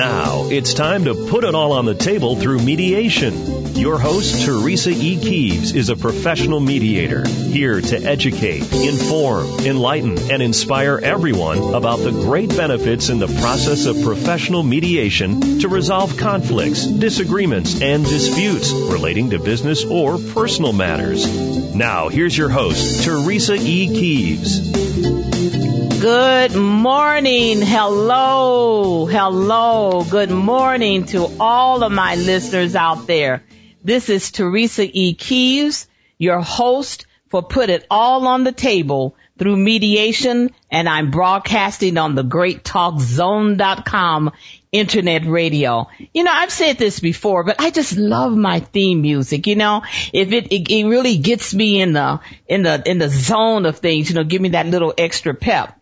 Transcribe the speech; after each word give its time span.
Now, 0.00 0.48
it's 0.48 0.72
time 0.72 1.04
to 1.04 1.14
put 1.14 1.44
it 1.44 1.54
all 1.54 1.72
on 1.72 1.84
the 1.84 1.94
table 1.94 2.34
through 2.34 2.60
mediation. 2.60 3.74
Your 3.74 3.98
host, 3.98 4.46
Teresa 4.46 4.88
E. 4.88 5.18
Keeves, 5.20 5.72
is 5.74 5.90
a 5.90 5.94
professional 5.94 6.58
mediator, 6.58 7.28
here 7.28 7.82
to 7.82 8.02
educate, 8.02 8.62
inform, 8.72 9.46
enlighten, 9.66 10.16
and 10.32 10.42
inspire 10.42 10.96
everyone 10.96 11.74
about 11.74 11.98
the 11.98 12.12
great 12.12 12.48
benefits 12.48 13.10
in 13.10 13.18
the 13.18 13.26
process 13.26 13.84
of 13.84 14.02
professional 14.02 14.62
mediation 14.62 15.58
to 15.58 15.68
resolve 15.68 16.16
conflicts, 16.16 16.86
disagreements, 16.86 17.82
and 17.82 18.02
disputes 18.02 18.72
relating 18.72 19.28
to 19.30 19.38
business 19.38 19.84
or 19.84 20.16
personal 20.16 20.72
matters. 20.72 21.26
Now, 21.74 22.08
here's 22.08 22.36
your 22.36 22.48
host, 22.48 23.04
Teresa 23.04 23.54
E. 23.54 23.88
Keeves. 23.88 25.79
Good 26.00 26.56
morning. 26.56 27.60
Hello. 27.60 29.04
Hello. 29.04 30.02
Good 30.02 30.30
morning 30.30 31.04
to 31.06 31.26
all 31.38 31.84
of 31.84 31.92
my 31.92 32.14
listeners 32.14 32.74
out 32.74 33.06
there. 33.06 33.42
This 33.84 34.08
is 34.08 34.30
Teresa 34.30 34.88
E. 34.90 35.12
Keeves, 35.12 35.86
your 36.16 36.40
host 36.40 37.04
for 37.28 37.42
Put 37.42 37.68
It 37.68 37.86
All 37.90 38.26
on 38.28 38.44
the 38.44 38.52
Table 38.52 39.14
through 39.38 39.58
mediation 39.58 40.52
and 40.70 40.88
I'm 40.88 41.10
broadcasting 41.10 41.98
on 41.98 42.14
the 42.14 42.24
greattalkzone.com 42.24 44.32
internet 44.72 45.26
radio. 45.26 45.88
You 46.14 46.24
know, 46.24 46.32
I've 46.32 46.50
said 46.50 46.78
this 46.78 47.00
before, 47.00 47.44
but 47.44 47.60
I 47.60 47.70
just 47.70 47.98
love 47.98 48.34
my 48.34 48.60
theme 48.60 49.02
music. 49.02 49.46
You 49.46 49.56
know, 49.56 49.82
if 50.14 50.32
it, 50.32 50.50
it, 50.50 50.70
it 50.70 50.86
really 50.86 51.18
gets 51.18 51.52
me 51.52 51.82
in 51.82 51.92
the, 51.92 52.20
in 52.48 52.62
the, 52.62 52.82
in 52.86 52.96
the 52.96 53.10
zone 53.10 53.66
of 53.66 53.80
things, 53.80 54.08
you 54.08 54.16
know, 54.16 54.24
give 54.24 54.40
me 54.40 54.48
that 54.50 54.66
little 54.66 54.94
extra 54.96 55.34
pep 55.34 55.76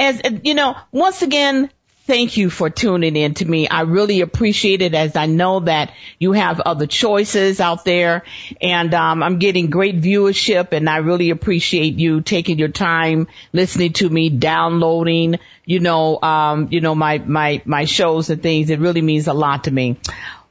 as 0.00 0.22
you 0.44 0.54
know, 0.54 0.76
once 0.90 1.22
again, 1.22 1.70
thank 2.06 2.36
you 2.36 2.50
for 2.50 2.70
tuning 2.70 3.14
in 3.14 3.34
to 3.34 3.44
me. 3.44 3.68
I 3.68 3.82
really 3.82 4.20
appreciate 4.22 4.82
it 4.82 4.94
as 4.94 5.14
I 5.14 5.26
know 5.26 5.60
that 5.60 5.92
you 6.18 6.32
have 6.32 6.58
other 6.58 6.86
choices 6.86 7.60
out 7.60 7.84
there 7.84 8.24
and 8.60 8.92
um, 8.94 9.22
I'm 9.22 9.38
getting 9.38 9.70
great 9.70 10.00
viewership 10.00 10.72
and 10.72 10.88
I 10.88 10.96
really 10.96 11.30
appreciate 11.30 11.94
you 11.94 12.20
taking 12.20 12.58
your 12.58 12.68
time 12.68 13.28
listening 13.52 13.92
to 13.94 14.08
me, 14.08 14.28
downloading, 14.28 15.38
you 15.64 15.78
know, 15.78 16.20
um, 16.20 16.68
you 16.72 16.80
know, 16.80 16.96
my, 16.96 17.18
my, 17.18 17.62
my 17.64 17.84
shows 17.84 18.28
and 18.30 18.42
things. 18.42 18.70
It 18.70 18.80
really 18.80 19.02
means 19.02 19.28
a 19.28 19.34
lot 19.34 19.64
to 19.64 19.70
me. 19.70 19.96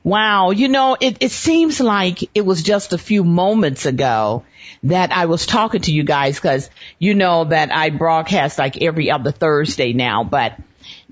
Wow. 0.03 0.51
You 0.51 0.69
know, 0.69 0.95
it, 0.99 1.17
it 1.19 1.31
seems 1.31 1.79
like 1.79 2.29
it 2.33 2.45
was 2.45 2.63
just 2.63 2.93
a 2.93 2.97
few 2.97 3.23
moments 3.23 3.85
ago 3.85 4.45
that 4.83 5.11
I 5.11 5.25
was 5.25 5.45
talking 5.45 5.81
to 5.81 5.91
you 5.91 6.03
guys 6.03 6.35
because 6.37 6.69
you 6.97 7.15
know 7.15 7.45
that 7.45 7.73
I 7.73 7.89
broadcast 7.89 8.57
like 8.57 8.81
every 8.81 9.11
other 9.11 9.31
Thursday 9.31 9.93
now, 9.93 10.23
but 10.23 10.57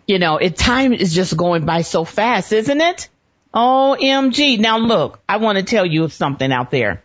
you 0.07 0.19
know, 0.19 0.37
it 0.37 0.55
time 0.55 0.93
is 0.93 1.13
just 1.13 1.35
going 1.35 1.65
by 1.65 1.81
so 1.81 2.05
fast, 2.05 2.53
isn't 2.53 2.79
it? 2.81 3.09
OMG. 3.53 4.59
Now 4.59 4.77
look, 4.77 5.19
I 5.27 5.37
want 5.37 5.57
to 5.57 5.63
tell 5.63 5.85
you 5.85 6.07
something 6.07 6.51
out 6.51 6.71
there. 6.71 7.03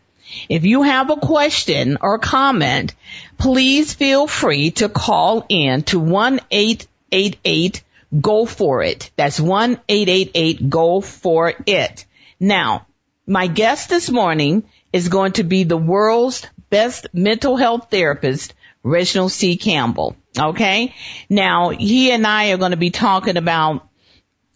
If 0.48 0.64
you 0.64 0.83
have 0.83 1.10
a 1.10 1.16
question 1.16 1.98
or 2.00 2.19
comment, 2.19 2.94
please 3.38 3.92
feel 3.92 4.27
free 4.27 4.70
to 4.72 4.88
call 4.88 5.44
in 5.48 5.83
to 5.84 6.00
1-888 6.00 7.83
go 8.21 8.47
for 8.47 8.83
it. 8.83 9.11
That's 9.17 9.41
1-888 9.41 10.69
go 10.69 11.01
for 11.01 11.55
it. 11.67 12.07
Now, 12.39 12.87
my 13.27 13.47
guest 13.47 13.89
this 13.89 14.11
morning 14.11 14.65
is 14.93 15.09
going 15.09 15.33
to 15.33 15.45
be 15.45 15.65
the 15.65 15.77
world's 15.77 16.47
best 16.71 17.07
mental 17.13 17.57
health 17.57 17.89
therapist, 17.91 18.55
Reginald 18.83 19.33
C. 19.33 19.57
Campbell. 19.57 20.17
Okay. 20.39 20.95
Now 21.29 21.71
he 21.71 22.11
and 22.11 22.27
I 22.27 22.53
are 22.53 22.57
going 22.57 22.73
to 22.73 22.77
be 22.77 22.91
talking 22.91 23.37
about 23.37 23.89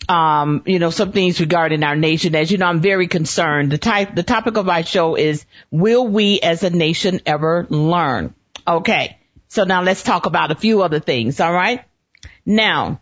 um, 0.08 0.62
you 0.66 0.78
know, 0.78 0.90
some 0.90 1.12
things 1.12 1.40
regarding 1.40 1.82
our 1.82 1.96
nation. 1.96 2.34
As 2.34 2.50
you 2.50 2.58
know, 2.58 2.66
I'm 2.66 2.80
very 2.80 3.08
concerned. 3.08 3.72
The 3.72 3.78
type, 3.78 4.14
the 4.14 4.22
topic 4.22 4.56
of 4.56 4.68
our 4.68 4.84
show 4.84 5.16
is, 5.16 5.44
will 5.70 6.06
we 6.06 6.38
as 6.40 6.62
a 6.62 6.70
nation 6.70 7.20
ever 7.26 7.66
learn? 7.68 8.34
Okay. 8.66 9.18
So 9.48 9.64
now 9.64 9.82
let's 9.82 10.02
talk 10.02 10.26
about 10.26 10.50
a 10.50 10.54
few 10.54 10.82
other 10.82 11.00
things. 11.00 11.40
All 11.40 11.52
right. 11.52 11.84
Now, 12.44 13.00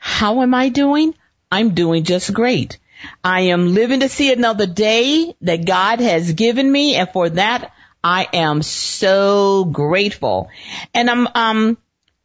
how 0.00 0.40
am 0.40 0.54
I 0.54 0.70
doing? 0.70 1.14
I'm 1.52 1.74
doing 1.74 2.04
just 2.04 2.32
great. 2.32 2.78
I 3.22 3.42
am 3.52 3.74
living 3.74 4.00
to 4.00 4.08
see 4.08 4.32
another 4.32 4.66
day 4.66 5.34
that 5.42 5.66
God 5.66 6.00
has 6.00 6.32
given 6.32 6.70
me 6.70 6.96
and 6.96 7.08
for 7.10 7.28
that 7.28 7.72
I 8.02 8.26
am 8.32 8.62
so 8.62 9.66
grateful. 9.66 10.48
And 10.94 11.10
I'm 11.10 11.28
um 11.34 11.78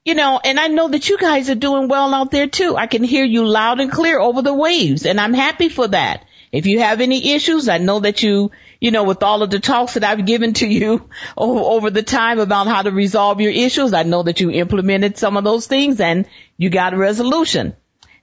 you 0.06 0.14
know, 0.14 0.40
and 0.44 0.60
I 0.60 0.68
know 0.68 0.88
that 0.88 1.10
you 1.10 1.18
guys 1.18 1.50
are 1.50 1.56
doing 1.56 1.88
well 1.88 2.14
out 2.14 2.32
there 2.32 2.48
too. 2.48 2.78
I 2.78 2.88
can 2.88 3.04
hear 3.04 3.26
you 3.26 3.46
loud 3.46 3.82
and 3.82 3.92
clear 3.92 4.20
over 4.20 4.42
the 4.42 4.54
waves 4.54 5.06
and 5.06 5.20
I'm 5.20 5.34
happy 5.34 5.68
for 5.68 5.88
that. 5.90 6.24
If 6.52 6.68
you 6.68 6.80
have 6.80 7.02
any 7.02 7.34
issues, 7.34 7.68
I 7.68 7.80
know 7.80 8.00
that 8.00 8.24
you, 8.24 8.52
you 8.80 8.92
know, 8.92 9.04
with 9.04 9.24
all 9.24 9.44
of 9.44 9.50
the 9.50 9.60
talks 9.60 9.94
that 9.94 10.04
I've 10.04 10.26
given 10.26 10.54
to 10.54 10.68
you 10.68 11.10
over 11.38 11.90
the 11.90 12.04
time 12.04 12.40
about 12.40 12.68
how 12.68 12.82
to 12.82 12.92
resolve 12.92 13.42
your 13.42 13.52
issues, 13.52 13.94
I 13.94 14.04
know 14.04 14.24
that 14.24 14.40
you 14.40 14.52
implemented 14.52 15.18
some 15.18 15.38
of 15.38 15.44
those 15.44 15.68
things 15.68 16.00
and 16.00 16.28
you 16.58 16.70
got 16.70 16.94
a 16.94 16.98
resolution. 16.98 17.76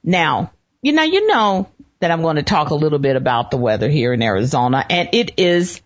Now, 0.03 0.51
you 0.81 0.91
know, 0.91 1.03
you 1.03 1.27
know, 1.27 1.69
that 1.99 2.11
I'm 2.11 2.21
going 2.21 2.35
to 2.35 2.43
talk 2.43 2.69
a 2.69 2.75
little 2.75 2.99
bit 2.99 3.15
about 3.15 3.49
the 3.49 3.57
weather 3.57 3.89
here 3.89 4.11
in 4.11 4.21
Arizona 4.21 4.85
and 4.89 5.09
it 5.13 5.39
is 5.39 5.81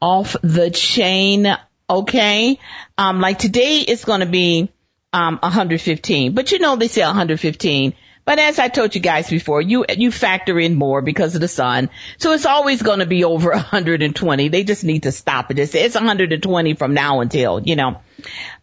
off 0.00 0.34
the 0.42 0.70
chain. 0.70 1.46
Okay. 1.90 2.58
Um, 2.96 3.20
like 3.20 3.38
today 3.38 3.80
it's 3.80 4.04
going 4.04 4.20
to 4.20 4.26
be, 4.26 4.72
um, 5.12 5.38
115, 5.42 6.34
but 6.34 6.52
you 6.52 6.58
know, 6.58 6.76
they 6.76 6.88
say 6.88 7.02
115. 7.02 7.94
But 8.28 8.38
as 8.38 8.58
I 8.58 8.68
told 8.68 8.94
you 8.94 9.00
guys 9.00 9.30
before, 9.30 9.62
you, 9.62 9.86
you 9.88 10.12
factor 10.12 10.60
in 10.60 10.74
more 10.74 11.00
because 11.00 11.34
of 11.34 11.40
the 11.40 11.48
sun. 11.48 11.88
So 12.18 12.32
it's 12.34 12.44
always 12.44 12.82
going 12.82 12.98
to 12.98 13.06
be 13.06 13.24
over 13.24 13.48
120. 13.52 14.48
They 14.48 14.64
just 14.64 14.84
need 14.84 15.04
to 15.04 15.12
stop 15.12 15.50
it. 15.50 15.58
It's, 15.58 15.74
it's 15.74 15.94
120 15.94 16.74
from 16.74 16.92
now 16.92 17.20
until, 17.20 17.58
you 17.58 17.74
know, 17.74 18.02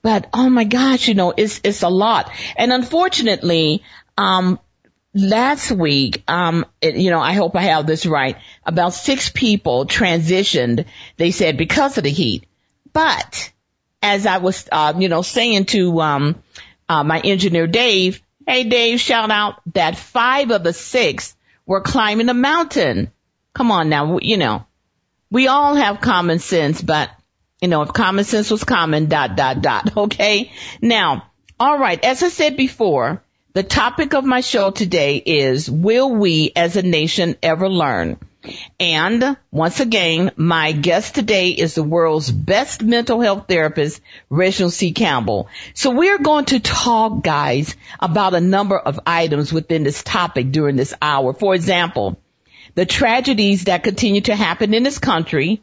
but 0.04 0.30
oh 0.36 0.52
my 0.52 0.66
gosh, 0.66 1.08
you 1.08 1.16
know, 1.16 1.34
it's, 1.36 1.62
it's 1.64 1.82
a 1.82 1.90
lot. 1.90 2.32
And 2.56 2.72
unfortunately, 2.72 3.82
um, 4.20 4.60
last 5.16 5.72
week, 5.72 6.24
um, 6.28 6.68
it, 6.80 6.98
you 6.98 7.10
know, 7.10 7.20
I 7.20 7.34
hope 7.34 7.56
I 7.56 7.64
have 7.64 7.88
this 7.88 8.06
right. 8.06 8.38
About 8.68 8.94
six 8.94 9.32
people 9.32 9.88
transitioned. 9.88 10.86
They 11.18 11.32
said 11.32 11.58
because 11.58 11.98
of 11.98 12.04
the 12.04 12.12
heat, 12.12 12.46
but 12.94 13.52
as 14.04 14.28
I 14.28 14.38
was, 14.38 14.70
uh, 14.72 14.94
you 14.96 15.10
know, 15.10 15.24
saying 15.24 15.66
to 15.66 16.02
um, 16.02 16.44
uh, 16.88 17.04
my 17.04 17.20
engineer 17.20 17.66
Dave, 17.66 18.22
hey 18.48 18.64
Dave, 18.64 19.00
shout 19.00 19.32
out 19.32 19.62
that 19.74 19.98
five 19.98 20.52
of 20.52 20.64
the 20.64 20.74
six 20.74 21.36
were 21.66 21.82
climbing 21.82 22.30
a 22.30 22.34
mountain. 22.34 23.12
Come 23.54 23.72
on 23.72 23.90
now, 23.90 24.20
you 24.22 24.38
know, 24.38 24.66
we 25.32 25.48
all 25.48 25.76
have 25.76 26.02
common 26.02 26.40
sense, 26.40 26.82
but 26.82 27.10
you 27.62 27.68
know, 27.68 27.82
if 27.82 27.94
common 27.94 28.24
sense 28.26 28.52
was 28.52 28.64
common, 28.64 29.08
dot 29.08 29.36
dot 29.36 29.62
dot. 29.62 29.98
Okay, 29.98 30.52
now, 30.82 31.32
all 31.60 31.80
right. 31.80 32.04
As 32.04 32.22
I 32.22 32.30
said 32.30 32.58
before, 32.58 33.24
the 33.54 33.64
topic 33.64 34.14
of 34.14 34.26
my 34.26 34.42
show 34.42 34.72
today 34.72 35.16
is, 35.18 35.72
will 35.72 36.14
we 36.14 36.52
as 36.56 36.76
a 36.76 36.82
nation 36.82 37.38
ever 37.42 37.70
learn? 37.70 38.20
And 38.80 39.38
once 39.52 39.80
again, 39.80 40.32
my 40.36 40.72
guest 40.72 41.16
today 41.16 41.50
is 41.50 41.76
the 41.76 41.84
world's 41.84 42.32
best 42.32 42.84
mental 42.84 43.22
health 43.22 43.46
therapist, 43.48 44.02
Reginald 44.30 44.74
C. 44.74 44.92
Campbell. 44.92 45.48
So 45.74 45.92
we're 45.92 46.20
going 46.20 46.46
to 46.46 46.60
talk, 46.60 47.24
guys, 47.24 47.76
about 48.00 48.34
a 48.34 48.42
number 48.42 48.78
of 48.78 49.00
items 49.06 49.54
within 49.54 49.84
this 49.84 50.04
topic 50.04 50.52
during 50.52 50.76
this 50.76 50.94
hour. 51.02 51.34
For 51.34 51.56
example, 51.56 52.20
the 52.76 52.86
tragedies 52.86 53.66
that 53.66 53.84
continue 53.84 54.22
to 54.22 54.36
happen 54.36 54.74
in 54.74 54.84
this 54.84 55.00
country 55.00 55.62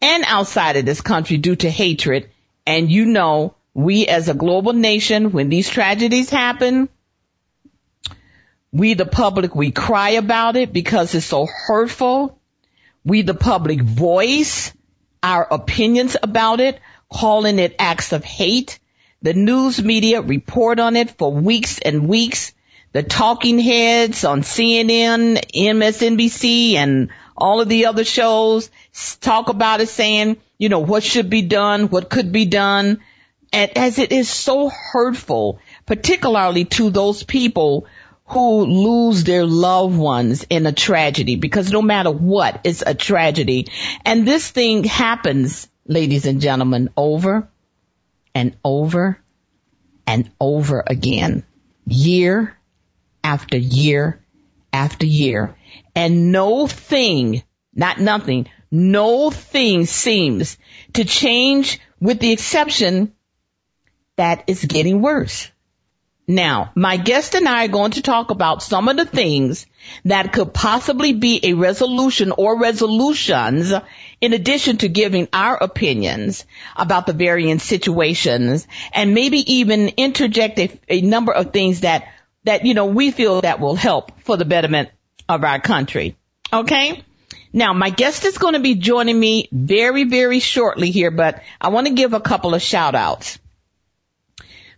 and 0.00 0.24
outside 0.26 0.76
of 0.76 0.84
this 0.84 1.00
country 1.00 1.36
due 1.36 1.56
to 1.56 1.70
hatred. 1.70 2.30
And 2.66 2.90
you 2.90 3.06
know, 3.06 3.54
we 3.74 4.06
as 4.06 4.28
a 4.28 4.34
global 4.34 4.72
nation, 4.72 5.32
when 5.32 5.48
these 5.48 5.68
tragedies 5.68 6.30
happen, 6.30 6.88
we 8.72 8.94
the 8.94 9.06
public, 9.06 9.54
we 9.54 9.70
cry 9.70 10.10
about 10.10 10.56
it 10.56 10.72
because 10.72 11.14
it's 11.14 11.26
so 11.26 11.46
hurtful. 11.46 12.38
We 13.04 13.22
the 13.22 13.34
public 13.34 13.80
voice 13.80 14.72
our 15.22 15.46
opinions 15.50 16.16
about 16.22 16.60
it, 16.60 16.78
calling 17.12 17.58
it 17.58 17.74
acts 17.78 18.12
of 18.12 18.24
hate. 18.24 18.78
The 19.22 19.34
news 19.34 19.82
media 19.82 20.20
report 20.20 20.78
on 20.78 20.96
it 20.96 21.10
for 21.10 21.32
weeks 21.32 21.78
and 21.78 22.08
weeks. 22.08 22.52
The 22.92 23.02
talking 23.02 23.58
heads 23.58 24.24
on 24.24 24.42
CNN, 24.42 25.38
MSNBC, 25.54 26.74
and 26.74 27.10
all 27.36 27.60
of 27.60 27.68
the 27.68 27.86
other 27.86 28.04
shows 28.04 28.70
talk 29.20 29.48
about 29.48 29.80
it 29.80 29.88
saying, 29.88 30.38
you 30.56 30.68
know, 30.68 30.80
what 30.80 31.02
should 31.02 31.30
be 31.30 31.42
done, 31.42 31.88
what 31.88 32.08
could 32.08 32.32
be 32.32 32.46
done. 32.46 33.00
And 33.52 33.76
as 33.76 33.98
it 33.98 34.12
is 34.12 34.28
so 34.28 34.68
hurtful, 34.68 35.58
particularly 35.86 36.64
to 36.66 36.90
those 36.90 37.22
people 37.22 37.86
who 38.28 38.66
lose 38.66 39.24
their 39.24 39.46
loved 39.46 39.96
ones 39.96 40.44
in 40.50 40.66
a 40.66 40.72
tragedy 40.72 41.36
because 41.36 41.72
no 41.72 41.80
matter 41.80 42.10
what, 42.10 42.60
it's 42.64 42.82
a 42.86 42.94
tragedy. 42.94 43.68
And 44.04 44.26
this 44.26 44.50
thing 44.50 44.84
happens, 44.84 45.68
ladies 45.86 46.26
and 46.26 46.40
gentlemen, 46.40 46.90
over 46.96 47.48
and 48.34 48.56
over 48.62 49.18
and 50.06 50.30
over 50.40 50.84
again, 50.86 51.44
year 51.86 52.56
after 53.24 53.56
year 53.56 54.22
after 54.72 55.06
year. 55.06 55.56
And 55.94 56.30
no 56.30 56.66
thing, 56.66 57.42
not 57.74 57.98
nothing, 57.98 58.48
no 58.70 59.30
thing 59.30 59.86
seems 59.86 60.58
to 60.94 61.04
change 61.04 61.80
with 62.00 62.20
the 62.20 62.32
exception 62.32 63.14
that 64.16 64.44
it's 64.46 64.64
getting 64.64 65.00
worse. 65.00 65.50
Now, 66.30 66.72
my 66.74 66.98
guest 66.98 67.34
and 67.34 67.48
I 67.48 67.64
are 67.64 67.68
going 67.68 67.92
to 67.92 68.02
talk 68.02 68.30
about 68.30 68.62
some 68.62 68.88
of 68.88 68.98
the 68.98 69.06
things 69.06 69.64
that 70.04 70.30
could 70.30 70.52
possibly 70.52 71.14
be 71.14 71.40
a 71.42 71.54
resolution 71.54 72.32
or 72.36 72.60
resolutions 72.60 73.72
in 74.20 74.34
addition 74.34 74.76
to 74.78 74.90
giving 74.90 75.28
our 75.32 75.56
opinions 75.56 76.44
about 76.76 77.06
the 77.06 77.14
varying 77.14 77.58
situations 77.58 78.68
and 78.92 79.14
maybe 79.14 79.54
even 79.54 79.88
interject 79.96 80.58
a, 80.58 80.78
a 80.90 81.00
number 81.00 81.32
of 81.32 81.50
things 81.54 81.80
that, 81.80 82.06
that, 82.44 82.66
you 82.66 82.74
know, 82.74 82.84
we 82.84 83.10
feel 83.10 83.40
that 83.40 83.58
will 83.58 83.74
help 83.74 84.20
for 84.20 84.36
the 84.36 84.44
betterment 84.44 84.90
of 85.30 85.42
our 85.44 85.60
country. 85.60 86.14
Okay? 86.52 87.04
Now, 87.54 87.72
my 87.72 87.88
guest 87.88 88.26
is 88.26 88.36
going 88.36 88.52
to 88.52 88.60
be 88.60 88.74
joining 88.74 89.18
me 89.18 89.48
very, 89.50 90.04
very 90.04 90.40
shortly 90.40 90.90
here, 90.90 91.10
but 91.10 91.42
I 91.58 91.68
want 91.68 91.86
to 91.86 91.94
give 91.94 92.12
a 92.12 92.20
couple 92.20 92.54
of 92.54 92.60
shout 92.60 92.94
outs. 92.94 93.38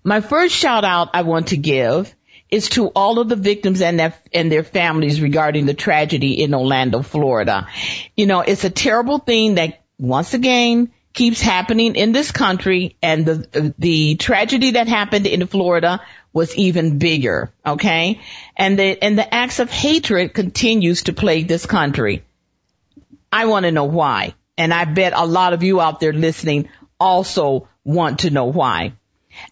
My 0.03 0.21
first 0.21 0.55
shout 0.55 0.85
out 0.85 1.11
I 1.15 1.23
want 1.23 1.49
to 1.49 1.57
give 1.57 2.15
is 2.51 2.69
to 2.71 2.89
all 2.89 3.21
of 3.21 3.29
the 3.29 3.37
victims 3.37 3.81
and 3.81 3.99
their, 3.99 4.15
and 4.33 4.51
their 4.51 4.65
families 4.65 5.21
regarding 5.21 5.67
the 5.67 5.75
tragedy 5.75 6.43
in 6.43 6.55
Orlando, 6.55 7.03
Florida. 7.03 7.69
You 8.17 8.27
know, 8.27 8.41
it's 8.41 8.65
a 8.65 8.71
terrible 8.71 9.19
thing 9.19 9.55
that 9.55 9.83
once 9.99 10.35
again 10.35 10.91
keeps 11.13 11.41
happening 11.41 11.97
in 11.97 12.13
this 12.13 12.33
country 12.33 12.97
and 13.03 13.27
the, 13.27 13.75
the 13.79 14.17
tragedy 14.17 14.73
that 14.73 14.89
happened 14.89 15.27
in 15.27 15.47
Florida 15.47 16.01
was 16.33 16.55
even 16.57 16.99
bigger. 16.99 17.53
Okay. 17.67 18.21
And 18.57 18.79
the, 18.79 19.03
and 19.03 19.19
the 19.19 19.35
acts 19.35 19.59
of 19.59 19.71
hatred 19.71 20.35
continues 20.35 21.05
to 21.05 21.13
plague 21.13 21.49
this 21.49 21.67
country. 21.67 22.25
I 23.33 23.47
want 23.47 23.65
to 23.65 23.73
know 23.73 23.85
why. 23.85 24.35
And 24.57 24.75
I 24.75 24.85
bet 24.85 25.13
a 25.15 25.25
lot 25.25 25.53
of 25.53 25.63
you 25.63 25.81
out 25.81 26.01
there 26.01 26.13
listening 26.13 26.69
also 26.99 27.69
want 27.85 28.21
to 28.21 28.31
know 28.31 28.47
why. 28.47 28.93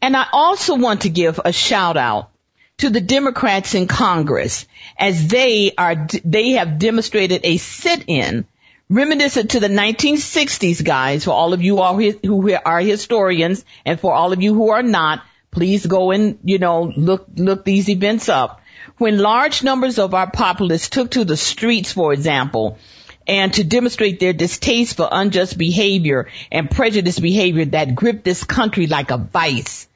And 0.00 0.17
I 0.17 0.26
also 0.32 0.76
want 0.76 1.02
to 1.02 1.08
give 1.08 1.40
a 1.44 1.52
shout 1.52 1.96
out 1.96 2.31
to 2.79 2.90
the 2.90 3.00
Democrats 3.00 3.75
in 3.75 3.87
Congress 3.87 4.67
as 4.99 5.29
they 5.29 5.73
are, 5.76 6.06
they 6.25 6.50
have 6.52 6.79
demonstrated 6.79 7.40
a 7.44 7.56
sit-in 7.56 8.46
reminiscent 8.88 9.50
to 9.50 9.61
the 9.61 9.69
1960s 9.69 10.85
guys 10.85 11.25
for 11.25 11.32
all 11.32 11.52
of 11.52 11.62
you 11.62 11.81
all 11.81 12.00
who 12.00 12.55
are 12.64 12.81
historians 12.81 13.64
and 13.85 14.00
for 14.00 14.14
all 14.14 14.32
of 14.32 14.43
you 14.43 14.55
who 14.55 14.70
are 14.70 14.82
not, 14.82 15.23
please 15.50 15.85
go 15.85 16.11
and, 16.11 16.38
you 16.44 16.58
know, 16.58 16.85
look, 16.96 17.26
look 17.37 17.64
these 17.64 17.88
events 17.88 18.29
up. 18.29 18.61
When 18.96 19.19
large 19.19 19.62
numbers 19.62 19.99
of 19.99 20.14
our 20.14 20.31
populace 20.31 20.88
took 20.88 21.11
to 21.12 21.25
the 21.25 21.37
streets, 21.37 21.93
for 21.93 22.12
example, 22.12 22.79
and 23.28 23.52
to 23.54 23.62
demonstrate 23.62 24.19
their 24.19 24.32
distaste 24.32 24.96
for 24.96 25.08
unjust 25.10 25.58
behavior 25.58 26.28
and 26.50 26.70
prejudiced 26.70 27.20
behavior 27.20 27.66
that 27.66 27.94
gripped 27.94 28.25
this 28.25 28.42
country 28.42 28.86
like 28.86 29.10
a 29.10 29.19
vice. 29.19 29.86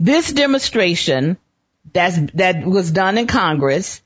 This 0.00 0.32
demonstration 0.32 1.38
that's, 1.92 2.18
that 2.34 2.66
was 2.66 2.90
done 2.90 3.16
in 3.16 3.28
Congress 3.28 4.02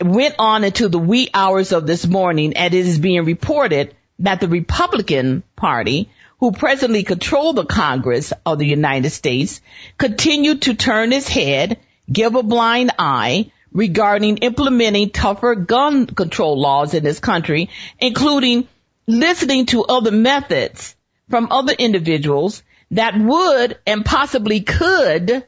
went 0.00 0.36
on 0.38 0.62
into 0.62 0.88
the 0.88 0.98
wee 0.98 1.30
hours 1.32 1.72
of 1.72 1.86
this 1.86 2.06
morning 2.06 2.54
and 2.54 2.74
it 2.74 2.86
is 2.86 2.98
being 2.98 3.24
reported 3.24 3.94
that 4.20 4.40
the 4.40 4.48
Republican 4.48 5.42
Party, 5.56 6.10
who 6.38 6.52
presently 6.52 7.02
control 7.02 7.52
the 7.52 7.64
Congress 7.64 8.32
of 8.44 8.58
the 8.58 8.66
United 8.66 9.10
States, 9.10 9.60
continued 9.96 10.62
to 10.62 10.74
turn 10.74 11.12
its 11.12 11.28
head, 11.28 11.78
give 12.12 12.34
a 12.34 12.42
blind 12.42 12.90
eye, 12.98 13.50
regarding 13.78 14.38
implementing 14.38 15.08
tougher 15.10 15.54
gun 15.54 16.04
control 16.06 16.60
laws 16.60 16.94
in 16.94 17.04
this 17.04 17.20
country, 17.20 17.70
including 18.00 18.66
listening 19.06 19.66
to 19.66 19.84
other 19.84 20.10
methods 20.10 20.96
from 21.30 21.46
other 21.52 21.72
individuals 21.72 22.64
that 22.90 23.16
would 23.16 23.78
and 23.86 24.04
possibly 24.04 24.62
could 24.62 25.46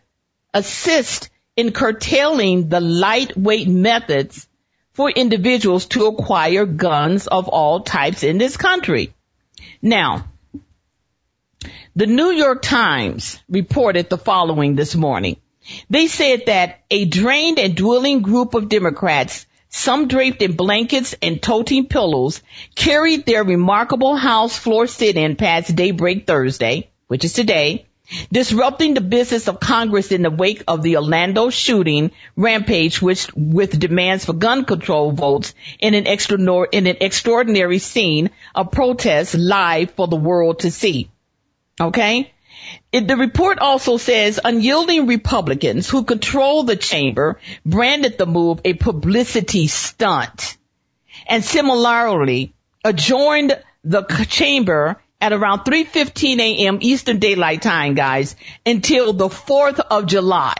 assist 0.54 1.28
in 1.56 1.72
curtailing 1.72 2.68
the 2.68 2.80
lightweight 2.80 3.66
methods 3.66 4.46
for 4.92 5.10
individuals 5.10 5.86
to 5.86 6.06
acquire 6.06 6.66
guns 6.66 7.26
of 7.26 7.48
all 7.48 7.80
types 7.80 8.22
in 8.22 8.38
this 8.38 8.56
country. 8.56 9.12
Now, 9.82 10.26
the 11.96 12.06
New 12.06 12.30
York 12.30 12.62
Times 12.62 13.40
reported 13.48 14.08
the 14.08 14.18
following 14.18 14.76
this 14.76 14.94
morning. 14.94 15.39
They 15.88 16.06
said 16.06 16.46
that 16.46 16.80
a 16.90 17.04
drained 17.04 17.58
and 17.58 17.74
dueling 17.74 18.22
group 18.22 18.54
of 18.54 18.68
Democrats, 18.68 19.46
some 19.68 20.08
draped 20.08 20.42
in 20.42 20.52
blankets 20.56 21.14
and 21.22 21.40
toting 21.40 21.86
pillows, 21.86 22.42
carried 22.74 23.26
their 23.26 23.44
remarkable 23.44 24.16
House 24.16 24.56
floor 24.56 24.86
sit-in 24.86 25.36
past 25.36 25.76
daybreak 25.76 26.26
Thursday, 26.26 26.90
which 27.08 27.24
is 27.24 27.32
today, 27.32 27.86
disrupting 28.32 28.94
the 28.94 29.00
business 29.00 29.48
of 29.48 29.60
Congress 29.60 30.10
in 30.10 30.22
the 30.22 30.30
wake 30.30 30.64
of 30.66 30.82
the 30.82 30.96
Orlando 30.96 31.50
shooting 31.50 32.10
rampage, 32.36 33.00
which 33.00 33.32
with 33.34 33.78
demands 33.78 34.24
for 34.24 34.32
gun 34.32 34.64
control 34.64 35.12
votes 35.12 35.54
in 35.78 35.94
an, 35.94 36.06
extra, 36.06 36.38
in 36.72 36.86
an 36.86 36.96
extraordinary 37.00 37.78
scene 37.78 38.30
of 38.54 38.72
protest 38.72 39.34
live 39.34 39.92
for 39.92 40.08
the 40.08 40.16
world 40.16 40.60
to 40.60 40.70
see. 40.70 41.10
Okay? 41.80 42.32
It, 42.92 43.06
the 43.06 43.16
report 43.16 43.58
also 43.58 43.96
says 43.96 44.40
unyielding 44.42 45.06
Republicans 45.06 45.88
who 45.88 46.04
control 46.04 46.62
the 46.62 46.76
chamber 46.76 47.38
branded 47.64 48.18
the 48.18 48.26
move 48.26 48.60
a 48.64 48.74
publicity 48.74 49.66
stunt 49.66 50.56
and 51.26 51.44
similarly 51.44 52.52
adjourned 52.84 53.56
the 53.84 54.02
chamber 54.28 55.00
at 55.20 55.32
around 55.32 55.60
3.15 55.60 56.38
a.m. 56.38 56.78
Eastern 56.80 57.18
Daylight 57.18 57.62
Time, 57.62 57.94
guys, 57.94 58.36
until 58.64 59.12
the 59.12 59.28
4th 59.28 59.78
of 59.78 60.06
July. 60.06 60.54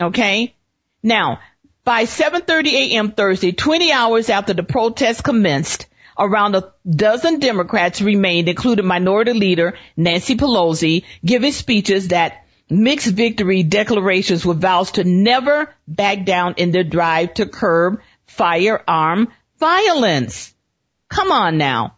Okay? 0.00 0.54
Now, 1.02 1.40
by 1.84 2.04
7.30 2.04 2.66
a.m. 2.72 3.12
Thursday, 3.12 3.52
20 3.52 3.92
hours 3.92 4.28
after 4.28 4.52
the 4.52 4.64
protest 4.64 5.22
commenced, 5.22 5.86
Around 6.18 6.56
a 6.56 6.72
dozen 6.88 7.40
Democrats 7.40 8.00
remained, 8.00 8.48
including 8.48 8.86
Minority 8.86 9.32
Leader 9.34 9.78
Nancy 9.96 10.36
Pelosi, 10.36 11.04
giving 11.24 11.52
speeches 11.52 12.08
that 12.08 12.46
mixed 12.70 13.08
victory 13.08 13.62
declarations 13.62 14.44
with 14.44 14.60
vows 14.60 14.92
to 14.92 15.04
never 15.04 15.74
back 15.86 16.24
down 16.24 16.54
in 16.56 16.72
their 16.72 16.84
drive 16.84 17.34
to 17.34 17.46
curb 17.46 18.00
firearm 18.26 19.28
violence. 19.58 20.54
Come 21.08 21.30
on 21.30 21.58
now. 21.58 21.96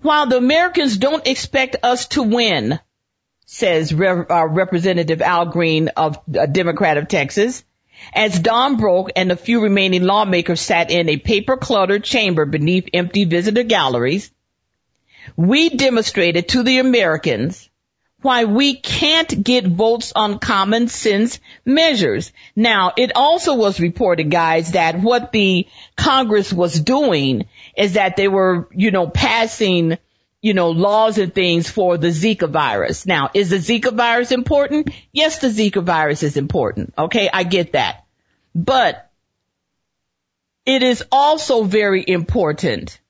While 0.00 0.28
the 0.28 0.36
Americans 0.36 0.96
don't 0.96 1.26
expect 1.26 1.76
us 1.82 2.06
to 2.08 2.22
win, 2.22 2.78
says 3.46 3.92
Re- 3.92 4.08
uh, 4.08 4.46
Representative 4.46 5.22
Al 5.22 5.46
Green 5.46 5.88
of 5.88 6.18
uh, 6.38 6.46
Democrat 6.46 6.98
of 6.98 7.08
Texas, 7.08 7.64
as 8.12 8.38
dawn 8.38 8.76
broke 8.76 9.10
and 9.16 9.30
the 9.30 9.36
few 9.36 9.60
remaining 9.60 10.02
lawmakers 10.02 10.60
sat 10.60 10.90
in 10.90 11.08
a 11.08 11.16
paper 11.16 11.56
cluttered 11.56 12.04
chamber 12.04 12.44
beneath 12.44 12.88
empty 12.92 13.24
visitor 13.24 13.62
galleries, 13.62 14.30
we 15.36 15.70
demonstrated 15.70 16.48
to 16.48 16.62
the 16.62 16.78
Americans 16.78 17.68
why 18.20 18.44
we 18.44 18.74
can't 18.74 19.44
get 19.44 19.66
votes 19.66 20.12
on 20.16 20.40
common 20.40 20.88
sense 20.88 21.38
measures. 21.64 22.32
Now, 22.56 22.92
it 22.96 23.12
also 23.14 23.54
was 23.54 23.78
reported, 23.78 24.30
guys, 24.30 24.72
that 24.72 25.00
what 25.00 25.30
the 25.30 25.68
Congress 25.96 26.52
was 26.52 26.80
doing 26.80 27.46
is 27.76 27.92
that 27.92 28.16
they 28.16 28.26
were, 28.26 28.68
you 28.72 28.90
know, 28.90 29.06
passing 29.08 29.98
you 30.40 30.54
know, 30.54 30.70
laws 30.70 31.18
and 31.18 31.34
things 31.34 31.68
for 31.68 31.98
the 31.98 32.08
Zika 32.08 32.48
virus. 32.48 33.06
Now, 33.06 33.30
is 33.34 33.50
the 33.50 33.56
Zika 33.56 33.92
virus 33.92 34.30
important? 34.30 34.90
Yes, 35.12 35.40
the 35.40 35.48
Zika 35.48 35.82
virus 35.82 36.22
is 36.22 36.36
important. 36.36 36.94
Okay, 36.96 37.28
I 37.32 37.42
get 37.42 37.72
that. 37.72 38.04
But 38.54 39.10
it 40.64 40.82
is 40.82 41.02
also 41.10 41.64
very 41.64 42.04
important 42.06 43.00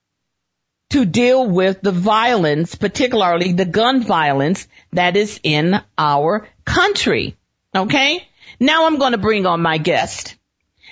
to 0.90 1.04
deal 1.04 1.46
with 1.46 1.82
the 1.82 1.92
violence, 1.92 2.74
particularly 2.74 3.52
the 3.52 3.66
gun 3.66 4.02
violence 4.02 4.66
that 4.92 5.16
is 5.16 5.38
in 5.42 5.74
our 5.98 6.48
country. 6.64 7.36
Okay? 7.74 8.26
Now 8.58 8.86
I'm 8.86 8.98
going 8.98 9.12
to 9.12 9.18
bring 9.18 9.44
on 9.44 9.60
my 9.60 9.76
guest. 9.76 10.36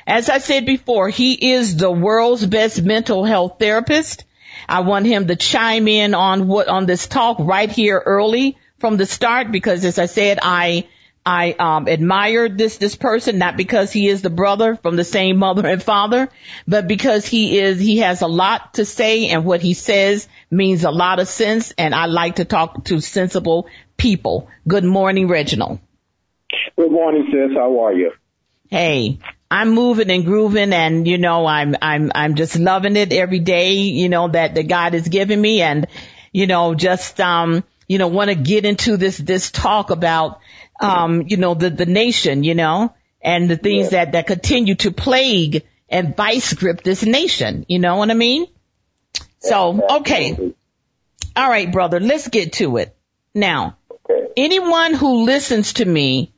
As 0.06 0.28
I 0.28 0.38
said 0.38 0.66
before, 0.66 1.08
he 1.08 1.52
is 1.54 1.76
the 1.76 1.90
world's 1.90 2.44
best 2.44 2.82
mental 2.82 3.24
health 3.24 3.56
therapist. 3.58 4.24
I 4.68 4.80
want 4.80 5.06
him 5.06 5.26
to 5.28 5.36
chime 5.36 5.88
in 5.88 6.14
on 6.14 6.48
what, 6.48 6.68
on 6.68 6.86
this 6.86 7.06
talk 7.06 7.38
right 7.40 7.70
here 7.70 8.02
early 8.04 8.56
from 8.78 8.96
the 8.96 9.06
start 9.06 9.52
because 9.52 9.84
as 9.84 9.98
I 9.98 10.06
said, 10.06 10.38
I, 10.42 10.88
I, 11.24 11.52
um, 11.58 11.88
admire 11.88 12.48
this, 12.48 12.76
this 12.76 12.94
person, 12.94 13.38
not 13.38 13.56
because 13.56 13.92
he 13.92 14.08
is 14.08 14.22
the 14.22 14.30
brother 14.30 14.76
from 14.76 14.96
the 14.96 15.04
same 15.04 15.38
mother 15.38 15.66
and 15.66 15.82
father, 15.82 16.28
but 16.68 16.86
because 16.86 17.26
he 17.26 17.58
is, 17.58 17.80
he 17.80 17.98
has 17.98 18.22
a 18.22 18.28
lot 18.28 18.74
to 18.74 18.84
say 18.84 19.28
and 19.28 19.44
what 19.44 19.60
he 19.60 19.74
says 19.74 20.28
means 20.50 20.84
a 20.84 20.90
lot 20.90 21.18
of 21.18 21.28
sense 21.28 21.72
and 21.78 21.94
I 21.94 22.06
like 22.06 22.36
to 22.36 22.44
talk 22.44 22.84
to 22.84 23.00
sensible 23.00 23.68
people. 23.96 24.48
Good 24.68 24.84
morning, 24.84 25.28
Reginald. 25.28 25.80
Good 26.76 26.92
morning, 26.92 27.28
sis. 27.32 27.56
How 27.56 27.84
are 27.84 27.92
you? 27.92 28.12
Hey, 28.68 29.18
I'm 29.50 29.70
moving 29.70 30.10
and 30.10 30.24
grooving 30.24 30.72
and, 30.72 31.06
you 31.06 31.18
know, 31.18 31.46
I'm, 31.46 31.76
I'm, 31.80 32.10
I'm 32.14 32.34
just 32.34 32.58
loving 32.58 32.96
it 32.96 33.12
every 33.12 33.38
day, 33.38 33.74
you 33.74 34.08
know, 34.08 34.28
that, 34.28 34.54
that 34.56 34.68
God 34.68 34.94
has 34.94 35.06
given 35.08 35.40
me 35.40 35.62
and, 35.62 35.86
you 36.32 36.46
know, 36.46 36.74
just, 36.74 37.20
um, 37.20 37.62
you 37.88 37.98
know, 37.98 38.08
want 38.08 38.30
to 38.30 38.34
get 38.34 38.64
into 38.64 38.96
this, 38.96 39.16
this 39.16 39.50
talk 39.52 39.90
about, 39.90 40.40
um, 40.80 41.24
you 41.28 41.36
know, 41.36 41.54
the, 41.54 41.70
the 41.70 41.86
nation, 41.86 42.42
you 42.42 42.54
know, 42.54 42.92
and 43.22 43.48
the 43.48 43.56
things 43.56 43.92
yeah. 43.92 44.04
that, 44.04 44.12
that 44.12 44.26
continue 44.26 44.74
to 44.74 44.90
plague 44.90 45.64
and 45.88 46.16
vice 46.16 46.52
grip 46.52 46.82
this 46.82 47.04
nation. 47.04 47.64
You 47.68 47.78
know 47.78 47.96
what 47.96 48.10
I 48.10 48.14
mean? 48.14 48.46
So, 49.38 49.80
okay. 49.98 50.54
All 51.36 51.48
right, 51.48 51.70
brother, 51.70 52.00
let's 52.00 52.28
get 52.28 52.54
to 52.54 52.78
it. 52.78 52.96
Now, 53.32 53.76
anyone 54.36 54.94
who 54.94 55.24
listens 55.24 55.74
to 55.74 55.84
me 55.84 56.32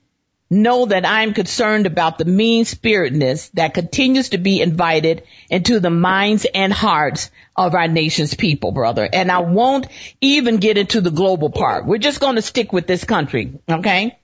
know 0.50 0.86
that 0.86 1.06
I'm 1.06 1.34
concerned 1.34 1.86
about 1.86 2.18
the 2.18 2.24
mean 2.24 2.64
spiritedness 2.64 3.50
that 3.50 3.74
continues 3.74 4.30
to 4.30 4.38
be 4.38 4.60
invited 4.60 5.24
into 5.50 5.78
the 5.78 5.90
minds 5.90 6.46
and 6.54 6.72
hearts 6.72 7.30
of 7.56 7.74
our 7.74 7.88
nation's 7.88 8.34
people, 8.34 8.72
brother. 8.72 9.08
And 9.12 9.30
I 9.30 9.40
won't 9.40 9.86
even 10.20 10.56
get 10.56 10.78
into 10.78 11.00
the 11.00 11.10
global 11.10 11.50
part. 11.50 11.84
We're 11.86 11.98
just 11.98 12.20
going 12.20 12.36
to 12.36 12.42
stick 12.42 12.72
with 12.72 12.86
this 12.86 13.04
country. 13.04 13.58
Okay. 13.68 14.18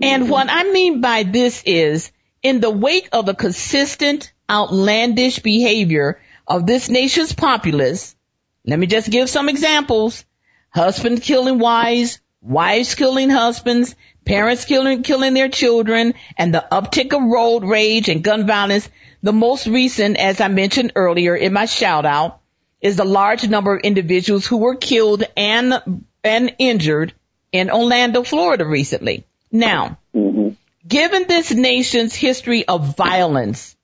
And 0.00 0.22
mm-hmm. 0.22 0.32
what 0.32 0.46
I 0.50 0.64
mean 0.64 1.00
by 1.00 1.24
this 1.24 1.62
is 1.66 2.10
in 2.42 2.60
the 2.60 2.70
wake 2.70 3.08
of 3.12 3.26
the 3.26 3.34
consistent 3.34 4.32
outlandish 4.48 5.40
behavior 5.40 6.20
of 6.46 6.66
this 6.66 6.88
nation's 6.88 7.34
populace, 7.34 8.16
let 8.64 8.78
me 8.78 8.86
just 8.86 9.10
give 9.10 9.28
some 9.28 9.48
examples. 9.48 10.24
Husbands 10.70 11.20
killing 11.22 11.58
wives, 11.58 12.20
wives 12.40 12.94
killing 12.94 13.30
husbands, 13.30 13.94
parents 14.28 14.64
killing, 14.66 15.02
killing 15.02 15.34
their 15.34 15.48
children, 15.48 16.14
and 16.36 16.54
the 16.54 16.64
uptick 16.70 17.16
of 17.16 17.22
road 17.22 17.64
rage 17.64 18.08
and 18.08 18.22
gun 18.22 18.46
violence. 18.46 18.88
The 19.22 19.32
most 19.32 19.66
recent, 19.66 20.16
as 20.18 20.40
I 20.40 20.48
mentioned 20.48 20.92
earlier 20.94 21.34
in 21.34 21.52
my 21.52 21.64
shout 21.64 22.06
out, 22.06 22.40
is 22.80 22.96
the 22.96 23.04
large 23.04 23.48
number 23.48 23.74
of 23.74 23.82
individuals 23.82 24.46
who 24.46 24.58
were 24.58 24.76
killed 24.76 25.24
and, 25.36 26.04
and 26.22 26.54
injured 26.58 27.12
in 27.50 27.70
Orlando, 27.70 28.22
Florida 28.22 28.64
recently. 28.64 29.24
Now, 29.50 29.98
mm-hmm. 30.14 30.50
given 30.86 31.26
this 31.26 31.50
nation's 31.52 32.14
history 32.14 32.68
of 32.68 32.96
violence 32.96 33.74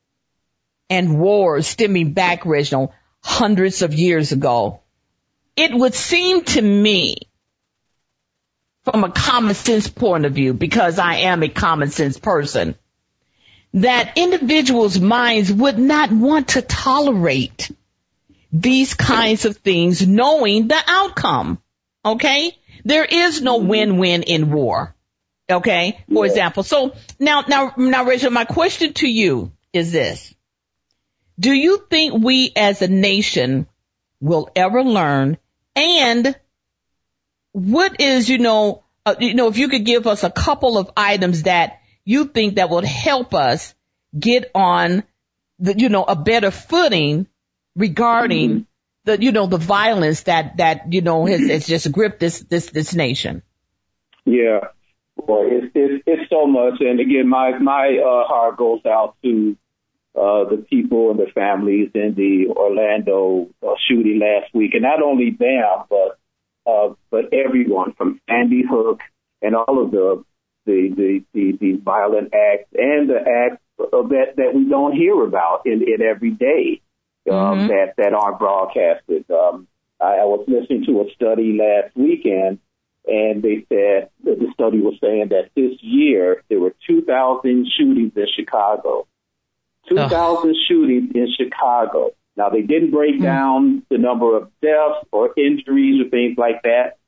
and 0.90 1.18
wars 1.18 1.66
stemming 1.66 2.12
back, 2.12 2.44
Reginald, 2.46 2.90
hundreds 3.22 3.82
of 3.82 3.94
years 3.94 4.30
ago, 4.30 4.80
it 5.56 5.72
would 5.74 5.94
seem 5.94 6.44
to 6.44 6.60
me 6.62 7.16
from 8.84 9.04
a 9.04 9.10
common 9.10 9.54
sense 9.54 9.88
point 9.88 10.26
of 10.26 10.32
view, 10.32 10.52
because 10.52 10.98
I 10.98 11.16
am 11.16 11.42
a 11.42 11.48
common 11.48 11.90
sense 11.90 12.18
person, 12.18 12.76
that 13.74 14.12
individuals' 14.16 15.00
minds 15.00 15.52
would 15.52 15.78
not 15.78 16.12
want 16.12 16.48
to 16.48 16.62
tolerate 16.62 17.70
these 18.52 18.94
kinds 18.94 19.46
of 19.46 19.56
things 19.56 20.06
knowing 20.06 20.68
the 20.68 20.80
outcome. 20.86 21.60
Okay? 22.04 22.56
There 22.84 23.04
is 23.04 23.42
no 23.42 23.58
mm-hmm. 23.58 23.68
win-win 23.68 24.22
in 24.22 24.52
war. 24.52 24.94
Okay? 25.50 25.98
For 26.12 26.24
example. 26.24 26.62
So 26.62 26.94
now, 27.18 27.44
now, 27.48 27.74
now, 27.76 28.04
Rachel, 28.04 28.30
my 28.30 28.44
question 28.44 28.92
to 28.94 29.08
you 29.08 29.52
is 29.72 29.90
this. 29.92 30.34
Do 31.38 31.52
you 31.52 31.84
think 31.90 32.22
we 32.22 32.52
as 32.54 32.80
a 32.80 32.88
nation 32.88 33.66
will 34.20 34.48
ever 34.54 34.84
learn 34.84 35.36
and 35.74 36.36
what 37.54 38.00
is, 38.00 38.28
you 38.28 38.38
know, 38.38 38.82
uh, 39.06 39.14
you 39.20 39.34
know, 39.34 39.49
if 39.49 39.56
you 39.56 39.68
could 39.68 39.84
give 39.84 40.08
us 40.08 40.25
a 40.25 40.30
couple 40.30 40.76
of 40.76 40.90
items 40.96 41.44
that 41.44 41.80
you 42.04 42.25
think 42.25 42.56
that 42.56 42.68
would 42.68 42.84
help 42.84 43.32
us 43.32 43.75
get 44.18 44.50
on 44.56 45.04
the, 45.61 45.78
you 45.78 45.88
know, 45.88 46.02
a 46.02 46.16
better 46.16 46.50
footing 46.50 47.28
regarding 47.76 48.50
mm-hmm. 48.50 48.62
the, 49.04 49.23
you 49.23 49.30
know, 49.30 49.46
the 49.46 49.56
violence 49.56 50.23
that, 50.23 50.56
that, 50.56 50.92
you 50.92 51.00
know, 51.00 51.26
has, 51.26 51.49
has 51.49 51.66
just 51.68 51.92
gripped 51.92 52.18
this, 52.18 52.40
this, 52.40 52.70
this 52.70 52.92
nation. 52.92 53.42
Yeah. 54.25 54.61
Boy, 55.16 55.46
it's, 55.46 55.73
it's, 55.76 56.04
it's 56.08 56.30
so 56.30 56.49
much. 56.49 56.80
And 56.80 56.99
again, 56.99 57.28
my, 57.28 57.56
my, 57.58 57.96
uh, 58.04 58.26
heart 58.26 58.56
goes 58.56 58.80
out 58.84 59.14
to, 59.23 59.56
uh, 60.16 60.50
the 60.50 60.64
people 60.68 61.12
and 61.12 61.20
the 61.20 61.30
families 61.32 61.90
in 61.94 62.14
the 62.16 62.52
Orlando 62.52 63.49
uh, 63.62 63.75
shooting 63.88 64.18
last 64.18 64.52
week. 64.52 64.75
And 64.75 64.82
not 64.82 65.02
only 65.02 65.30
them, 65.30 65.84
but 65.88 66.18
uh, 66.66 66.94
but 67.11 67.33
everyone 67.33 67.92
from 67.94 68.21
Sandy 68.28 68.62
Hook 68.68 69.00
and 69.42 69.54
all 69.54 69.83
of 69.83 69.90
the 69.90 70.25
the 70.66 70.90
the, 70.97 71.25
the, 71.33 71.59
the 71.61 71.73
violent 71.83 72.33
acts 72.35 72.71
and 72.75 73.09
the 73.09 73.21
acts 73.21 73.62
of 73.92 74.11
that 74.11 74.35
that 74.37 74.54
we 74.54 74.68
don't 74.68 74.92
hear 74.92 75.23
about 75.25 75.62
in, 75.66 75.83
in 75.83 76.02
every 76.02 76.30
day 76.30 76.80
um, 77.30 77.35
mm-hmm. 77.37 77.68
that 77.68 77.94
that 77.97 78.14
aren't 78.14 78.38
broadcasted. 78.38 79.25
Um, 79.30 79.68
I, 80.00 80.18
I 80.18 80.25
was 80.25 80.44
listening 80.49 80.85
to 80.87 81.02
a 81.02 81.14
study 81.14 81.59
last 81.59 81.97
weekend, 81.97 82.59
and 83.06 83.42
they 83.42 83.66
said 83.68 84.11
the 84.23 84.49
study 84.54 84.80
was 84.80 84.94
saying 85.00 85.28
that 85.30 85.50
this 85.54 85.78
year 85.80 86.42
there 86.49 86.61
were 86.61 86.75
2,000 86.87 87.66
shootings 87.76 88.12
in 88.16 88.26
Chicago. 88.35 89.06
2,000 89.88 90.56
shootings 90.66 91.11
in 91.14 91.28
Chicago. 91.37 92.12
Now 92.36 92.50
they 92.50 92.62
didn't 92.62 92.90
break 92.90 93.14
mm-hmm. 93.14 93.24
down 93.24 93.82
the 93.90 93.98
number 93.98 94.36
of 94.36 94.50
deaths 94.60 95.06
or 95.12 95.30
injuries 95.36 96.04
or 96.04 96.10
things 96.10 96.36
like 96.36 96.62
that, 96.62 96.98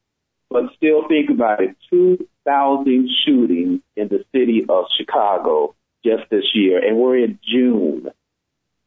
but 0.50 0.64
still 0.76 1.08
think 1.08 1.30
about 1.30 1.62
it. 1.62 1.76
2,000 1.90 3.08
shootings 3.24 3.80
in 3.96 4.08
the 4.08 4.24
city 4.32 4.64
of 4.68 4.84
Chicago 4.96 5.74
just 6.04 6.30
this 6.30 6.44
year, 6.54 6.78
and 6.86 6.96
we're 6.96 7.18
in 7.18 7.38
June. 7.42 8.08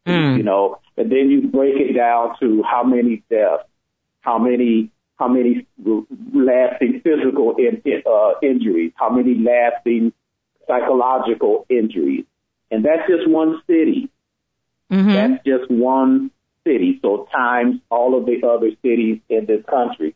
Mm. 0.08 0.38
You 0.38 0.44
know, 0.44 0.80
and 0.98 1.12
then 1.12 1.30
you 1.30 1.48
break 1.48 1.76
it 1.76 1.94
down 1.94 2.36
to 2.40 2.64
how 2.64 2.84
many 2.84 3.24
deaths, 3.30 3.64
how 4.22 4.40
many 4.40 4.92
how 5.18 5.28
many 5.28 5.68
lasting 6.34 7.02
physical 7.04 7.56
in, 7.58 7.82
uh, 8.10 8.32
injuries, 8.42 8.94
how 8.96 9.10
many 9.10 9.36
lasting 9.36 10.14
psychological 10.66 11.66
injuries, 11.70 12.24
and 12.72 12.86
that's 12.86 13.08
just 13.10 13.30
one 13.30 13.62
city. 13.68 14.10
Mm-hmm. 14.92 15.14
That's 15.14 15.44
just 15.46 15.72
one 15.72 16.32
city. 16.66 17.00
So 17.02 17.28
times 17.32 17.82
all 17.90 18.18
of 18.18 18.26
the 18.26 18.48
other 18.48 18.72
cities 18.82 19.20
in 19.30 19.46
this 19.46 19.64
country. 19.66 20.16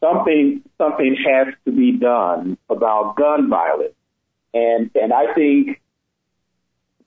Something, 0.00 0.62
something 0.78 1.16
has 1.26 1.54
to 1.66 1.72
be 1.72 1.92
done 1.92 2.56
about 2.70 3.16
gun 3.16 3.50
violence. 3.50 3.94
And, 4.54 4.90
and 4.94 5.12
I 5.12 5.34
think 5.34 5.80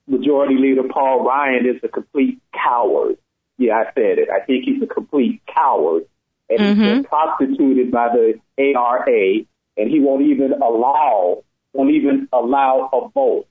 Majority 0.06 0.56
Leader 0.56 0.84
Paul 0.88 1.24
Ryan 1.24 1.66
is 1.66 1.80
a 1.82 1.88
complete 1.88 2.40
coward. 2.52 3.16
Yeah, 3.58 3.74
I 3.74 3.84
said 3.94 4.18
it. 4.18 4.28
I 4.30 4.44
think 4.44 4.64
he's 4.64 4.82
a 4.82 4.86
complete 4.86 5.42
coward. 5.52 6.06
And 6.48 6.60
mm-hmm. 6.60 6.80
he's 6.80 6.92
been 6.92 7.04
prostituted 7.04 7.90
by 7.90 8.08
the 8.12 8.40
NRA 8.58 9.46
and 9.76 9.90
he 9.90 10.00
won't 10.00 10.22
even 10.22 10.52
allow, 10.52 11.42
won't 11.72 11.90
even 11.90 12.28
allow 12.32 12.88
a 12.92 13.08
vote. 13.08 13.46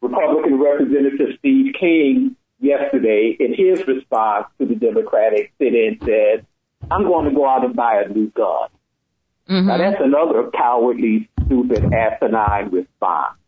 Republican 0.00 0.60
Representative 0.60 1.36
Steve 1.38 1.74
King 1.78 2.35
yesterday 2.60 3.36
in 3.38 3.54
his 3.54 3.86
response 3.86 4.46
to 4.58 4.66
the 4.66 4.74
Democratic 4.74 5.52
sit-in 5.58 5.98
said, 6.04 6.46
I'm 6.90 7.04
going 7.04 7.28
to 7.28 7.34
go 7.34 7.46
out 7.48 7.64
and 7.64 7.74
buy 7.74 8.02
a 8.04 8.08
new 8.08 8.30
gun. 8.30 8.68
Mm-hmm. 9.48 9.66
Now 9.66 9.78
that's 9.78 10.00
another 10.00 10.50
cowardly, 10.50 11.28
stupid, 11.44 11.92
asinine 11.92 12.70
response. 12.70 13.38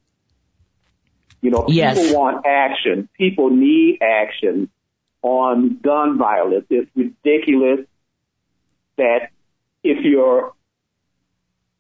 You 1.40 1.50
know, 1.50 1.66
yes. 1.68 1.98
people 1.98 2.20
want 2.20 2.46
action. 2.46 3.08
People 3.16 3.50
need 3.50 4.00
action 4.02 4.70
on 5.22 5.78
gun 5.82 6.18
violence. 6.18 6.66
It's 6.68 6.90
ridiculous 6.96 7.86
that 8.96 9.30
if 9.84 10.04
you're 10.04 10.52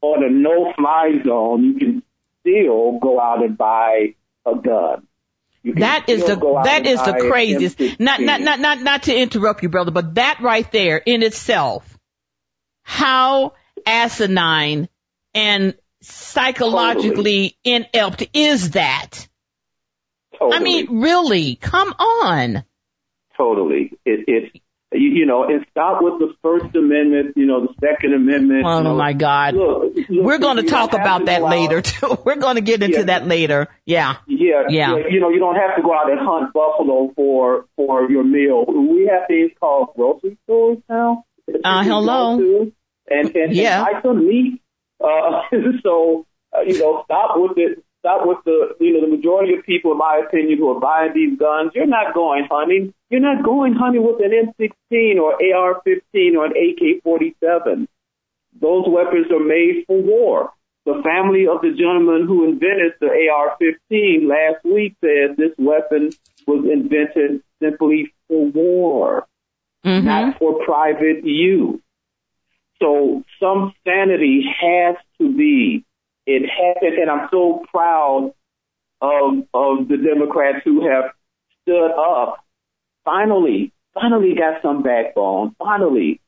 on 0.00 0.24
a 0.24 0.30
no-fly 0.30 1.22
zone, 1.24 1.64
you 1.64 1.74
can 1.74 2.02
still 2.40 3.00
go 3.00 3.20
out 3.20 3.44
and 3.44 3.58
buy 3.58 4.14
a 4.46 4.54
gun. 4.54 5.07
That 5.76 6.08
is 6.08 6.24
the 6.24 6.36
that 6.64 6.86
is 6.86 7.02
the 7.02 7.28
craziest. 7.28 8.00
Not 8.00 8.20
not 8.20 8.40
not 8.40 8.60
not 8.60 8.80
not 8.80 9.02
to 9.04 9.16
interrupt 9.16 9.62
you, 9.62 9.68
brother, 9.68 9.90
but 9.90 10.14
that 10.14 10.40
right 10.40 10.70
there 10.72 10.96
in 10.96 11.22
itself, 11.22 11.98
how 12.82 13.54
asinine 13.86 14.88
and 15.34 15.74
psychologically 16.02 17.56
totally. 17.64 17.88
inept 17.94 18.28
is 18.32 18.70
that? 18.70 19.28
Totally. 20.38 20.56
I 20.56 20.60
mean, 20.60 21.00
really, 21.00 21.56
come 21.56 21.92
on. 21.98 22.64
Totally, 23.36 23.92
it, 24.04 24.24
you, 24.26 24.60
you 24.98 25.26
know, 25.26 25.44
and 25.44 25.64
stop 25.70 26.02
with 26.02 26.18
the 26.18 26.34
First 26.42 26.74
Amendment, 26.74 27.36
you 27.36 27.46
know, 27.46 27.66
the 27.66 27.74
Second 27.80 28.14
Amendment. 28.14 28.64
Oh 28.66 28.78
you 28.78 28.84
know, 28.84 28.96
my 28.96 29.12
God. 29.12 29.54
Look, 29.54 29.94
look, 29.94 30.06
We're 30.08 30.38
going 30.38 30.56
to 30.56 30.64
talk 30.64 30.92
about 30.92 31.26
that 31.26 31.42
later 31.42 31.82
too. 31.82 32.18
We're 32.24 32.36
going 32.36 32.56
to 32.56 32.60
get 32.60 32.82
into 32.82 32.98
yeah. 32.98 33.04
that 33.04 33.26
later. 33.26 33.68
Yeah. 33.84 34.16
yeah. 34.26 34.64
Yeah. 34.68 34.96
You 35.10 35.20
know, 35.20 35.30
you 35.30 35.38
don't 35.38 35.56
have 35.56 35.76
to 35.76 35.82
go 35.82 35.94
out 35.94 36.10
and 36.10 36.20
hunt 36.20 36.52
buffalo 36.52 37.12
for, 37.14 37.66
for 37.76 38.10
your 38.10 38.24
meal. 38.24 38.64
We 38.66 39.06
have 39.12 39.28
things 39.28 39.52
called 39.58 39.90
grocery 39.94 40.36
stores 40.44 40.78
now. 40.88 41.24
Uh, 41.64 41.82
hello. 41.82 42.70
And, 43.10 43.36
and, 43.36 43.54
yeah. 43.54 43.84
and 43.86 44.02
some 44.02 44.26
meat. 44.26 44.60
Uh, 45.02 45.42
so, 45.82 46.26
uh, 46.56 46.62
you 46.62 46.78
know, 46.78 47.02
stop 47.04 47.36
with 47.36 47.56
it. 47.56 47.84
Stop 48.08 48.26
with 48.26 48.38
the, 48.44 48.74
you 48.80 48.92
know, 48.94 49.00
the 49.00 49.16
majority 49.16 49.54
of 49.54 49.64
people, 49.64 49.92
in 49.92 49.98
my 49.98 50.22
opinion, 50.26 50.58
who 50.58 50.70
are 50.70 50.80
buying 50.80 51.12
these 51.14 51.38
guns. 51.38 51.72
You're 51.74 51.86
not 51.86 52.14
going 52.14 52.46
hunting. 52.50 52.94
You're 53.10 53.20
not 53.20 53.44
going 53.44 53.74
hunting 53.74 54.02
with 54.02 54.20
an 54.20 54.32
M16 54.32 55.16
or 55.16 55.32
AR-15 55.32 56.36
or 56.36 56.46
an 56.46 56.52
AK-47. 56.52 57.86
Those 58.60 58.84
weapons 58.88 59.26
are 59.30 59.44
made 59.44 59.84
for 59.86 60.00
war. 60.00 60.52
The 60.84 61.02
family 61.04 61.46
of 61.46 61.60
the 61.60 61.70
gentleman 61.76 62.26
who 62.26 62.44
invented 62.44 62.92
the 63.00 63.08
AR-15 63.08 64.26
last 64.26 64.64
week 64.64 64.96
said 65.02 65.36
this 65.36 65.52
weapon 65.58 66.10
was 66.46 66.64
invented 66.64 67.42
simply 67.62 68.12
for 68.26 68.46
war, 68.46 69.26
mm-hmm. 69.84 70.06
not 70.06 70.38
for 70.38 70.64
private 70.64 71.24
use. 71.24 71.80
So 72.80 73.24
some 73.40 73.74
sanity 73.84 74.44
has 74.60 74.96
to 75.20 75.36
be. 75.36 75.84
It 76.30 76.42
has, 76.42 76.76
and 76.82 77.10
I'm 77.10 77.28
so 77.30 77.64
proud 77.70 78.34
of 79.00 79.38
of 79.54 79.88
the 79.88 79.96
Democrats 79.96 80.58
who 80.62 80.86
have 80.86 81.12
stood 81.62 81.90
up. 81.90 82.44
Finally, 83.02 83.72
finally 83.94 84.34
got 84.34 84.60
some 84.60 84.82
backbone. 84.82 85.56
Finally, 85.58 86.20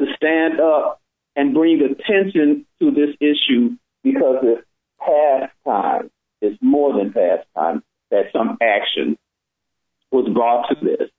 to 0.00 0.06
stand 0.14 0.60
up 0.60 1.02
and 1.34 1.54
bring 1.54 1.80
attention 1.80 2.66
to 2.78 2.92
this 2.92 3.16
issue 3.20 3.76
because 4.04 4.36
it's 4.44 4.66
past 5.00 5.52
time. 5.64 6.08
It's 6.40 6.56
more 6.62 6.96
than 6.96 7.12
past 7.12 7.48
time 7.56 7.82
that 8.12 8.26
some 8.32 8.58
action 8.62 9.18
was 10.12 10.32
brought 10.32 10.68
to 10.68 10.76
this. 10.84 11.10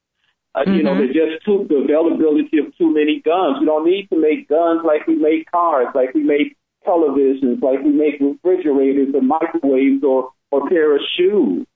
Uh, 0.56 0.62
mm-hmm. 0.62 0.76
You 0.76 0.84
know, 0.84 0.92
mm-hmm. 0.94 1.08
they 1.08 1.14
just 1.14 1.44
took 1.44 1.68
the 1.68 1.76
availability 1.76 2.58
of 2.60 2.76
too 2.78 2.94
many 2.94 3.22
guns. 3.24 3.58
We 3.60 3.66
don't 3.66 3.86
need 3.86 4.08
to 4.12 4.18
make 4.18 4.48
guns 4.48 4.80
like 4.86 5.08
we 5.08 5.18
make 5.18 5.52
cars, 5.52 5.88
like 5.94 6.14
we 6.14 6.24
make 6.24 6.56
televisions, 6.90 7.62
like 7.62 7.84
we 7.84 7.92
make 7.92 8.20
refrigerators 8.20 9.14
or 9.14 9.22
microwaves 9.22 10.04
or 10.04 10.32
or 10.52 10.68
pair 10.68 10.96
of 10.96 11.02
shoes. 11.16 11.68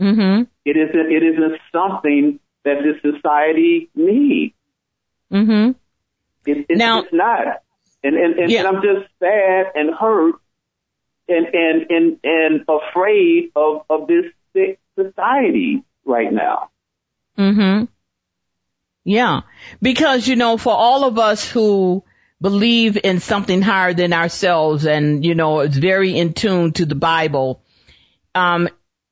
Mm-hmm. 0.00 0.42
It 0.64 0.76
isn't. 0.76 1.12
It 1.12 1.22
isn't 1.22 1.58
something 1.72 2.38
that 2.64 2.76
this 2.84 3.00
society 3.00 3.90
needs. 3.94 4.54
Mm-hmm. 5.32 5.70
It, 6.44 6.66
it's, 6.68 6.78
now, 6.78 7.00
it's 7.00 7.12
not. 7.12 7.62
And 8.04 8.16
and, 8.16 8.38
and, 8.38 8.50
yeah. 8.50 8.60
and 8.60 8.68
I'm 8.68 8.82
just 8.82 9.08
sad 9.18 9.72
and 9.74 9.94
hurt 9.94 10.34
and 11.28 11.46
and 11.52 11.86
and 11.90 12.18
and 12.22 12.64
afraid 12.68 13.52
of 13.56 13.82
of 13.88 14.08
this 14.08 14.26
sick 14.52 14.80
society 14.96 15.82
right 16.04 16.32
now. 16.32 16.70
Mhm. 17.38 17.88
Yeah. 19.04 19.42
Because, 19.80 20.28
you 20.28 20.36
know, 20.36 20.56
for 20.56 20.72
all 20.72 21.04
of 21.04 21.18
us 21.18 21.48
who 21.48 22.04
believe 22.42 22.98
in 23.02 23.20
something 23.20 23.62
higher 23.62 23.94
than 23.94 24.12
ourselves 24.12 24.84
and, 24.84 25.24
you 25.24 25.36
know, 25.36 25.60
it's 25.60 25.76
very 25.76 26.18
in 26.18 26.34
tune 26.34 26.72
to 26.72 26.84
the 26.84 26.96
Bible, 26.96 27.62
um, 28.34 28.68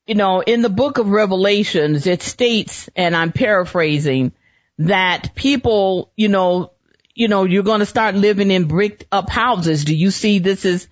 you 0.06 0.16
know, 0.16 0.40
in 0.40 0.62
the 0.62 0.68
book 0.68 0.98
of 0.98 1.08
Revelations, 1.08 2.08
it 2.08 2.22
states, 2.22 2.90
and 2.96 3.14
I'm 3.14 3.30
paraphrasing, 3.30 4.32
that 4.78 5.36
people, 5.36 6.10
you 6.16 6.28
know, 6.28 6.72
you 7.14 7.28
know, 7.28 7.44
you're 7.44 7.62
going 7.62 7.80
to 7.80 7.86
start 7.86 8.16
living 8.16 8.50
in 8.50 8.64
bricked 8.64 9.04
up 9.12 9.30
houses. 9.30 9.84
Do 9.84 9.94
you 9.94 10.10
see 10.10 10.40
this 10.40 10.64
as 10.64 10.88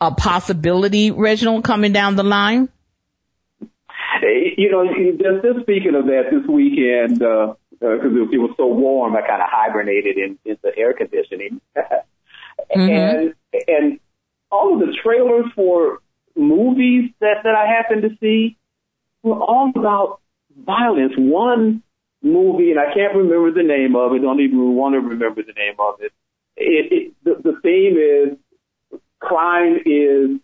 a 0.00 0.12
possibility, 0.14 1.10
Reginald, 1.10 1.64
coming 1.64 1.92
down 1.92 2.16
the 2.16 2.22
line? 2.22 2.70
You 4.56 4.70
know, 4.70 4.86
just 4.86 5.62
speaking 5.62 5.94
of 5.94 6.06
that 6.06 6.30
this 6.30 6.46
weekend, 6.46 7.22
uh, 7.22 7.54
because 7.82 8.12
uh, 8.14 8.22
it, 8.22 8.34
it 8.34 8.38
was 8.38 8.54
so 8.56 8.66
warm, 8.66 9.16
I 9.16 9.22
kind 9.22 9.42
of 9.42 9.48
hibernated 9.50 10.16
in, 10.16 10.38
in 10.44 10.56
the 10.62 10.76
air 10.76 10.92
conditioning. 10.94 11.60
mm-hmm. 11.76 12.80
And 12.80 13.34
and 13.66 14.00
all 14.50 14.74
of 14.74 14.80
the 14.86 14.96
trailers 15.02 15.46
for 15.56 15.98
movies 16.36 17.10
that 17.20 17.42
that 17.42 17.54
I 17.54 17.66
happened 17.66 18.02
to 18.02 18.16
see 18.20 18.56
were 19.22 19.40
all 19.40 19.72
about 19.74 20.20
violence. 20.56 21.14
One 21.16 21.82
movie, 22.22 22.70
and 22.70 22.78
I 22.78 22.94
can't 22.94 23.16
remember 23.16 23.50
the 23.50 23.66
name 23.66 23.96
of 23.96 24.12
it. 24.14 24.20
Don't 24.20 24.40
even 24.40 24.74
want 24.76 24.94
to 24.94 25.00
remember 25.00 25.42
the 25.42 25.52
name 25.52 25.74
of 25.78 26.00
it. 26.00 26.12
It, 26.56 26.92
it 26.92 27.14
the, 27.24 27.34
the 27.42 27.60
theme 27.62 27.96
is 27.96 28.38
crime 29.18 29.78
is 29.84 30.40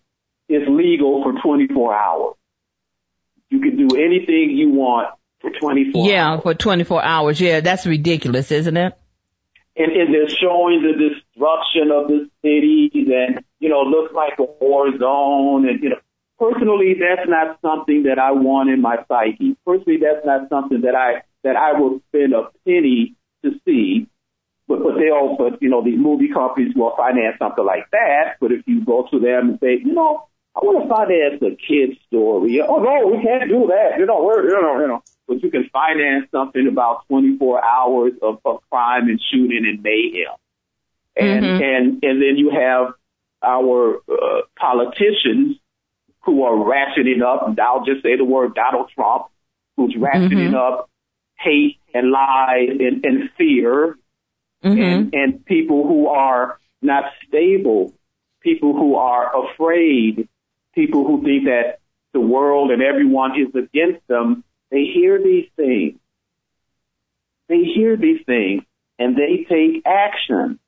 is 0.48 0.66
legal 0.68 1.22
for 1.22 1.40
24 1.40 1.94
hours. 1.94 2.34
You 3.50 3.60
can 3.60 3.76
do 3.76 3.96
anything 3.96 4.50
you 4.50 4.70
want 4.70 5.14
for 5.40 5.50
24 5.50 6.08
yeah, 6.08 6.30
hours. 6.30 6.42
for 6.42 6.54
24 6.54 7.04
hours. 7.04 7.40
Yeah, 7.40 7.60
that's 7.60 7.86
ridiculous, 7.86 8.50
isn't 8.50 8.76
it? 8.76 8.94
And, 9.76 9.92
and 9.92 10.12
they're 10.12 10.28
showing 10.28 10.82
the 10.82 10.92
destruction 10.92 11.92
of 11.92 12.08
the 12.08 12.28
cities 12.42 12.90
and, 12.94 13.44
you 13.60 13.68
know, 13.68 13.82
looks 13.82 14.12
like 14.12 14.38
a 14.38 14.42
war 14.42 14.90
zone. 14.98 15.68
And, 15.68 15.82
you 15.82 15.90
know, 15.90 16.00
personally, 16.38 16.96
that's 16.98 17.28
not 17.28 17.60
something 17.62 18.04
that 18.04 18.18
I 18.18 18.32
want 18.32 18.70
in 18.70 18.82
my 18.82 18.96
psyche. 19.06 19.56
Personally, 19.64 20.00
that's 20.02 20.26
not 20.26 20.48
something 20.48 20.80
that 20.80 20.96
I, 20.96 21.22
that 21.44 21.54
I 21.54 21.78
will 21.78 22.00
spend 22.08 22.34
a 22.34 22.50
penny 22.66 23.14
to 23.44 23.52
see. 23.64 24.08
But, 24.66 24.82
but 24.82 24.96
they 24.98 25.10
all, 25.10 25.36
but, 25.38 25.62
you 25.62 25.70
know, 25.70 25.82
these 25.82 25.98
movie 25.98 26.28
companies 26.28 26.74
will 26.74 26.94
finance 26.96 27.36
something 27.38 27.64
like 27.64 27.88
that. 27.92 28.36
But 28.40 28.50
if 28.50 28.66
you 28.66 28.84
go 28.84 29.06
to 29.12 29.20
them 29.20 29.50
and 29.50 29.58
say, 29.60 29.78
you 29.78 29.94
know, 29.94 30.26
I 30.56 30.60
want 30.60 30.82
to 30.82 30.88
finance 30.90 31.40
a 31.40 31.54
kid's 31.54 32.00
story. 32.08 32.60
Oh 32.60 32.82
no, 32.82 33.06
we 33.06 33.22
can't 33.22 33.48
do 33.48 33.70
that. 33.70 33.96
You 33.96 34.06
know, 34.06 34.24
we're, 34.24 34.42
you 34.42 34.60
know, 34.60 34.80
you 34.80 34.88
know 34.88 35.02
but 35.28 35.42
you 35.42 35.50
can 35.50 35.68
finance 35.70 36.26
something 36.32 36.66
about 36.66 37.06
24 37.08 37.62
hours 37.62 38.12
of, 38.22 38.40
of 38.44 38.62
crime 38.70 39.08
and 39.08 39.20
shooting 39.30 39.66
and 39.66 39.82
mayhem. 39.82 40.34
And, 41.14 41.44
mm-hmm. 41.44 41.62
and, 41.62 42.02
and 42.02 42.22
then 42.22 42.36
you 42.36 42.50
have 42.50 42.94
our 43.42 43.96
uh, 44.08 44.42
politicians 44.58 45.58
who 46.22 46.42
are 46.44 46.54
ratcheting 46.54 47.22
up, 47.22 47.46
and 47.46 47.60
I'll 47.60 47.84
just 47.84 48.02
say 48.02 48.16
the 48.16 48.24
word 48.24 48.54
Donald 48.54 48.90
Trump, 48.94 49.26
who's 49.76 49.94
ratcheting 49.94 50.50
mm-hmm. 50.50 50.54
up 50.54 50.90
hate 51.36 51.78
and 51.94 52.10
lies 52.10 52.70
and, 52.70 53.04
and 53.04 53.30
fear, 53.36 53.96
mm-hmm. 54.64 54.80
and, 54.80 55.14
and 55.14 55.44
people 55.44 55.86
who 55.86 56.08
are 56.08 56.58
not 56.82 57.04
stable, 57.26 57.94
people 58.40 58.72
who 58.72 58.96
are 58.96 59.50
afraid, 59.50 60.28
people 60.74 61.06
who 61.06 61.22
think 61.22 61.44
that 61.44 61.78
the 62.12 62.20
world 62.20 62.70
and 62.70 62.82
everyone 62.82 63.32
is 63.40 63.54
against 63.54 64.06
them 64.08 64.42
they 64.70 64.84
hear 64.84 65.22
these 65.22 65.48
things. 65.56 65.98
They 67.48 67.62
hear 67.62 67.96
these 67.96 68.20
things 68.26 68.62
and 68.98 69.16
they 69.16 69.46
take 69.48 69.82
action. 69.86 70.58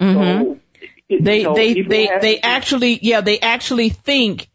Mm-hmm. 0.00 0.42
So, 0.42 0.60
they 1.08 1.38
you 1.38 1.44
know, 1.44 1.54
they 1.54 1.82
they 1.82 2.10
they 2.20 2.40
actually 2.40 2.98
yeah 3.00 3.20
they 3.20 3.38
actually 3.38 3.90
think 3.90 4.48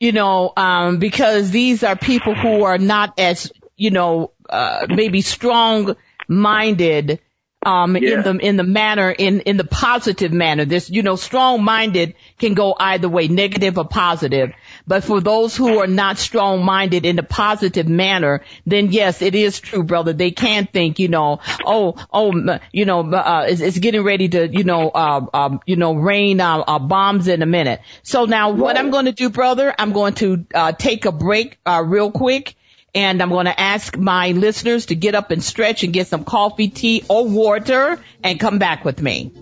you 0.00 0.12
know 0.12 0.52
um 0.56 0.98
because 0.98 1.50
these 1.50 1.84
are 1.84 1.96
people 1.96 2.34
who 2.34 2.64
are 2.64 2.78
not 2.78 3.18
as 3.18 3.52
you 3.76 3.90
know 3.90 4.32
uh 4.48 4.86
maybe 4.88 5.20
strong 5.20 5.94
minded 6.26 7.20
um 7.64 7.96
yeah. 7.96 8.14
in 8.14 8.22
the 8.22 8.46
in 8.46 8.56
the 8.56 8.64
manner 8.64 9.10
in 9.10 9.40
in 9.40 9.56
the 9.56 9.64
positive 9.64 10.32
manner 10.32 10.64
this 10.64 10.90
you 10.90 11.02
know 11.02 11.16
strong 11.16 11.62
minded 11.62 12.14
can 12.38 12.54
go 12.54 12.74
either 12.78 13.08
way 13.08 13.28
negative 13.28 13.78
or 13.78 13.86
positive 13.86 14.52
but 14.86 15.04
for 15.04 15.20
those 15.20 15.56
who 15.56 15.78
are 15.78 15.86
not 15.86 16.18
strong 16.18 16.64
minded 16.64 17.06
in 17.06 17.18
a 17.18 17.22
positive 17.22 17.88
manner, 17.88 18.42
then 18.66 18.92
yes, 18.92 19.22
it 19.22 19.34
is 19.34 19.60
true, 19.60 19.82
brother. 19.82 20.12
They 20.12 20.30
can 20.30 20.66
think, 20.66 20.98
you 20.98 21.08
know, 21.08 21.40
oh, 21.64 21.94
oh, 22.12 22.58
you 22.72 22.84
know, 22.84 23.00
uh, 23.00 23.46
it's, 23.48 23.60
it's 23.60 23.78
getting 23.78 24.02
ready 24.02 24.28
to, 24.28 24.48
you 24.48 24.64
know, 24.64 24.90
uh, 24.90 25.26
um, 25.32 25.60
you 25.66 25.76
know, 25.76 25.94
rain 25.94 26.40
uh, 26.40 26.58
uh, 26.58 26.78
bombs 26.78 27.28
in 27.28 27.42
a 27.42 27.46
minute. 27.46 27.80
So 28.02 28.26
now 28.26 28.50
right. 28.50 28.58
what 28.58 28.78
I'm 28.78 28.90
going 28.90 29.06
to 29.06 29.12
do, 29.12 29.30
brother, 29.30 29.74
I'm 29.78 29.92
going 29.92 30.14
to 30.14 30.46
uh, 30.54 30.72
take 30.72 31.06
a 31.06 31.12
break 31.12 31.58
uh, 31.64 31.82
real 31.84 32.10
quick. 32.10 32.54
And 32.96 33.20
I'm 33.20 33.30
going 33.30 33.46
to 33.46 33.60
ask 33.60 33.96
my 33.96 34.30
listeners 34.30 34.86
to 34.86 34.94
get 34.94 35.16
up 35.16 35.32
and 35.32 35.42
stretch 35.42 35.82
and 35.82 35.92
get 35.92 36.06
some 36.06 36.22
coffee, 36.22 36.68
tea, 36.68 37.02
or 37.08 37.26
water 37.26 37.98
and 38.22 38.38
come 38.38 38.60
back 38.60 38.84
with 38.84 39.02
me. 39.02 39.32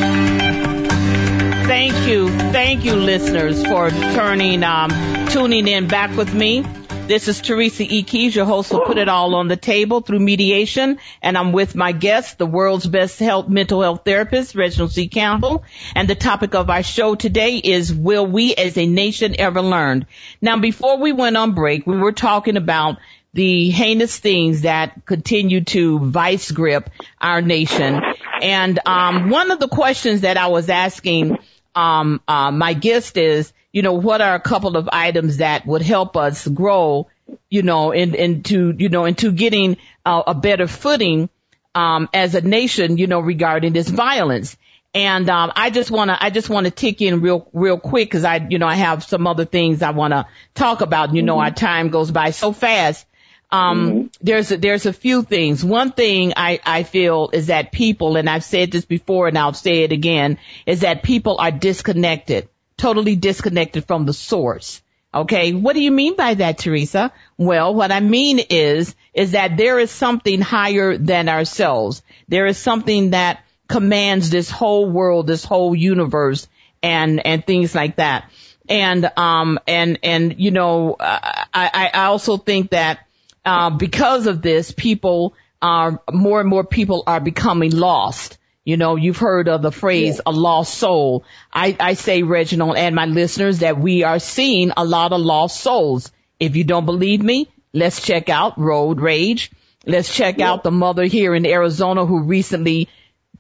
Thank 1.67 2.07
you. 2.07 2.29
Thank 2.29 2.85
you, 2.85 2.97
listeners, 2.97 3.65
for 3.67 3.89
turning, 3.91 4.63
um, 4.63 4.91
tuning 5.31 5.67
in 5.67 5.89
back 5.89 6.15
with 6.17 6.33
me. 6.35 6.65
This 7.07 7.29
is 7.29 7.41
Teresa 7.41 7.85
E. 7.85 8.03
Keeves, 8.03 8.35
your 8.35 8.47
host 8.47 8.73
will 8.73 8.81
put 8.81 8.99
it 8.99 9.09
all 9.09 9.37
on 9.37 9.47
the 9.47 9.57
table 9.57 10.01
through 10.01 10.19
mediation. 10.19 10.99
And 11.23 11.39
I'm 11.39 11.53
with 11.53 11.77
my 11.77 11.93
guest, 11.93 12.37
the 12.37 12.47
world's 12.47 12.85
best 12.85 13.21
health, 13.21 13.47
mental 13.47 13.81
health 13.81 14.01
therapist, 14.05 14.57
Reginald 14.57 14.91
C. 14.91 15.07
Campbell. 15.07 15.63
And 15.95 16.09
the 16.09 16.17
topic 16.17 16.57
of 16.57 16.69
our 16.69 16.83
show 16.83 17.15
today 17.15 17.59
is, 17.59 17.95
will 17.95 18.27
we 18.27 18.57
as 18.57 18.77
a 18.77 18.87
nation 18.87 19.37
ever 19.39 19.63
learn? 19.63 20.07
Now, 20.43 20.59
before 20.59 20.99
we 20.99 21.13
went 21.13 21.37
on 21.37 21.55
break, 21.55 21.87
we 21.87 21.97
were 21.97 22.11
talking 22.11 22.57
about 22.57 22.97
the 23.33 23.71
heinous 23.71 24.19
things 24.19 24.63
that 24.63 25.07
continue 25.07 25.63
to 25.63 26.01
vice 26.01 26.51
grip 26.51 26.91
our 27.21 27.41
nation. 27.41 28.03
And, 28.43 28.81
um, 28.85 29.31
one 29.31 29.53
of 29.53 29.61
the 29.61 29.69
questions 29.69 30.23
that 30.23 30.39
I 30.39 30.49
was 30.49 30.69
asking, 30.69 31.39
um, 31.77 32.21
uh, 32.27 32.51
my 32.51 32.73
guest 32.73 33.17
is, 33.17 33.53
you 33.77 33.83
know, 33.83 33.93
what 33.93 34.23
are 34.23 34.35
a 34.35 34.41
couple 34.41 34.79
of 34.79 34.89
items 34.91 35.37
that 35.37 35.67
would 35.67 35.83
help 35.83 36.17
us 36.17 36.49
grow, 36.49 37.09
you 37.51 37.61
know, 37.61 37.91
in, 37.91 38.15
into, 38.15 38.75
you 38.75 38.89
know, 38.89 39.05
into 39.05 39.31
getting 39.31 39.77
uh, 40.07 40.23
a 40.29 40.35
better 40.35 40.67
footing, 40.67 41.29
um, 41.75 42.09
as 42.15 42.35
a 42.35 42.41
nation, 42.41 42.97
you 42.97 43.07
know, 43.07 43.21
regarding 43.21 43.75
this 43.75 43.91
violence. 43.91 44.57
And, 44.95 45.29
um, 45.29 45.53
I 45.55 45.69
just 45.69 45.91
want 45.91 46.09
to, 46.09 46.17
I 46.19 46.31
just 46.31 46.49
want 46.49 46.65
to 46.65 46.71
tick 46.71 47.03
in 47.03 47.21
real, 47.21 47.51
real 47.53 47.79
quick 47.79 48.09
because 48.09 48.25
I, 48.25 48.37
you 48.49 48.59
know, 48.59 48.67
I 48.67 48.77
have 48.77 49.05
some 49.05 49.27
other 49.27 49.45
things 49.45 49.83
I 49.83 49.91
want 49.91 50.15
to 50.15 50.27
talk 50.55 50.81
about. 50.81 51.15
You 51.15 51.23
know, 51.23 51.35
mm-hmm. 51.35 51.45
our 51.45 51.51
time 51.51 51.91
goes 51.91 52.11
by 52.11 52.31
so 52.31 52.53
fast. 52.53 53.07
Um, 53.51 53.91
mm-hmm. 53.91 54.07
there's 54.23 54.53
a, 54.53 54.57
there's 54.57 54.87
a 54.87 54.93
few 54.95 55.23
things. 55.23 55.63
One 55.63 55.93
thing 55.93 56.33
I, 56.35 56.61
I 56.65 56.83
feel 56.83 57.29
is 57.31 57.49
that 57.49 57.73
people, 57.73 58.17
and 58.17 58.31
I've 58.31 58.43
said 58.43 58.73
this 58.73 58.87
before 58.87 59.29
and 59.29 59.37
I'll 59.37 59.53
say 59.53 59.83
it 59.83 59.93
again, 59.93 60.39
is 60.65 60.81
that 60.81 61.03
people 61.03 61.37
are 61.39 61.51
disconnected 61.51 62.49
totally 62.77 63.17
disconnected 63.17 63.87
from 63.87 64.07
the 64.07 64.13
source. 64.13 64.83
Okay. 65.15 65.55
What 65.55 65.75
do 65.75 65.81
you 65.81 65.91
mean 65.91 66.15
by 66.15 66.35
that, 66.35 66.59
Teresa? 66.59 67.13
Well, 67.39 67.75
what 67.75 67.91
I 67.91 68.01
mean 68.01 68.39
is, 68.39 68.95
is 69.15 69.33
that 69.33 69.57
there 69.57 69.79
is 69.79 69.91
something 69.91 70.43
higher 70.43 70.99
than 70.99 71.29
ourselves. 71.29 72.03
There 72.29 72.47
is 72.47 72.59
something 72.59 73.11
that 73.11 73.43
commands 73.67 74.29
this 74.29 74.51
whole 74.51 74.91
world, 74.91 75.27
this 75.27 75.45
whole 75.45 75.75
universe 75.75 76.49
and, 76.83 77.25
and 77.25 77.47
things 77.47 77.75
like 77.75 77.97
that. 77.97 78.31
And, 78.69 79.11
um, 79.17 79.59
and, 79.67 79.99
and, 80.03 80.39
you 80.39 80.51
know, 80.51 80.97
I, 81.01 81.91
I 81.95 82.05
also 82.05 82.37
think 82.37 82.71
that, 82.71 83.07
uh, 83.45 83.71
because 83.71 84.27
of 84.27 84.43
this, 84.43 84.73
people 84.73 85.35
are, 85.63 86.03
more 86.13 86.41
and 86.41 86.49
more 86.49 86.65
people 86.65 87.05
are 87.07 87.21
becoming 87.21 87.71
lost. 87.71 88.39
You 88.67 88.77
know, 88.77 88.97
you've 88.97 89.17
heard 89.17 89.49
of 89.49 89.63
the 89.63 89.71
phrase 89.71 90.21
a 90.27 90.33
lost 90.33 90.75
soul. 90.75 91.25
I, 91.53 91.77
I 91.79 91.95
say, 91.95 92.25
Reginald 92.25 92.77
and 92.77 92.97
my 92.97 93.07
listeners, 93.07 93.61
that 93.61 93.79
we 93.79 94.03
are 94.03 94.19
seeing 94.19 94.73
a 94.77 94.85
lot 94.85 95.13
of 95.13 95.21
lost 95.21 95.61
souls. 95.61 96.11
If 96.41 96.57
you 96.57 96.65
don't 96.65 96.85
believe 96.85 97.23
me, 97.23 97.49
let's 97.73 98.05
check 98.05 98.29
out 98.29 98.59
Road 98.59 99.01
Rage. 99.01 99.53
Let's 99.87 100.13
check 100.13 100.41
out 100.41 100.65
the 100.65 100.73
mother 100.73 101.05
here 101.05 101.33
in 101.33 101.47
Arizona 101.47 102.07
who 102.07 102.25
recently 102.25 102.89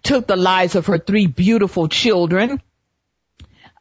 took 0.04 0.28
the 0.28 0.36
lives 0.36 0.76
of 0.76 0.86
her 0.86 0.98
three 0.98 1.26
beautiful 1.26 1.88
children. 1.88 2.62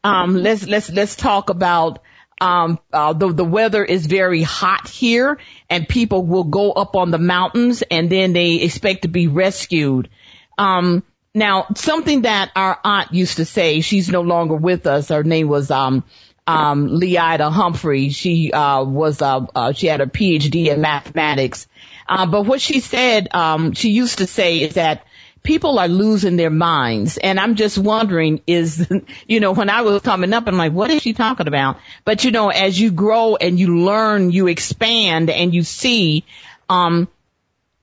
Um, 0.04 0.34
let's, 0.34 0.66
let's, 0.66 0.90
let's 0.90 1.16
talk 1.16 1.52
about, 1.52 2.00
um, 2.42 2.80
uh, 2.92 3.14
the, 3.14 3.32
the 3.32 3.46
weather 3.46 3.86
is 3.86 4.08
very 4.08 4.42
hot 4.42 4.88
here 4.88 5.38
and 5.70 5.88
people 5.88 6.26
will 6.26 6.44
go 6.44 6.72
up 6.72 6.96
on 6.96 7.12
the 7.12 7.20
mountains 7.20 7.84
and 7.84 8.10
then 8.10 8.34
they 8.34 8.56
expect 8.56 9.04
to 9.04 9.10
be 9.10 9.28
rescued. 9.28 10.10
Um, 10.58 11.04
now, 11.36 11.68
something 11.76 12.22
that 12.22 12.52
our 12.56 12.80
aunt 12.84 13.14
used 13.14 13.38
to 13.38 13.46
say, 13.46 13.82
she's 13.82 14.10
no 14.10 14.22
longer 14.22 14.56
with 14.56 14.88
us. 14.88 15.10
Her 15.10 15.24
name 15.24 15.50
was, 15.50 15.70
um, 15.70 16.06
um, 16.48 16.88
Leida 16.88 17.52
Humphrey. 17.52 18.10
She, 18.10 18.54
uh, 18.54 18.84
was, 18.86 19.22
uh, 19.22 19.46
uh, 19.54 19.74
she 19.74 19.88
had 19.88 20.00
a 20.00 20.06
PhD 20.06 20.68
in 20.68 20.80
mathematics. 20.80 21.68
Uh, 22.08 22.26
but 22.26 22.44
what 22.46 22.62
she 22.62 22.80
said, 22.80 23.36
um, 23.36 23.74
she 23.74 23.90
used 23.90 24.20
to 24.20 24.28
say 24.28 24.62
is 24.62 24.76
that 24.76 25.06
people 25.44 25.78
are 25.78 25.90
losing 25.90 26.38
their 26.38 26.50
minds. 26.50 27.18
And 27.18 27.38
I'm 27.38 27.56
just 27.56 27.78
wondering 27.78 28.42
is, 28.48 28.90
you 29.28 29.42
know, 29.42 29.52
when 29.52 29.70
I 29.70 29.82
was 29.82 30.02
coming 30.04 30.34
up, 30.34 30.48
I'm 30.48 30.58
like, 30.58 30.72
what 30.72 30.90
is 30.90 31.02
she 31.02 31.14
talking 31.14 31.48
about? 31.48 31.80
But 32.06 32.24
you 32.24 32.32
know, 32.32 32.50
as 32.50 32.80
you 32.80 32.92
grow 32.92 33.36
and 33.36 33.60
you 33.60 33.80
learn, 33.80 34.32
you 34.32 34.48
expand 34.48 35.30
and 35.30 35.54
you 35.54 35.64
see, 35.64 36.24
um, 36.70 37.10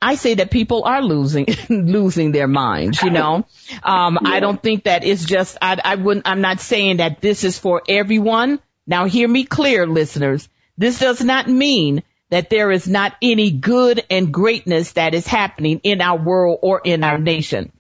I 0.02 0.16
say 0.16 0.34
that 0.34 0.50
people 0.50 0.82
are 0.84 1.00
losing, 1.00 1.46
losing 1.68 2.32
their 2.32 2.48
minds, 2.48 3.02
you 3.02 3.10
know. 3.10 3.46
Um, 3.82 4.18
yeah. 4.20 4.30
I 4.30 4.40
don't 4.40 4.60
think 4.62 4.84
that 4.84 5.04
it's 5.04 5.24
just, 5.24 5.56
I, 5.62 5.78
I 5.82 5.94
wouldn't, 5.94 6.28
I'm 6.28 6.40
not 6.40 6.60
saying 6.60 6.98
that 6.98 7.20
this 7.20 7.44
is 7.44 7.58
for 7.58 7.82
everyone. 7.88 8.60
Now 8.86 9.04
hear 9.04 9.28
me 9.28 9.44
clear, 9.44 9.86
listeners. 9.86 10.48
This 10.76 10.98
does 10.98 11.22
not 11.22 11.48
mean 11.48 12.02
that 12.30 12.50
there 12.50 12.70
is 12.70 12.88
not 12.88 13.14
any 13.22 13.50
good 13.50 14.04
and 14.10 14.32
greatness 14.32 14.92
that 14.92 15.14
is 15.14 15.26
happening 15.26 15.80
in 15.84 16.00
our 16.00 16.18
world 16.18 16.58
or 16.62 16.80
in 16.82 17.04
our 17.04 17.18
nation. 17.18 17.70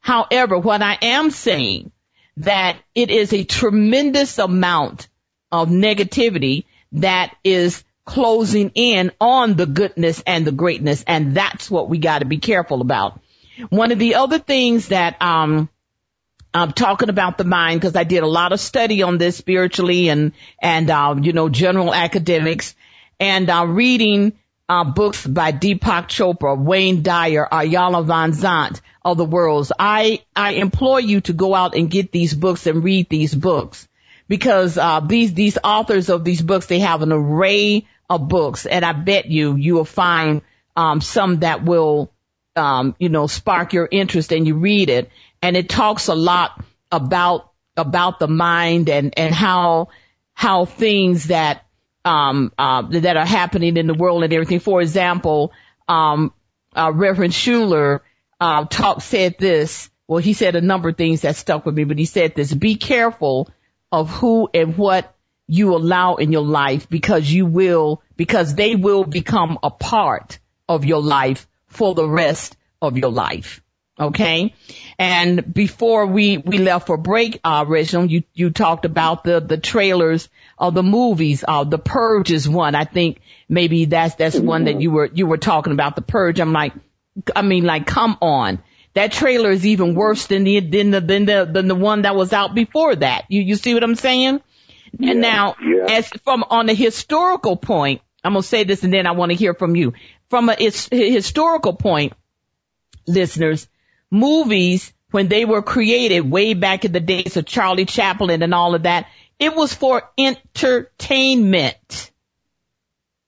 However, 0.00 0.58
what 0.58 0.82
I 0.82 0.96
am 1.02 1.30
saying 1.30 1.92
that 2.38 2.78
it 2.94 3.10
is 3.10 3.32
a 3.32 3.44
tremendous 3.44 4.38
amount 4.38 5.08
of 5.50 5.68
negativity 5.68 6.64
that 6.92 7.34
is 7.44 7.84
closing 8.04 8.72
in 8.74 9.12
on 9.20 9.54
the 9.54 9.66
goodness 9.66 10.22
and 10.26 10.46
the 10.46 10.52
greatness. 10.52 11.04
And 11.06 11.34
that's 11.34 11.70
what 11.70 11.88
we 11.88 11.98
got 11.98 12.18
to 12.20 12.24
be 12.24 12.38
careful 12.38 12.80
about. 12.80 13.20
One 13.70 13.92
of 13.92 13.98
the 13.98 14.16
other 14.16 14.38
things 14.38 14.88
that, 14.88 15.20
um, 15.22 15.68
I'm 16.54 16.72
talking 16.72 17.08
about 17.08 17.38
the 17.38 17.44
mind 17.44 17.80
because 17.80 17.96
I 17.96 18.04
did 18.04 18.22
a 18.22 18.26
lot 18.26 18.52
of 18.52 18.60
study 18.60 19.02
on 19.02 19.18
this 19.18 19.36
spiritually 19.36 20.08
and, 20.08 20.32
and, 20.60 20.90
uh, 20.90 21.14
you 21.20 21.32
know, 21.32 21.48
general 21.48 21.94
academics 21.94 22.74
and, 23.18 23.48
uh, 23.48 23.66
reading, 23.66 24.34
uh, 24.68 24.84
books 24.84 25.26
by 25.26 25.52
Deepak 25.52 26.08
Chopra, 26.08 26.58
Wayne 26.58 27.02
Dyer, 27.02 27.46
Iyanla 27.50 28.04
Vanzant 28.06 28.80
of 29.04 29.16
the 29.16 29.24
worlds. 29.24 29.72
I, 29.78 30.22
I 30.36 30.52
implore 30.52 31.00
you 31.00 31.20
to 31.22 31.32
go 31.32 31.54
out 31.54 31.74
and 31.74 31.90
get 31.90 32.12
these 32.12 32.34
books 32.34 32.66
and 32.66 32.84
read 32.84 33.08
these 33.08 33.34
books 33.34 33.88
because, 34.28 34.78
uh, 34.78 35.00
these, 35.00 35.34
these 35.34 35.58
authors 35.62 36.08
of 36.08 36.24
these 36.24 36.42
books, 36.42 36.66
they 36.66 36.80
have 36.80 37.02
an 37.02 37.12
array 37.12 37.86
of 38.12 38.28
books, 38.28 38.66
and 38.66 38.84
I 38.84 38.92
bet 38.92 39.26
you 39.26 39.56
you 39.56 39.74
will 39.74 39.84
find 39.84 40.42
um, 40.76 41.00
some 41.00 41.40
that 41.40 41.64
will, 41.64 42.12
um, 42.56 42.94
you 42.98 43.08
know, 43.08 43.26
spark 43.26 43.72
your 43.72 43.88
interest, 43.90 44.32
and 44.32 44.46
you 44.46 44.56
read 44.56 44.90
it, 44.90 45.10
and 45.40 45.56
it 45.56 45.68
talks 45.68 46.08
a 46.08 46.14
lot 46.14 46.62
about 46.90 47.50
about 47.76 48.18
the 48.18 48.28
mind 48.28 48.90
and 48.90 49.14
and 49.18 49.34
how 49.34 49.88
how 50.34 50.66
things 50.66 51.28
that 51.28 51.64
um, 52.04 52.52
uh, 52.58 52.82
that 52.82 53.16
are 53.16 53.26
happening 53.26 53.76
in 53.76 53.86
the 53.86 53.94
world 53.94 54.24
and 54.24 54.32
everything. 54.32 54.60
For 54.60 54.82
example, 54.82 55.52
um, 55.88 56.32
uh, 56.76 56.92
Reverend 56.94 57.32
Schuller 57.32 58.00
uh, 58.40 58.98
said 58.98 59.36
this. 59.38 59.88
Well, 60.06 60.18
he 60.18 60.34
said 60.34 60.56
a 60.56 60.60
number 60.60 60.90
of 60.90 60.96
things 60.96 61.22
that 61.22 61.36
stuck 61.36 61.64
with 61.64 61.74
me, 61.74 61.84
but 61.84 61.98
he 61.98 62.04
said 62.04 62.34
this: 62.34 62.52
"Be 62.52 62.74
careful 62.74 63.48
of 63.92 64.10
who 64.10 64.48
and 64.52 64.76
what 64.76 65.14
you 65.46 65.76
allow 65.76 66.14
in 66.14 66.32
your 66.32 66.42
life 66.42 66.88
because 66.88 67.30
you 67.30 67.44
will, 67.44 68.02
because 68.16 68.54
they 68.54 68.74
will 68.74 69.04
become 69.04 69.58
a 69.62 69.70
part 69.70 70.38
of 70.68 70.84
your 70.84 71.02
life 71.02 71.46
for 71.66 71.94
the 71.94 72.08
rest 72.08 72.56
of 72.80 72.96
your 72.96 73.10
life. 73.10 73.62
Okay. 74.00 74.54
And 74.98 75.52
before 75.52 76.06
we, 76.06 76.38
we 76.38 76.56
left 76.56 76.86
for 76.86 76.96
break, 76.96 77.38
uh, 77.44 77.66
Reginald, 77.68 78.10
you, 78.10 78.22
you 78.32 78.50
talked 78.50 78.86
about 78.86 79.24
the, 79.24 79.40
the 79.40 79.58
trailers 79.58 80.30
of 80.56 80.72
the 80.72 80.82
movies. 80.82 81.44
Uh, 81.46 81.64
the 81.64 81.78
Purge 81.78 82.32
is 82.32 82.48
one. 82.48 82.74
I 82.74 82.84
think 82.84 83.20
maybe 83.48 83.84
that's, 83.84 84.14
that's 84.14 84.38
one 84.38 84.64
that 84.64 84.80
you 84.80 84.90
were, 84.90 85.10
you 85.12 85.26
were 85.26 85.36
talking 85.36 85.74
about 85.74 85.94
the 85.94 86.02
Purge. 86.02 86.40
I'm 86.40 86.54
like, 86.54 86.72
I 87.36 87.42
mean, 87.42 87.64
like, 87.64 87.86
come 87.86 88.16
on. 88.22 88.62
That 88.94 89.12
trailer 89.12 89.50
is 89.50 89.66
even 89.66 89.94
worse 89.94 90.26
than 90.26 90.44
the, 90.44 90.60
than 90.60 90.90
the, 90.90 91.00
than 91.00 91.24
the, 91.24 91.48
than 91.50 91.68
the 91.68 91.74
one 91.74 92.02
that 92.02 92.14
was 92.14 92.32
out 92.32 92.54
before 92.54 92.94
that. 92.96 93.24
You, 93.28 93.40
you 93.40 93.56
see 93.56 93.74
what 93.74 93.82
I'm 93.82 93.94
saying? 93.94 94.40
And 95.00 95.20
now, 95.20 95.56
yeah. 95.62 95.86
as 95.88 96.08
from 96.24 96.44
on 96.50 96.68
a 96.68 96.74
historical 96.74 97.56
point, 97.56 98.02
I'm 98.22 98.34
gonna 98.34 98.42
say 98.42 98.64
this 98.64 98.84
and 98.84 98.92
then 98.92 99.06
I 99.06 99.12
want 99.12 99.32
to 99.32 99.36
hear 99.36 99.54
from 99.54 99.74
you. 99.74 99.94
From 100.28 100.48
a 100.48 100.54
historical 100.54 101.74
point, 101.74 102.12
listeners, 103.06 103.68
movies 104.10 104.92
when 105.10 105.28
they 105.28 105.44
were 105.44 105.62
created 105.62 106.30
way 106.30 106.54
back 106.54 106.84
in 106.84 106.92
the 106.92 107.00
days 107.00 107.36
of 107.36 107.46
Charlie 107.46 107.84
Chaplin 107.84 108.42
and 108.42 108.54
all 108.54 108.74
of 108.74 108.84
that, 108.84 109.06
it 109.38 109.54
was 109.54 109.74
for 109.74 110.10
entertainment. 110.18 112.10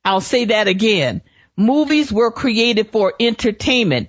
I'll 0.05 0.21
say 0.21 0.47
that 0.47 0.69
again. 0.69 1.23
Movies 1.57 2.13
were 2.13 2.31
created 2.31 2.91
for 2.91 3.15
entertainment. 3.21 4.09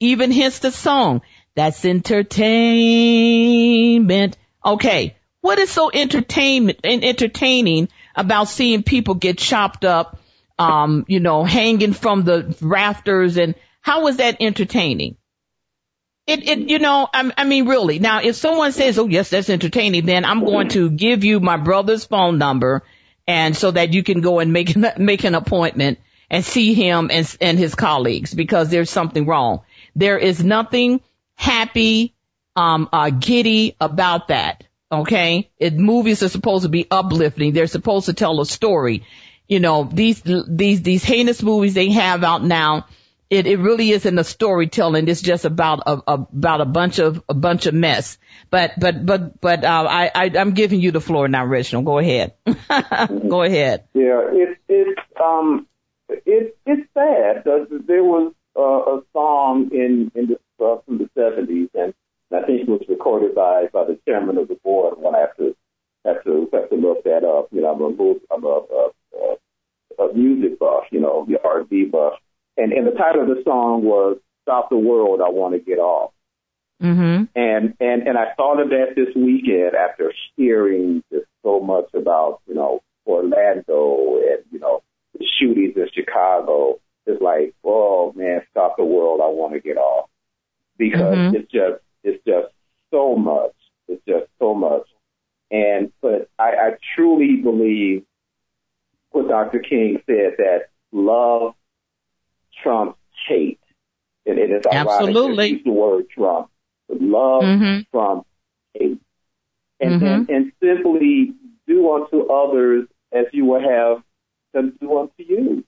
Even 0.00 0.30
hence 0.30 0.58
the 0.58 0.70
song. 0.70 1.22
That's 1.54 1.84
entertainment. 1.84 4.36
Okay. 4.64 5.16
What 5.40 5.58
is 5.58 5.70
so 5.70 5.90
entertainment 5.92 6.80
and 6.84 7.04
entertaining 7.04 7.88
about 8.14 8.48
seeing 8.48 8.82
people 8.82 9.14
get 9.14 9.38
chopped 9.38 9.84
up, 9.84 10.18
um, 10.58 11.04
you 11.08 11.20
know, 11.20 11.44
hanging 11.44 11.92
from 11.92 12.24
the 12.24 12.56
rafters 12.60 13.36
and 13.36 13.54
how 13.80 14.06
is 14.08 14.16
that 14.16 14.38
entertaining? 14.40 15.16
It, 16.26 16.48
it, 16.48 16.58
you 16.68 16.80
know, 16.80 17.08
I, 17.12 17.32
I 17.36 17.44
mean, 17.44 17.68
really. 17.68 18.00
Now, 18.00 18.20
if 18.20 18.34
someone 18.34 18.72
says, 18.72 18.98
"Oh, 18.98 19.06
yes, 19.06 19.30
that's 19.30 19.48
entertaining," 19.48 20.06
then 20.06 20.24
I'm 20.24 20.44
going 20.44 20.68
to 20.70 20.90
give 20.90 21.22
you 21.22 21.38
my 21.38 21.56
brother's 21.56 22.04
phone 22.04 22.36
number, 22.36 22.82
and 23.28 23.56
so 23.56 23.70
that 23.70 23.94
you 23.94 24.02
can 24.02 24.22
go 24.22 24.40
and 24.40 24.52
make 24.52 24.76
make 24.98 25.22
an 25.22 25.36
appointment 25.36 26.00
and 26.28 26.44
see 26.44 26.74
him 26.74 27.10
and 27.12 27.36
and 27.40 27.56
his 27.56 27.76
colleagues 27.76 28.34
because 28.34 28.70
there's 28.70 28.90
something 28.90 29.24
wrong. 29.24 29.60
There 29.96 30.18
is 30.18 30.44
nothing 30.44 31.00
happy, 31.34 32.14
um, 32.54 32.88
uh, 32.92 33.10
giddy 33.10 33.74
about 33.80 34.28
that. 34.28 34.62
Okay, 34.92 35.50
it, 35.58 35.74
movies 35.74 36.22
are 36.22 36.28
supposed 36.28 36.62
to 36.62 36.68
be 36.68 36.86
uplifting. 36.88 37.52
They're 37.52 37.66
supposed 37.66 38.06
to 38.06 38.12
tell 38.12 38.40
a 38.40 38.46
story. 38.46 39.04
You 39.48 39.58
know, 39.58 39.82
these 39.92 40.22
these 40.22 40.82
these 40.82 41.02
heinous 41.02 41.42
movies 41.42 41.74
they 41.74 41.90
have 41.90 42.22
out 42.22 42.44
now 42.44 42.86
it, 43.28 43.46
it 43.46 43.58
really 43.58 43.90
isn't 43.90 44.18
a 44.18 44.24
storytelling. 44.24 45.08
It's 45.08 45.20
just 45.20 45.44
about 45.44 45.82
a, 45.86 46.02
a, 46.06 46.14
about 46.14 46.60
a 46.60 46.64
bunch 46.64 46.98
of 46.98 47.22
a 47.28 47.34
bunch 47.34 47.66
of 47.66 47.74
mess. 47.74 48.18
But 48.50 48.72
but 48.78 49.04
but 49.04 49.40
but 49.40 49.64
uh, 49.64 49.86
I, 49.88 50.10
I 50.14 50.30
I'm 50.38 50.52
giving 50.52 50.80
you 50.80 50.92
the 50.92 51.00
floor 51.00 51.26
now, 51.26 51.44
Reginald. 51.44 51.86
Go 51.86 51.98
ahead. 51.98 52.34
Go 53.28 53.42
ahead. 53.42 53.88
Yeah, 53.94 54.22
it's 54.30 54.60
it's 54.68 55.00
um 55.20 55.66
it, 56.08 56.56
it's 56.64 56.88
sad. 56.94 57.42
There 57.44 58.04
was 58.04 58.32
uh, 58.56 58.96
a 58.96 59.02
song 59.12 59.70
in 59.72 60.10
in 60.14 60.28
the 60.28 60.64
uh, 60.64 60.78
from 60.84 60.98
the 60.98 61.08
seventies, 61.14 61.68
and 61.74 61.94
I 62.32 62.44
think 62.46 62.62
it 62.62 62.68
was 62.68 62.82
recorded 62.88 63.34
by 63.34 63.66
by 63.72 63.84
the 63.84 63.98
chairman 64.06 64.38
of 64.38 64.48
the 64.48 64.58
board. 64.62 64.94
When 64.98 65.14
I 65.14 65.20
have 65.20 65.36
to 65.36 65.54
have 66.06 66.24
to 66.24 66.48
have 66.52 66.70
to 66.70 66.76
look 66.76 67.04
that 67.04 67.24
up. 67.24 67.48
You 67.50 67.62
know, 67.62 67.74
I'm 67.74 67.82
a 67.82 68.34
I'm 68.34 68.44
a, 68.44 68.48
a, 68.48 70.02
a, 70.02 70.04
a 70.04 70.14
music 70.14 70.58
buff. 70.58 70.84
You 70.90 71.00
know, 71.00 71.26
the 71.28 71.38
R&B 71.42 71.86
buff 71.86 72.14
and 72.56 72.72
and 72.72 72.86
the 72.86 72.92
title 72.92 73.22
of 73.22 73.28
the 73.28 73.42
song 73.44 73.84
was 73.84 74.18
"Stop 74.42 74.70
the 74.70 74.76
World, 74.76 75.20
I 75.20 75.28
Want 75.28 75.54
to 75.54 75.60
Get 75.60 75.78
Off." 75.78 76.12
Mm-hmm. 76.82 77.24
And 77.34 77.74
and 77.80 78.08
and 78.08 78.18
I 78.18 78.34
thought 78.36 78.60
of 78.60 78.70
that 78.70 78.94
this 78.96 79.14
weekend 79.14 79.74
after 79.74 80.12
hearing 80.36 81.02
just 81.12 81.26
so 81.42 81.60
much 81.60 81.86
about 81.94 82.40
you 82.46 82.54
know 82.54 82.80
Orlando 83.06 84.16
and 84.16 84.44
you 84.50 84.58
know 84.58 84.82
the 85.18 85.26
shootings 85.38 85.76
in 85.76 85.88
Chicago. 85.94 86.78
It's 87.06 87.22
like, 87.22 87.54
oh 87.62 88.12
man, 88.16 88.42
stop 88.50 88.76
the 88.76 88.84
world, 88.84 89.20
I 89.22 89.28
want 89.28 89.52
to 89.52 89.60
get 89.60 89.76
off 89.76 90.08
because 90.78 91.16
mm-hmm. 91.16 91.36
it's 91.36 91.50
just 91.50 91.82
it's 92.04 92.22
just 92.24 92.52
so 92.90 93.16
much. 93.16 93.52
It's 93.88 94.02
just 94.06 94.26
so 94.38 94.54
much. 94.54 94.86
And 95.50 95.92
but 96.00 96.28
I, 96.38 96.50
I 96.50 96.70
truly 96.94 97.36
believe 97.36 98.04
what 99.10 99.28
Dr. 99.28 99.60
King 99.60 100.02
said 100.06 100.34
that 100.38 100.68
love 100.92 101.54
trumps 102.62 102.98
hate. 103.28 103.60
And 104.24 104.38
it 104.38 104.50
is 104.50 104.64
Absolutely. 104.70 105.48
use 105.50 105.64
the 105.64 105.70
word 105.70 106.10
Trump. 106.10 106.50
Love 106.88 107.42
mm-hmm. 107.42 107.80
Trump 107.90 108.26
hate. 108.74 109.00
And, 109.78 110.00
mm-hmm. 110.00 110.04
and, 110.04 110.30
and 110.30 110.52
simply 110.60 111.34
do 111.66 111.92
unto 111.92 112.26
others 112.26 112.88
as 113.12 113.26
you 113.32 113.44
would 113.46 113.62
have 113.62 114.02
them 114.52 114.76
do 114.80 114.98
unto 114.98 115.12
you. 115.18 115.64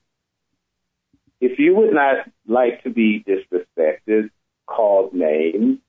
If 1.39 1.57
you 1.57 1.75
would 1.75 1.93
not 1.93 2.29
like 2.47 2.83
to 2.83 2.89
be 2.89 3.23
disrespected, 3.25 4.29
called 4.65 5.13
names, 5.13 5.79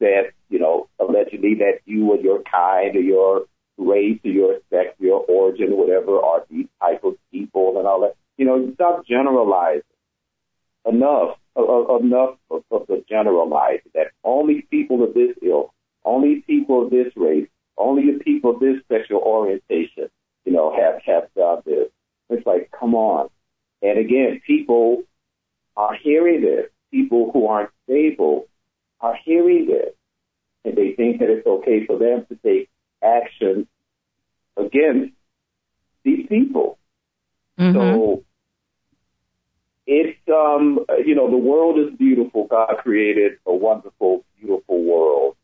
that, 0.00 0.32
you 0.48 0.58
know, 0.58 0.88
allegedly 1.00 1.56
that 1.56 1.80
you 2.92 3.00
or 3.00 3.02
your 3.02 3.46
race 3.76 4.20
or 4.24 4.30
your 4.30 4.58
sex, 4.70 4.94
your 4.98 5.24
origin, 5.28 5.76
whatever, 5.76 6.20
are 6.20 6.44
these 6.50 6.66
type 6.80 7.02
of 7.04 7.14
people 7.32 7.78
and 7.78 7.86
all 7.86 8.00
that 8.02 8.16
you 8.36 8.44
know, 8.44 8.72
stop 8.74 9.06
generalizing. 9.06 9.82
Enough, 10.86 11.38
uh, 11.56 11.96
enough 11.96 12.36
of, 12.50 12.62
of 12.70 12.86
the 12.88 13.02
generalizing 13.08 13.90
that 13.94 14.08
only 14.22 14.66
people 14.70 15.02
of 15.02 15.14
this 15.14 15.34
ilk, 15.42 15.72
only 16.04 16.42
people 16.46 16.84
of 16.84 16.90
this 16.90 17.10
race, 17.16 17.48
only 17.78 18.12
the 18.12 18.22
people 18.22 18.50
of 18.50 18.60
this 18.60 18.76
sexual 18.88 19.20
orientation, 19.20 20.10
you 20.44 20.52
know, 20.52 20.74
have 20.76 21.00
have 21.06 21.32
done 21.34 21.62
this. 21.64 21.88
It's 22.28 22.46
like, 22.46 22.70
come 22.78 22.94
on. 22.94 23.30
And 23.80 23.98
again, 23.98 24.42
people 24.46 25.04
are 25.76 25.94
hearing 25.94 26.42
this. 26.42 26.66
People 26.90 27.30
who 27.32 27.46
aren't 27.46 27.70
stable 27.84 28.46
are 29.00 29.16
hearing 29.24 29.66
this, 29.66 29.94
and 30.66 30.76
they 30.76 30.92
think 30.92 31.20
that 31.20 31.30
it's 31.30 31.46
okay 31.46 31.86
for 31.86 31.98
them 31.98 32.26
to 32.28 32.36
take 32.36 32.68
action 33.02 33.66
against 34.56 35.14
these 36.04 36.26
people. 36.28 36.78
Mm-hmm. 37.58 37.76
So 37.76 38.24
it's 39.86 40.18
um 40.28 40.84
you 41.04 41.14
know 41.14 41.30
the 41.30 41.36
world 41.36 41.78
is 41.78 41.96
beautiful. 41.96 42.46
God 42.46 42.76
created 42.78 43.38
a 43.46 43.54
wonderful, 43.54 44.24
beautiful 44.38 44.82
world. 44.82 45.36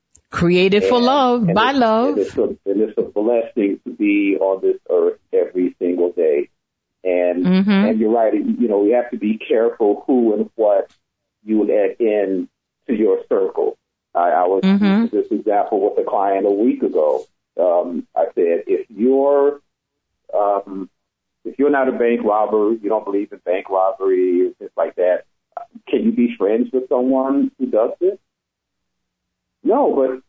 Created 0.50 0.82
and, 0.82 0.90
for 0.90 1.00
love, 1.00 1.46
by 1.54 1.70
love. 1.70 2.16
And 2.16 2.18
it's, 2.18 2.36
a, 2.36 2.42
and 2.42 2.58
it's 2.66 2.98
a 2.98 3.02
blessing 3.02 3.78
to 3.84 3.94
be 3.94 4.36
on 4.40 4.60
this 4.60 4.78
earth 4.90 5.20
every 5.32 5.76
single 5.78 6.10
day. 6.10 6.50
And 7.04 7.46
mm-hmm. 7.46 7.70
and 7.70 8.00
you're 8.00 8.10
right. 8.10 8.34
You 8.34 8.66
know 8.66 8.80
we 8.80 8.90
have 8.90 9.12
to 9.12 9.16
be 9.16 9.38
careful 9.38 10.02
who 10.08 10.34
and 10.34 10.50
what 10.56 10.90
you 11.44 11.64
let 11.64 12.00
in 12.00 12.48
to 12.88 12.94
your 12.94 13.22
circle. 13.28 13.78
I, 14.12 14.30
I 14.30 14.46
was 14.48 14.62
mm-hmm. 14.64 15.16
this 15.16 15.28
example 15.30 15.88
with 15.88 16.04
a 16.04 16.10
client 16.10 16.46
a 16.46 16.50
week 16.50 16.82
ago. 16.82 17.26
Um, 17.56 18.08
I 18.16 18.24
said 18.34 18.64
if 18.66 18.86
you're 18.88 19.60
um, 20.36 20.90
if 21.44 21.60
you're 21.60 21.70
not 21.70 21.86
a 21.86 21.92
bank 21.92 22.22
robber, 22.24 22.72
you 22.72 22.88
don't 22.88 23.04
believe 23.04 23.30
in 23.30 23.38
bank 23.44 23.70
robbery 23.70 24.48
or 24.48 24.52
things 24.54 24.72
like 24.76 24.96
that, 24.96 25.26
can 25.86 26.02
you 26.02 26.10
be 26.10 26.34
friends 26.36 26.70
with 26.72 26.88
someone 26.88 27.52
who 27.56 27.66
does 27.66 27.92
this? 28.00 28.18
No, 29.62 29.94
but 29.94 30.22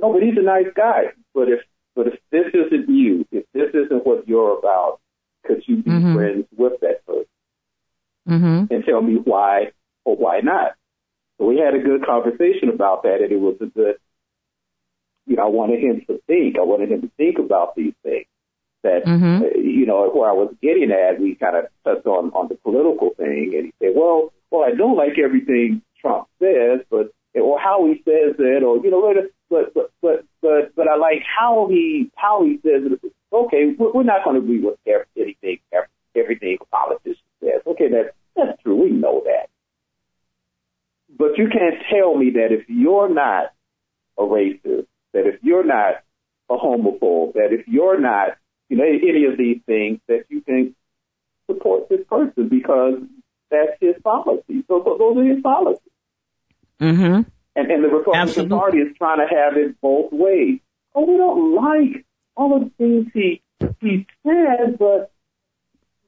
no, 0.00 0.12
but 0.12 0.22
he's 0.22 0.36
a 0.38 0.42
nice 0.42 0.72
guy. 0.74 1.12
But 1.34 1.48
if 1.48 1.60
but 1.94 2.08
if 2.08 2.14
this 2.30 2.46
isn't 2.52 2.88
you, 2.88 3.26
if 3.30 3.44
this 3.52 3.70
isn't 3.72 4.04
what 4.06 4.26
you're 4.26 4.58
about, 4.58 5.00
could 5.44 5.62
you 5.66 5.76
be 5.76 5.90
mm-hmm. 5.90 6.14
friends 6.14 6.46
with 6.56 6.80
that 6.80 7.06
person? 7.06 7.24
Mm-hmm. 8.28 8.74
And 8.74 8.84
tell 8.84 9.00
me 9.00 9.14
why 9.14 9.72
or 10.04 10.16
why 10.16 10.40
not. 10.40 10.72
So 11.38 11.46
we 11.46 11.58
had 11.58 11.74
a 11.74 11.82
good 11.82 12.04
conversation 12.04 12.68
about 12.72 13.02
that, 13.02 13.20
and 13.20 13.32
it 13.32 13.40
was 13.40 13.56
a 13.60 13.66
good. 13.66 13.96
You 15.26 15.36
know, 15.36 15.44
I 15.44 15.48
wanted 15.48 15.80
him 15.80 16.02
to 16.06 16.20
think. 16.26 16.56
I 16.58 16.62
wanted 16.62 16.90
him 16.90 17.02
to 17.02 17.10
think 17.16 17.38
about 17.38 17.74
these 17.76 17.94
things 18.02 18.26
that 18.82 19.04
mm-hmm. 19.04 19.42
uh, 19.42 19.58
you 19.58 19.86
know 19.86 20.08
where 20.10 20.28
I 20.28 20.34
was 20.34 20.54
getting 20.62 20.92
at. 20.92 21.20
We 21.20 21.34
kind 21.34 21.56
of 21.56 21.64
touched 21.84 22.06
on 22.06 22.30
on 22.30 22.48
the 22.48 22.56
political 22.56 23.10
thing, 23.16 23.52
and 23.56 23.64
he 23.66 23.74
said, 23.80 23.94
"Well, 23.96 24.32
well, 24.50 24.62
I 24.62 24.76
don't 24.76 24.96
like 24.96 25.18
everything 25.18 25.82
Trump 26.00 26.28
says, 26.38 26.80
but 26.90 27.12
or 27.34 27.58
how 27.58 27.86
he 27.86 27.94
says 28.04 28.36
it, 28.38 28.62
or 28.62 28.78
you 28.84 28.90
know, 28.90 29.14
but 29.50 29.74
but 29.74 29.92
but 30.00 30.24
but 30.40 30.74
but 30.74 30.88
I 30.88 30.96
like 30.96 31.22
how 31.24 31.68
he 31.70 32.10
how 32.16 32.44
he 32.44 32.56
says 32.56 32.82
it. 32.84 33.12
Okay, 33.32 33.74
we're 33.78 34.04
not 34.04 34.24
going 34.24 34.36
to 34.36 34.42
agree 34.42 34.60
with 34.60 34.78
anything 35.16 35.58
everything 36.14 36.58
a 36.60 36.64
politician 36.66 37.16
says. 37.40 37.60
Okay, 37.66 37.88
that's 37.88 38.14
that's 38.36 38.62
true. 38.62 38.82
We 38.82 38.90
know 38.90 39.22
that, 39.24 39.48
but 41.16 41.38
you 41.38 41.48
can't 41.48 41.82
tell 41.90 42.16
me 42.16 42.30
that 42.34 42.48
if 42.50 42.68
you're 42.68 43.12
not 43.12 43.52
a 44.18 44.22
racist, 44.22 44.86
that 45.12 45.26
if 45.26 45.42
you're 45.42 45.64
not 45.64 46.02
a 46.48 46.56
homophobe, 46.56 47.34
that 47.34 47.48
if 47.50 47.66
you're 47.66 48.00
not 48.00 48.36
you 48.68 48.76
know, 48.76 48.84
any 48.84 49.26
of 49.26 49.38
these 49.38 49.60
things 49.66 50.00
that 50.08 50.24
you 50.28 50.40
can 50.40 50.74
support 51.46 51.88
this 51.88 52.00
person 52.08 52.48
because 52.48 52.94
that's 53.50 53.78
his 53.80 53.94
policy. 54.02 54.64
So 54.66 54.82
those 54.98 55.16
are 55.16 55.24
his 55.24 55.42
policies. 55.42 55.80
Mm-hmm. 56.80 57.28
And, 57.56 57.70
and 57.70 57.84
the 57.84 57.88
Republican 57.88 58.28
Absolutely. 58.28 58.58
Party 58.58 58.78
is 58.78 58.96
trying 58.98 59.18
to 59.18 59.34
have 59.34 59.56
it 59.56 59.80
both 59.80 60.12
ways. 60.12 60.58
Oh, 60.94 61.04
we 61.04 61.16
don't 61.16 61.54
like 61.54 62.04
all 62.36 62.56
of 62.56 62.62
the 62.64 62.70
things 62.78 63.06
he 63.14 63.42
he 63.80 64.06
said, 64.26 64.78
but 64.78 65.12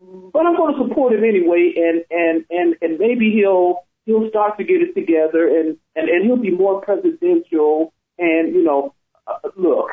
but 0.01 0.47
I'm 0.47 0.57
going 0.57 0.75
to 0.75 0.89
support 0.89 1.13
him 1.13 1.25
anyway, 1.25 1.73
and 1.77 2.05
and 2.11 2.45
and 2.51 2.77
and 2.83 2.99
maybe 2.99 3.31
he'll 3.31 3.85
he'll 4.05 4.29
start 4.29 4.59
to 4.59 4.65
get 4.65 4.83
it 4.83 4.95
together, 4.95 5.47
and 5.49 5.77
and 5.95 6.09
and 6.09 6.25
he'll 6.25 6.37
be 6.37 6.51
more 6.51 6.81
presidential. 6.81 7.93
And 8.19 8.55
you 8.55 8.65
know, 8.65 8.95
uh, 9.27 9.39
look, 9.57 9.91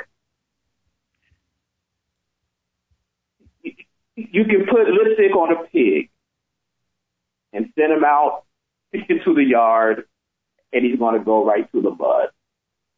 you 4.15 4.45
can 4.45 4.65
put 4.69 4.87
lipstick 4.87 5.35
on 5.35 5.51
a 5.51 5.67
pig 5.67 6.09
and 7.51 7.71
send 7.77 7.93
him 7.93 8.03
out 8.03 8.43
into 8.93 9.33
the 9.33 9.43
yard, 9.43 10.05
and 10.73 10.85
he's 10.85 10.97
going 10.97 11.17
to 11.17 11.23
go 11.23 11.45
right 11.45 11.71
to 11.71 11.81
the 11.81 11.91
mud. 11.91 12.29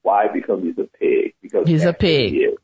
Why? 0.02 0.28
Because 0.34 0.64
he's 0.64 0.78
a 0.78 0.88
pig. 0.98 1.34
Because 1.42 1.68
he's 1.68 1.84
a 1.84 1.94
pig. 1.94 2.56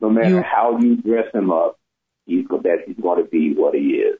No 0.00 0.10
matter 0.10 0.30
you, 0.30 0.42
how 0.42 0.78
you 0.78 0.96
dress 0.96 1.26
him 1.34 1.50
up, 1.50 1.78
he's 2.24 2.46
that 2.48 2.78
he's 2.86 2.96
going 2.96 3.22
to 3.22 3.28
be 3.28 3.52
what 3.54 3.74
he 3.74 3.96
is. 3.96 4.18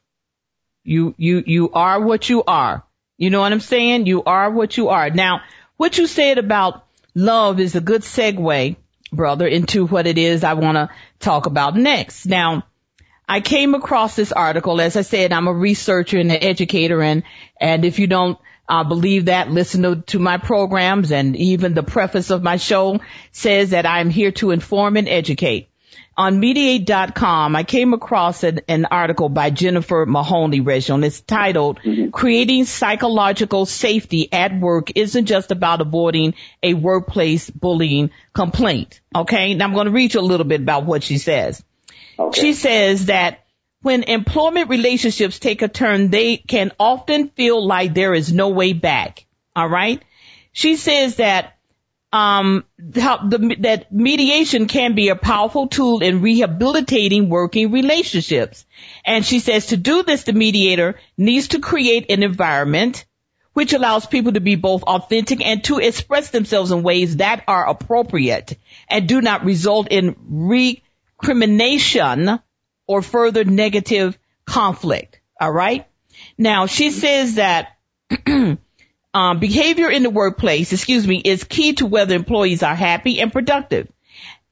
You 0.83 1.15
you 1.19 1.43
you 1.47 1.71
are 1.71 2.01
what 2.01 2.29
you 2.29 2.43
are. 2.45 2.85
You 3.17 3.31
know 3.31 3.41
what 3.41 3.53
I'm 3.53 3.61
saying? 3.61 4.07
You 4.07 4.25
are 4.25 4.51
what 4.51 4.77
you 4.77 4.89
are. 4.89 5.11
Now, 5.11 5.43
what 5.77 5.99
you 5.99 6.07
said 6.07 6.39
about 6.39 6.85
love 7.15 7.61
is 7.61 7.75
a 7.75 7.81
good 7.81 8.03
segue, 8.03 8.77
brother, 9.13 9.47
into 9.47 9.87
what 9.87 10.07
it 10.07 10.19
is 10.19 10.45
I 10.45 10.55
want 10.55 10.77
to 10.77 10.89
talk 11.19 11.47
about 11.47 11.77
next. 11.77 12.27
Now, 12.27 12.65
I 13.29 13.41
came 13.41 13.75
across 13.75 14.17
this 14.17 14.33
article. 14.33 14.81
As 14.81 14.97
I 14.97 15.03
said, 15.03 15.33
I'm 15.33 15.49
a 15.49 15.53
researcher 15.53 16.19
and 16.19 16.33
an 16.33 16.43
educator 16.43 17.03
and, 17.03 17.25
and 17.61 17.85
if 17.85 17.99
you 17.99 18.07
don't 18.07 18.39
uh, 18.69 18.85
believe 18.85 19.27
that, 19.27 19.51
listen 19.51 19.83
to, 19.83 19.97
to 20.03 20.19
my 20.19 20.39
programs 20.39 21.13
and 21.13 21.37
even 21.37 21.75
the 21.75 21.83
preface 21.83 22.31
of 22.31 22.43
my 22.43 22.57
show 22.57 23.01
says 23.33 23.71
that 23.71 23.87
I'm 23.87 24.11
here 24.11 24.33
to 24.33 24.51
inform 24.51 24.97
and 24.97 25.09
educate 25.09 25.69
on 26.19 26.41
mediate.com, 26.41 27.55
I 27.55 27.63
came 27.63 27.95
across 27.95 28.43
an, 28.43 28.61
an 28.67 28.87
article 28.87 29.29
by 29.29 29.51
Jennifer 29.51 30.05
Mahoney, 30.05 30.61
Reginald. 30.61 31.05
It's 31.05 31.21
titled, 31.21 31.79
mm-hmm. 31.79 32.11
Creating 32.11 32.65
Psychological 32.65 33.67
Safety 33.67 34.31
at 34.33 34.59
Work 34.59 34.97
Isn't 34.97 35.27
Just 35.27 35.53
About 35.53 35.81
Avoiding 35.81 36.35
a 36.61 36.75
Workplace 36.75 37.49
Bullying 37.49 38.11
Complaint. 38.33 39.01
Okay. 39.15 39.55
Now 39.55 39.67
I'm 39.67 39.75
going 39.75 39.87
to 39.87 39.93
read 39.93 40.13
you 40.13 40.21
a 40.21 40.23
little 40.23 40.45
bit 40.45 40.61
about 40.61 40.85
what 40.85 41.05
she 41.05 41.19
says. 41.19 41.63
Okay. 42.19 42.41
She 42.41 42.53
says 42.53 43.07
that 43.07 43.45
when 43.83 44.03
employment 44.03 44.69
relationships 44.69 45.39
take 45.39 45.63
a 45.63 45.69
turn, 45.69 46.11
they 46.11 46.37
can 46.37 46.73
often 46.79 47.29
feel 47.31 47.67
like 47.67 47.95
there 47.95 48.15
is 48.15 48.33
no 48.33 48.49
way 48.49 48.73
back. 48.73 49.27
All 49.55 49.69
right. 49.69 50.03
She 50.53 50.77
says 50.77 51.17
that 51.17 51.59
um, 52.13 52.65
the, 52.79 53.57
that 53.61 53.93
mediation 53.93 54.67
can 54.67 54.95
be 54.95 55.11
a 55.11 55.17
powerful 55.17 55.69
tool 55.69 56.03
in 56.03 56.23
rehabilitating 56.23 57.29
working 57.29 57.71
relationships. 57.71 58.65
And 59.05 59.25
she 59.25 59.41
says 59.41 59.67
to 59.67 59.77
do 59.77 60.03
this, 60.03 60.25
the 60.25 60.33
mediator 60.33 60.99
needs 61.17 61.49
to 61.49 61.61
create 61.61 62.11
an 62.11 62.23
environment 62.23 63.05
which 63.53 63.73
allows 63.73 64.07
people 64.07 64.33
to 64.33 64.41
be 64.41 64.55
both 64.55 64.85
authentic 64.85 65.45
and 65.45 65.65
to 65.65 65.79
express 65.79 66.31
themselves 66.31 66.71
in 66.71 66.85
ways 66.85 67.17
that 67.17 67.43
are 67.49 67.69
appropriate 67.69 68.57
and 68.89 69.09
do 69.09 69.21
not 69.21 69.45
result 69.45 69.89
in 69.91 70.15
recrimination 70.29 72.39
or 72.89 73.03
further 73.03 73.45
negative 73.45 74.19
conflict. 74.45 75.21
All 75.41 75.53
right. 75.53 75.87
Now 76.37 76.67
she 76.67 76.91
says 76.91 77.37
that 77.37 77.77
um, 79.15 79.39
behavior 79.39 79.91
in 79.91 80.03
the 80.03 80.11
workplace, 80.11 80.73
excuse 80.73 81.07
me, 81.07 81.23
is 81.25 81.45
key 81.45 81.75
to 81.75 81.87
whether 81.87 82.17
employees 82.17 82.65
are 82.65 82.75
happy 82.75 83.21
and 83.21 83.33
productive. 83.33 83.89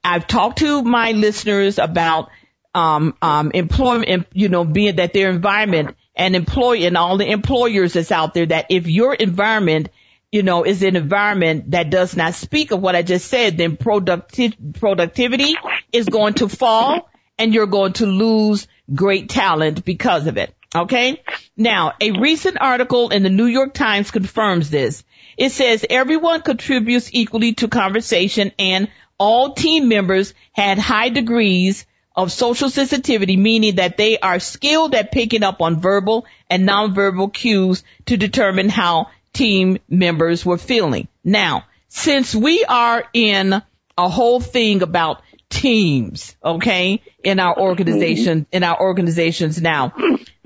I've 0.05 0.29
talked 0.29 0.59
to 0.59 0.83
my 0.83 1.13
listeners 1.13 1.79
about 1.79 2.31
um, 2.75 3.17
um, 3.23 3.51
employment, 3.53 4.27
you 4.33 4.49
know, 4.49 4.65
being 4.65 4.97
that 4.97 5.13
their 5.13 5.31
environment 5.31 5.97
and 6.15 6.37
employee 6.37 6.87
and 6.87 6.97
all 6.97 7.17
the 7.17 7.29
employers 7.29 7.95
that's 7.95 8.13
out 8.13 8.35
there 8.35 8.47
that 8.47 8.67
if 8.69 8.87
your 8.87 9.15
environment, 9.15 9.89
you 10.31 10.43
know, 10.43 10.65
is 10.65 10.83
an 10.83 10.95
environment 10.95 11.71
that 11.71 11.91
does 11.91 12.17
not 12.17 12.35
speak 12.35 12.71
of 12.71 12.81
what 12.81 12.95
I 12.95 13.03
just 13.03 13.29
said, 13.29 13.57
then 13.57 13.77
producti- 13.77 14.79
productivity 14.79 15.55
is 15.91 16.07
going 16.07 16.35
to 16.35 16.49
fall 16.49 17.09
and 17.39 17.53
you're 17.55 17.67
going 17.67 17.95
to 17.95 18.07
lose 18.07 18.67
great 18.95 19.29
talent 19.29 19.85
because 19.85 20.27
of 20.27 20.37
it. 20.37 20.55
Okay. 20.75 21.23
Now, 21.57 21.93
a 22.01 22.13
recent 22.13 22.59
article 22.61 23.11
in 23.11 23.23
the 23.23 23.31
New 23.31 23.47
York 23.47 23.73
Times 23.73 24.11
confirms 24.11 24.71
this. 24.71 25.05
It 25.37 25.53
says 25.53 25.85
everyone 25.89 26.43
contributes 26.43 27.11
equally 27.13 27.55
to 27.55 27.69
conversation 27.69 28.53
and 28.59 28.89
all 29.19 29.55
team 29.55 29.89
members 29.89 30.35
had 30.53 30.79
high 30.79 31.09
degrees 31.09 31.87
of 32.15 32.33
social 32.33 32.71
sensitivity, 32.71 33.37
meaning 33.37 33.77
that 33.77 33.97
they 33.97 34.19
are 34.19 34.41
skilled 34.41 34.95
at 34.95 35.13
picking 35.13 35.43
up 35.43 35.61
on 35.61 35.81
verbal 35.81 36.27
and 36.49 36.67
nonverbal 36.67 37.33
cues 37.33 37.85
to 38.07 38.17
determine 38.17 38.69
how 38.69 39.09
team 39.33 39.79
members 39.89 40.45
were 40.45 40.59
feeling. 40.59 41.09
Now, 41.23 41.65
since 41.89 42.35
we 42.35 42.65
are 42.65 43.05
in 43.13 43.63
a 43.99 44.09
whole 44.09 44.41
thing 44.41 44.83
about 44.83 45.23
teams, 45.57 46.37
okay, 46.45 47.03
in 47.25 47.41
our 47.41 47.59
organization, 47.59 48.47
in 48.53 48.63
our 48.63 48.79
organizations 48.79 49.61
now. 49.61 49.95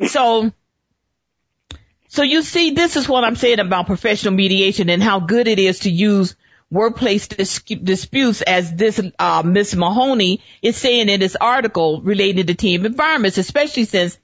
So, 0.07 0.53
so 2.09 2.23
you 2.23 2.43
see, 2.43 2.71
this 2.71 2.97
is 2.97 3.09
what 3.09 3.25
I'm 3.25 3.37
saying 3.37 3.59
about 3.59 3.87
professional 3.87 4.35
mediation 4.35 4.89
and 4.89 5.03
how 5.03 5.21
good 5.21 5.49
it 5.49 5.59
is 5.59 5.81
to 5.81 5.91
use 5.91 6.37
workplace 6.71 7.27
dis- 7.27 7.59
disputes 7.63 8.43
as 8.43 8.73
this 8.75 9.01
uh, 9.19 9.43
Miss 9.45 9.75
Mahoney 9.75 10.41
is 10.63 10.77
saying 10.77 11.09
in 11.09 11.19
this 11.19 11.37
article 11.37 12.01
related 12.03 12.47
to 12.47 12.55
team 12.55 12.87
environments, 12.87 13.39
especially 13.39 13.85
since, 13.85 14.17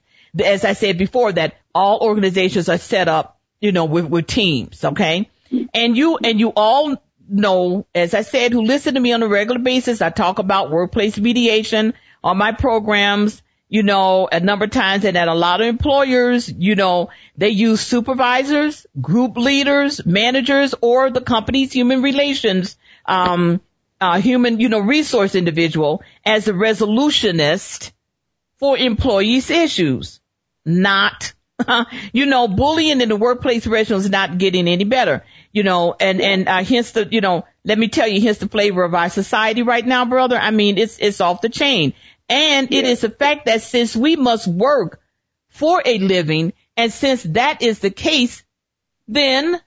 as 0.42 0.64
I 0.64 0.75
said 0.75 0.99
before, 0.99 1.33
that 1.33 1.57
all 1.75 1.99
organizations 2.01 2.68
are 2.68 2.79
set 2.79 3.09
up, 3.09 3.40
you 3.61 3.72
know, 3.72 3.87
with, 3.87 4.07
with 4.07 4.27
teams, 4.29 4.85
okay? 4.85 5.29
And 5.75 5.96
you, 5.96 6.18
and 6.18 6.38
you 6.38 6.53
all 6.55 6.96
know, 7.29 7.87
as 7.95 8.15
I 8.15 8.23
said, 8.23 8.53
who 8.53 8.62
listen 8.62 8.95
to 8.95 9.01
me 9.01 9.12
on 9.12 9.23
a 9.23 9.29
regular 9.29 9.61
basis, 9.61 10.03
I 10.03 10.11
talk 10.11 10.39
about 10.39 10.71
workplace 10.71 11.19
mediation 11.19 11.95
on 12.23 12.37
my 12.37 12.53
programs, 12.53 13.43
you 13.69 13.83
know, 13.83 14.29
a 14.31 14.41
number 14.41 14.67
of 14.67 14.71
times 14.71 15.05
and 15.05 15.17
that 15.17 15.29
a 15.29 15.35
lot 15.35 15.61
of 15.61 15.67
employers, 15.67 16.49
you 16.49 16.75
know, 16.75 17.11
they 17.37 17.49
use 17.49 17.81
supervisors, 17.81 18.87
group 19.01 19.37
leaders, 19.37 20.05
managers, 20.07 20.75
or 20.81 21.11
the 21.11 21.21
company's 21.21 21.73
human 21.73 22.03
relations, 22.03 22.77
um, 23.07 23.61
uh, 24.01 24.21
human, 24.21 24.61
you 24.61 24.69
know, 24.69 24.81
resource 24.81 25.35
individual 25.35 26.03
as 26.25 26.49
a 26.49 26.53
resolutionist 26.53 27.93
for 28.59 28.77
employees 28.77 29.51
issues. 29.51 30.21
Not, 30.65 31.33
you 32.12 32.27
know, 32.27 32.49
bullying 32.49 33.01
in 33.01 33.09
the 33.09 33.17
workplace 33.17 33.67
Reginald 33.67 34.05
is 34.05 34.11
not 34.11 34.39
getting 34.39 34.69
any 34.69 34.85
better 34.85 35.25
you 35.57 35.62
know, 35.62 35.97
and, 35.99 36.21
and, 36.21 36.49
uh, 36.51 36.62
hence 36.62 36.90
the, 36.90 37.09
you 37.11 37.23
know, 37.23 37.47
let 37.64 37.79
me 37.79 37.88
tell 37.88 38.07
you, 38.07 38.21
hence 38.21 38.37
the 38.37 38.47
flavor 38.47 38.85
of 38.85 38.95
our 38.95 39.09
society 39.09 39.62
right 39.62 39.87
now, 39.87 40.05
brother. 40.05 40.37
I 40.37 40.51
mean, 40.51 40.77
it's, 40.77 40.99
it's 40.99 41.23
off 41.23 41.40
the 41.40 41.49
chain. 41.49 41.95
And 42.29 42.71
yeah. 42.71 42.81
it 42.81 42.85
is 42.85 43.05
a 43.05 43.09
fact 43.09 43.47
that 43.47 43.62
since 43.62 43.97
we 43.97 44.16
must 44.16 44.47
work 44.47 45.01
for 45.49 45.81
a 45.83 45.97
living, 45.97 46.53
and 46.77 46.92
since 46.92 47.23
that 47.23 47.62
is 47.62 47.79
the 47.79 47.88
case, 47.90 48.45
then 49.09 49.59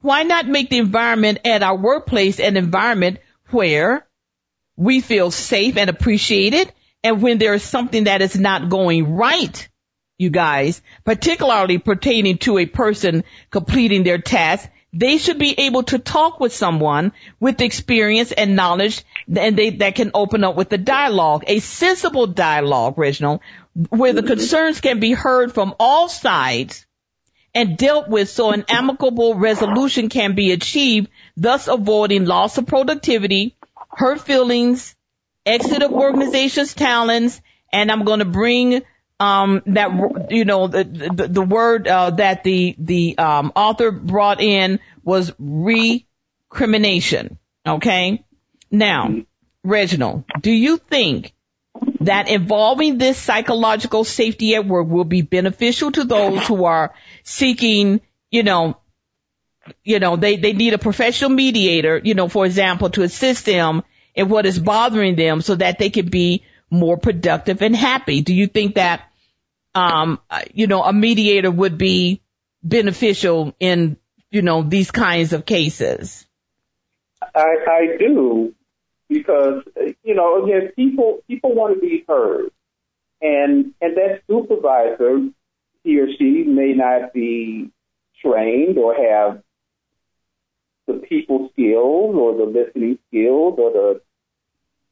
why 0.00 0.22
not 0.22 0.48
make 0.48 0.70
the 0.70 0.78
environment 0.78 1.40
at 1.44 1.62
our 1.62 1.76
workplace 1.76 2.40
an 2.40 2.56
environment 2.56 3.18
where 3.50 4.06
we 4.74 5.02
feel 5.02 5.30
safe 5.30 5.76
and 5.76 5.90
appreciated, 5.90 6.72
and 7.04 7.20
when 7.20 7.36
there 7.36 7.52
is 7.52 7.62
something 7.62 8.04
that 8.04 8.22
is 8.22 8.38
not 8.38 8.70
going 8.70 9.16
right, 9.16 9.68
you 10.16 10.30
guys, 10.30 10.80
particularly 11.04 11.76
pertaining 11.76 12.38
to 12.38 12.56
a 12.56 12.64
person 12.64 13.24
completing 13.50 14.02
their 14.02 14.18
task, 14.18 14.70
they 14.98 15.18
should 15.18 15.38
be 15.38 15.54
able 15.60 15.84
to 15.84 15.98
talk 15.98 16.40
with 16.40 16.52
someone 16.52 17.12
with 17.38 17.60
experience 17.60 18.32
and 18.32 18.56
knowledge 18.56 19.04
and 19.34 19.56
they, 19.56 19.70
that 19.70 19.94
can 19.94 20.10
open 20.12 20.42
up 20.42 20.56
with 20.56 20.72
a 20.72 20.78
dialogue, 20.78 21.44
a 21.46 21.60
sensible 21.60 22.26
dialogue, 22.26 22.98
Reginald, 22.98 23.40
where 23.90 24.12
the 24.12 24.24
concerns 24.24 24.80
can 24.80 24.98
be 24.98 25.12
heard 25.12 25.54
from 25.54 25.74
all 25.78 26.08
sides 26.08 26.84
and 27.54 27.78
dealt 27.78 28.08
with 28.08 28.28
so 28.28 28.50
an 28.50 28.64
amicable 28.68 29.36
resolution 29.36 30.08
can 30.08 30.34
be 30.34 30.50
achieved, 30.50 31.08
thus 31.36 31.68
avoiding 31.68 32.24
loss 32.24 32.58
of 32.58 32.66
productivity, 32.66 33.56
hurt 33.90 34.20
feelings, 34.20 34.96
exit 35.46 35.82
of 35.82 35.92
organization's 35.92 36.74
talents, 36.74 37.40
and 37.72 37.92
I'm 37.92 38.04
going 38.04 38.18
to 38.18 38.24
bring 38.24 38.82
um, 39.20 39.62
that 39.66 39.90
you 40.30 40.44
know 40.44 40.68
the 40.68 40.84
the, 40.84 41.28
the 41.28 41.42
word 41.42 41.88
uh, 41.88 42.10
that 42.10 42.44
the 42.44 42.76
the 42.78 43.18
um, 43.18 43.52
author 43.56 43.90
brought 43.90 44.40
in 44.40 44.78
was 45.02 45.32
recrimination. 45.38 47.38
Okay, 47.66 48.24
now 48.70 49.16
Reginald, 49.64 50.24
do 50.40 50.50
you 50.50 50.78
think 50.78 51.32
that 52.00 52.28
involving 52.28 52.98
this 52.98 53.18
psychological 53.18 54.04
safety 54.04 54.54
at 54.54 54.66
work 54.66 54.88
will 54.88 55.04
be 55.04 55.22
beneficial 55.22 55.90
to 55.92 56.04
those 56.04 56.46
who 56.46 56.64
are 56.64 56.94
seeking, 57.22 58.00
you 58.30 58.42
know, 58.42 58.78
you 59.84 59.98
know, 59.98 60.16
they, 60.16 60.36
they 60.36 60.52
need 60.52 60.74
a 60.74 60.78
professional 60.78 61.30
mediator, 61.30 62.00
you 62.02 62.14
know, 62.14 62.28
for 62.28 62.46
example, 62.46 62.90
to 62.90 63.02
assist 63.02 63.44
them 63.44 63.82
in 64.14 64.28
what 64.28 64.46
is 64.46 64.58
bothering 64.58 65.16
them 65.16 65.40
so 65.40 65.54
that 65.54 65.78
they 65.78 65.90
can 65.90 66.08
be 66.08 66.44
more 66.70 66.96
productive 66.96 67.62
and 67.62 67.76
happy. 67.76 68.22
Do 68.22 68.34
you 68.34 68.46
think 68.46 68.76
that 68.76 69.07
um, 69.74 70.20
you 70.52 70.66
know, 70.66 70.82
a 70.82 70.92
mediator 70.92 71.50
would 71.50 71.78
be 71.78 72.22
beneficial 72.62 73.54
in, 73.60 73.96
you 74.30 74.42
know, 74.42 74.62
these 74.62 74.90
kinds 74.90 75.32
of 75.32 75.46
cases? 75.46 76.26
I, 77.34 77.44
I 77.68 77.96
do 77.98 78.54
because, 79.08 79.62
you 80.02 80.14
know, 80.14 80.44
again, 80.44 80.72
people, 80.76 81.22
people 81.26 81.54
want 81.54 81.74
to 81.74 81.80
be 81.80 82.04
heard 82.06 82.50
and, 83.20 83.72
and 83.80 83.96
that 83.96 84.22
supervisor, 84.28 85.28
he 85.82 85.98
or 85.98 86.08
she 86.18 86.44
may 86.44 86.72
not 86.72 87.12
be 87.12 87.70
trained 88.22 88.78
or 88.78 88.94
have 88.94 89.42
the 90.86 90.94
people 90.94 91.50
skills 91.52 92.16
or 92.16 92.36
the 92.36 92.44
listening 92.44 92.98
skills 93.08 93.58
or 93.58 93.72
the, 93.72 94.00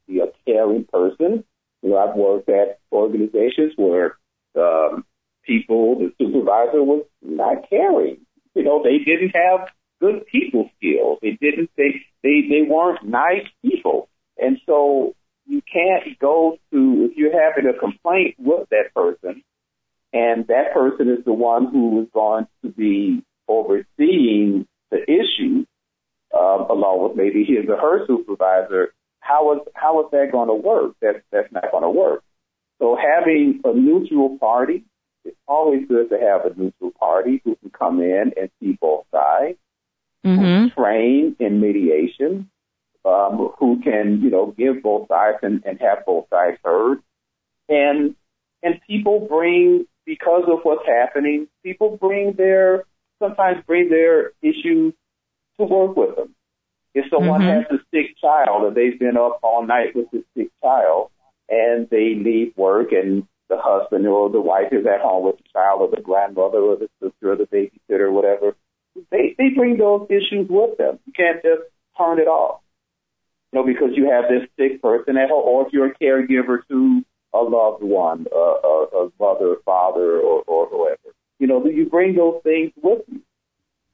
the 0.08 0.20
a 0.20 0.26
caring 0.44 0.84
person. 0.84 1.44
You 1.82 1.90
know, 1.90 1.98
I've 1.98 2.16
worked 2.16 2.48
at 2.48 2.80
organizations 2.92 3.72
where 3.76 4.16
um, 4.56 5.04
people, 5.44 5.98
the 5.98 6.12
supervisor 6.18 6.82
was 6.82 7.04
not 7.22 7.68
caring. 7.68 8.18
You 8.54 8.64
know, 8.64 8.82
they 8.82 8.98
didn't 8.98 9.34
have 9.34 9.68
good 10.00 10.26
people 10.26 10.70
skills. 10.76 11.18
They 11.22 11.38
didn't. 11.40 11.70
They 11.76 12.02
they 12.22 12.42
they 12.48 12.62
weren't 12.68 13.04
nice 13.06 13.46
people, 13.62 14.08
and 14.38 14.58
so 14.66 15.14
you 15.46 15.62
can't 15.62 16.18
go 16.18 16.58
to 16.72 17.08
if 17.10 17.16
you're 17.16 17.40
having 17.40 17.70
a 17.70 17.78
complaint 17.78 18.36
with 18.38 18.68
that 18.70 18.94
person, 18.94 19.42
and 20.12 20.46
that 20.48 20.72
person 20.74 21.08
is 21.08 21.24
the 21.24 21.32
one 21.32 21.66
who 21.66 22.02
is 22.02 22.08
going 22.12 22.46
to 22.62 22.70
be 22.70 23.22
overseeing 23.48 24.66
the 24.90 25.02
issue, 25.02 25.64
um, 26.36 26.66
along 26.70 27.02
with 27.02 27.16
maybe 27.16 27.44
his 27.44 27.68
or 27.68 27.76
her 27.76 28.06
supervisor. 28.06 28.92
How 29.20 29.54
is 29.54 29.60
how 29.74 30.00
is 30.00 30.06
that 30.12 30.32
going 30.32 30.48
to 30.48 30.54
work? 30.54 30.92
That's 31.00 31.18
that's 31.30 31.52
not 31.52 31.70
going 31.70 31.82
to 31.82 31.90
work. 31.90 32.22
So 32.78 32.96
having 32.96 33.60
a 33.64 33.72
neutral 33.72 34.38
party, 34.38 34.84
it's 35.24 35.36
always 35.46 35.86
good 35.88 36.10
to 36.10 36.18
have 36.18 36.44
a 36.44 36.54
neutral 36.58 36.92
party 36.98 37.40
who 37.44 37.56
can 37.56 37.70
come 37.70 38.00
in 38.00 38.32
and 38.36 38.50
see 38.60 38.76
both 38.80 39.06
sides, 39.10 39.58
Mm-hmm. 40.24 40.80
train 40.80 41.36
in 41.38 41.60
mediation, 41.60 42.50
um, 43.04 43.50
who 43.58 43.80
can, 43.80 44.20
you 44.20 44.30
know, 44.30 44.52
give 44.58 44.82
both 44.82 45.06
sides 45.06 45.38
and, 45.42 45.62
and 45.64 45.80
have 45.80 46.04
both 46.04 46.28
sides 46.30 46.58
heard. 46.64 47.00
And 47.68 48.16
and 48.62 48.80
people 48.88 49.20
bring 49.20 49.86
because 50.04 50.44
of 50.48 50.60
what's 50.64 50.86
happening, 50.86 51.46
people 51.62 51.96
bring 51.96 52.32
their 52.32 52.84
sometimes 53.20 53.62
bring 53.66 53.88
their 53.88 54.32
issues 54.42 54.94
to 55.58 55.64
work 55.64 55.96
with 55.96 56.16
them. 56.16 56.34
If 56.94 57.08
someone 57.10 57.42
Mhm. 57.42 57.68
has 57.68 57.78
a 57.78 57.84
sick 57.92 58.16
child 58.18 58.64
and 58.66 58.76
they've 58.76 58.98
been 58.98 59.16
up 59.16 59.38
all 59.42 59.64
night 59.64 59.94
with 59.94 60.10
this 60.10 60.24
sick 60.36 60.48
child 60.60 61.10
and 61.48 61.88
they 61.90 62.14
leave 62.14 62.56
work 62.56 62.92
and 62.92 63.26
the 63.48 63.56
husband 63.58 64.06
or 64.06 64.28
the 64.30 64.40
wife 64.40 64.72
is 64.72 64.86
at 64.86 65.00
home 65.00 65.24
with 65.24 65.36
the 65.36 65.44
child 65.52 65.80
or 65.80 65.88
the 65.94 66.02
grandmother 66.02 66.58
or 66.58 66.76
the 66.76 66.88
sister 67.00 67.32
or 67.32 67.36
the 67.36 67.44
babysitter 67.44 68.00
or 68.00 68.12
whatever, 68.12 68.56
they, 69.10 69.34
they 69.38 69.50
bring 69.54 69.78
those 69.78 70.06
issues 70.10 70.48
with 70.48 70.76
them. 70.78 70.98
You 71.06 71.12
can't 71.12 71.42
just 71.42 71.62
turn 71.96 72.18
it 72.18 72.26
off. 72.26 72.60
You 73.52 73.60
know, 73.60 73.66
because 73.66 73.90
you 73.94 74.10
have 74.10 74.24
this 74.28 74.48
sick 74.58 74.82
person 74.82 75.16
at 75.16 75.30
home, 75.30 75.44
or 75.46 75.66
if 75.66 75.72
you're 75.72 75.86
a 75.86 75.94
caregiver 75.94 76.58
to 76.68 77.04
a 77.32 77.38
loved 77.38 77.82
one, 77.82 78.26
a, 78.32 78.36
a, 78.36 78.86
a 79.04 79.10
mother, 79.20 79.56
father, 79.64 80.18
or, 80.18 80.42
or 80.46 80.66
whoever. 80.68 81.14
You 81.38 81.46
know, 81.46 81.64
you 81.66 81.88
bring 81.88 82.16
those 82.16 82.40
things 82.42 82.72
with 82.82 83.02
you. 83.08 83.20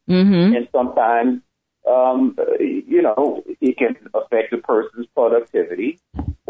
Mm-hmm. 0.09 0.57
And 0.57 0.68
sometimes, 0.72 1.42
um, 1.88 2.36
you 2.59 3.03
know, 3.03 3.42
it 3.61 3.76
can 3.76 3.96
affect 4.14 4.53
a 4.53 4.59
person's 4.59 5.07
productivity, 5.14 5.98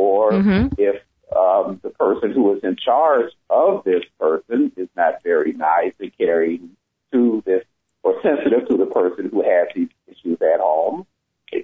or 0.03 0.33
Mhm. 0.33 0.73
if 0.79 0.97
um, 1.35 1.81
the 1.83 1.91
person 1.91 2.33
who 2.33 2.53
is 2.55 2.63
in 2.63 2.77
charge 2.77 3.31
of 3.49 3.85
this 3.85 4.05
person 4.21 4.73
is 4.77 4.89
not 4.97 5.23
very 5.23 5.53
nice 5.53 5.95
and 5.99 6.17
caring 6.19 6.77
to 7.13 7.43
this 7.47 7.65
or 8.03 8.21
sensitive 8.23 8.69
to 8.69 8.77
the 8.77 8.87
person 8.87 9.31
who 9.31 9.41
has 9.43 9.69
these 9.75 9.89
issues 10.09 10.39
at 10.43 10.61
home, 10.61 11.07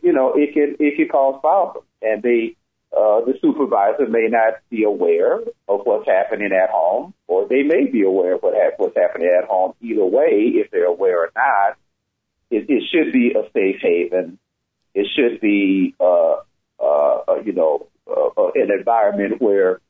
you 0.03 0.13
know, 0.13 0.33
it 0.35 0.55
can 0.55 0.77
it 0.79 0.97
can 0.97 1.09
cause 1.09 1.39
problems. 1.41 1.87
And 2.01 2.23
they 2.23 2.55
uh, 2.97 3.21
the 3.27 3.35
supervisor 3.43 4.07
may 4.07 4.29
not 4.31 4.55
be 4.71 4.85
aware 4.85 5.41
of 5.69 5.81
what's 5.85 6.07
happening 6.07 6.53
at 6.53 6.71
home, 6.71 7.13
or 7.27 7.47
they 7.47 7.63
may 7.63 7.85
be 7.85 8.03
aware 8.03 8.35
of 8.37 8.43
what 8.43 8.55
ha- 8.55 8.77
what's 8.79 8.97
happening 8.97 9.29
at 9.39 9.49
home. 9.49 9.75
Either 9.83 10.07
way, 10.07 10.53
if 10.55 10.71
they're 10.71 10.87
aware 10.87 11.25
or 11.25 11.31
not, 11.37 11.77
it, 12.51 12.65
it 12.71 12.83
should 12.91 13.13
be 13.13 13.35
a 13.35 13.43
safe 13.53 13.81
haven. 13.83 14.39
It 14.95 15.07
should 15.15 15.41
be, 15.41 15.95
uh, 16.01 16.37
uh, 16.81 17.17
uh, 17.29 17.41
you 17.45 17.53
know, 17.53 17.89
uh, 18.09 18.29
uh, 18.37 18.51
an 18.55 18.71
environment 18.73 19.41
where 19.41 19.81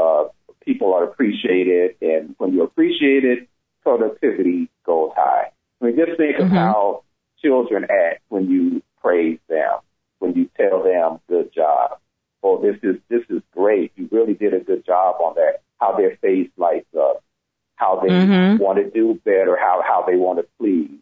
uh, 0.00 0.24
people 0.64 0.94
are 0.94 1.04
appreciated, 1.04 1.96
and 2.00 2.34
when 2.38 2.52
you're 2.52 2.64
appreciated, 2.64 3.46
productivity 3.82 4.68
goes 4.84 5.10
high. 5.16 5.50
I 5.80 5.84
mean, 5.84 5.96
just 5.96 6.16
think 6.16 6.38
of 6.38 6.48
Mhm. 6.48 6.54
how 6.54 7.04
children 7.40 7.84
act 7.84 8.22
when 8.28 8.48
you 8.50 8.82
praise 9.00 9.38
them, 9.48 9.78
when 10.18 10.34
you 10.34 10.48
tell 10.56 10.82
them 10.82 11.20
"good 11.28 11.52
job." 11.52 11.98
Oh, 12.42 12.58
this 12.60 12.76
is 12.82 12.96
this 13.08 13.24
is 13.30 13.42
great. 13.52 13.92
You 13.96 14.08
really 14.10 14.34
did 14.34 14.54
a 14.54 14.60
good 14.60 14.84
job 14.84 15.16
on 15.20 15.34
that. 15.36 15.60
How 15.80 15.92
their 15.96 16.16
face 16.16 16.50
lights 16.56 16.92
up, 16.94 17.22
how 17.76 18.00
they 18.00 18.08
Mhm. 18.10 18.58
want 18.58 18.78
to 18.78 18.90
do 18.90 19.14
better, 19.24 19.56
how 19.56 19.82
how 19.82 20.02
they 20.06 20.16
want 20.16 20.38
to 20.38 20.46
please, 20.58 20.98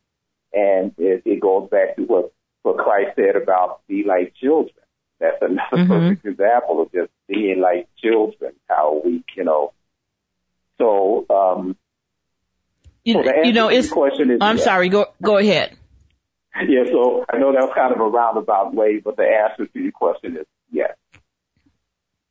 and 0.53 0.95
it, 0.99 1.23
it 1.25 1.41
goes 1.41 1.69
back 1.71 1.97
to 1.97 2.03
what 2.05 2.33
what 2.63 2.79
Christ 2.79 3.17
said 3.17 3.37
about 3.37 3.87
be 3.87 4.05
like 4.05 4.35
children. 4.35 4.86
That's 5.19 5.41
another 5.41 5.85
Mhm. 5.85 5.89
perfect 5.89 6.27
example 6.27 6.83
of 6.83 6.93
just 6.93 7.11
being 7.27 7.61
like 7.61 7.89
children. 7.97 8.53
How 8.69 9.01
we, 9.05 9.25
you 9.35 9.45
know. 9.45 9.73
So, 10.79 11.25
um, 11.31 11.77
You, 13.05 13.15
so 13.15 13.43
you 13.45 13.53
know, 13.53 13.69
it's. 13.69 13.89
question 13.91 14.31
is 14.31 14.39
I'm 14.41 14.59
sorry. 14.59 14.89
Go 14.89 15.07
go 15.23 15.39
ahead. 15.39 15.77
Yeah, 16.69 16.85
so 16.91 17.25
I 17.29 17.39
know 17.39 17.53
that 17.53 17.61
was 17.63 17.73
kind 17.75 17.95
of 17.95 18.01
a 18.01 18.09
roundabout 18.09 18.75
way, 18.75 18.99
but 18.99 19.17
the 19.17 19.25
answer 19.25 19.67
to 19.67 19.79
your 19.79 19.93
question 19.93 20.37
is 20.39 20.47
yes. 20.71 20.95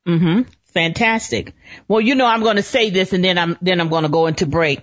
Mm-hmm. 0.08 0.44
Fantastic. 0.66 1.54
Well, 1.88 2.02
you 2.02 2.16
know, 2.16 2.26
I'm 2.26 2.42
going 2.42 2.58
to 2.58 2.64
say 2.64 2.90
this 2.90 3.14
and 3.14 3.24
then 3.24 3.38
I'm, 3.38 3.58
then 3.62 3.80
I'm 3.80 3.90
going 3.90 4.04
to 4.04 4.10
go 4.10 4.28
into 4.28 4.46
break. 4.46 4.82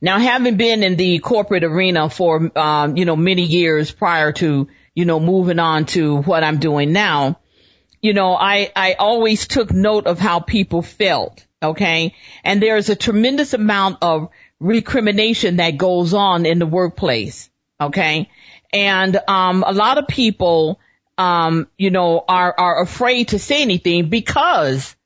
Now, 0.00 0.18
having 0.18 0.56
been 0.56 0.82
in 0.82 0.96
the 0.96 1.20
corporate 1.20 1.64
arena 1.64 2.10
for, 2.10 2.50
um, 2.58 2.96
you 2.96 3.04
know, 3.04 3.16
many 3.16 3.42
years 3.42 3.90
prior 3.92 4.32
to, 4.32 4.68
you 4.94 5.04
know, 5.04 5.20
moving 5.20 5.58
on 5.58 5.86
to 5.86 6.16
what 6.18 6.44
I'm 6.44 6.58
doing 6.58 6.92
now, 6.92 7.38
you 8.00 8.12
know, 8.12 8.34
I, 8.34 8.70
I 8.74 8.94
always 8.94 9.46
took 9.46 9.72
note 9.72 10.06
of 10.06 10.18
how 10.18 10.40
people 10.40 10.82
felt. 10.82 11.46
Okay. 11.62 12.14
And 12.42 12.60
there's 12.60 12.88
a 12.88 12.96
tremendous 12.96 13.54
amount 13.54 13.98
of 14.02 14.28
recrimination 14.58 15.56
that 15.56 15.78
goes 15.78 16.12
on 16.12 16.44
in 16.44 16.58
the 16.58 16.66
workplace. 16.66 17.48
Okay. 17.80 18.28
And, 18.72 19.18
um, 19.28 19.64
a 19.66 19.72
lot 19.72 19.98
of 19.98 20.08
people, 20.08 20.80
um, 21.16 21.68
you 21.78 21.90
know, 21.90 22.24
are, 22.26 22.54
are 22.58 22.82
afraid 22.82 23.28
to 23.28 23.38
say 23.38 23.62
anything 23.62 24.08
because, 24.08 24.96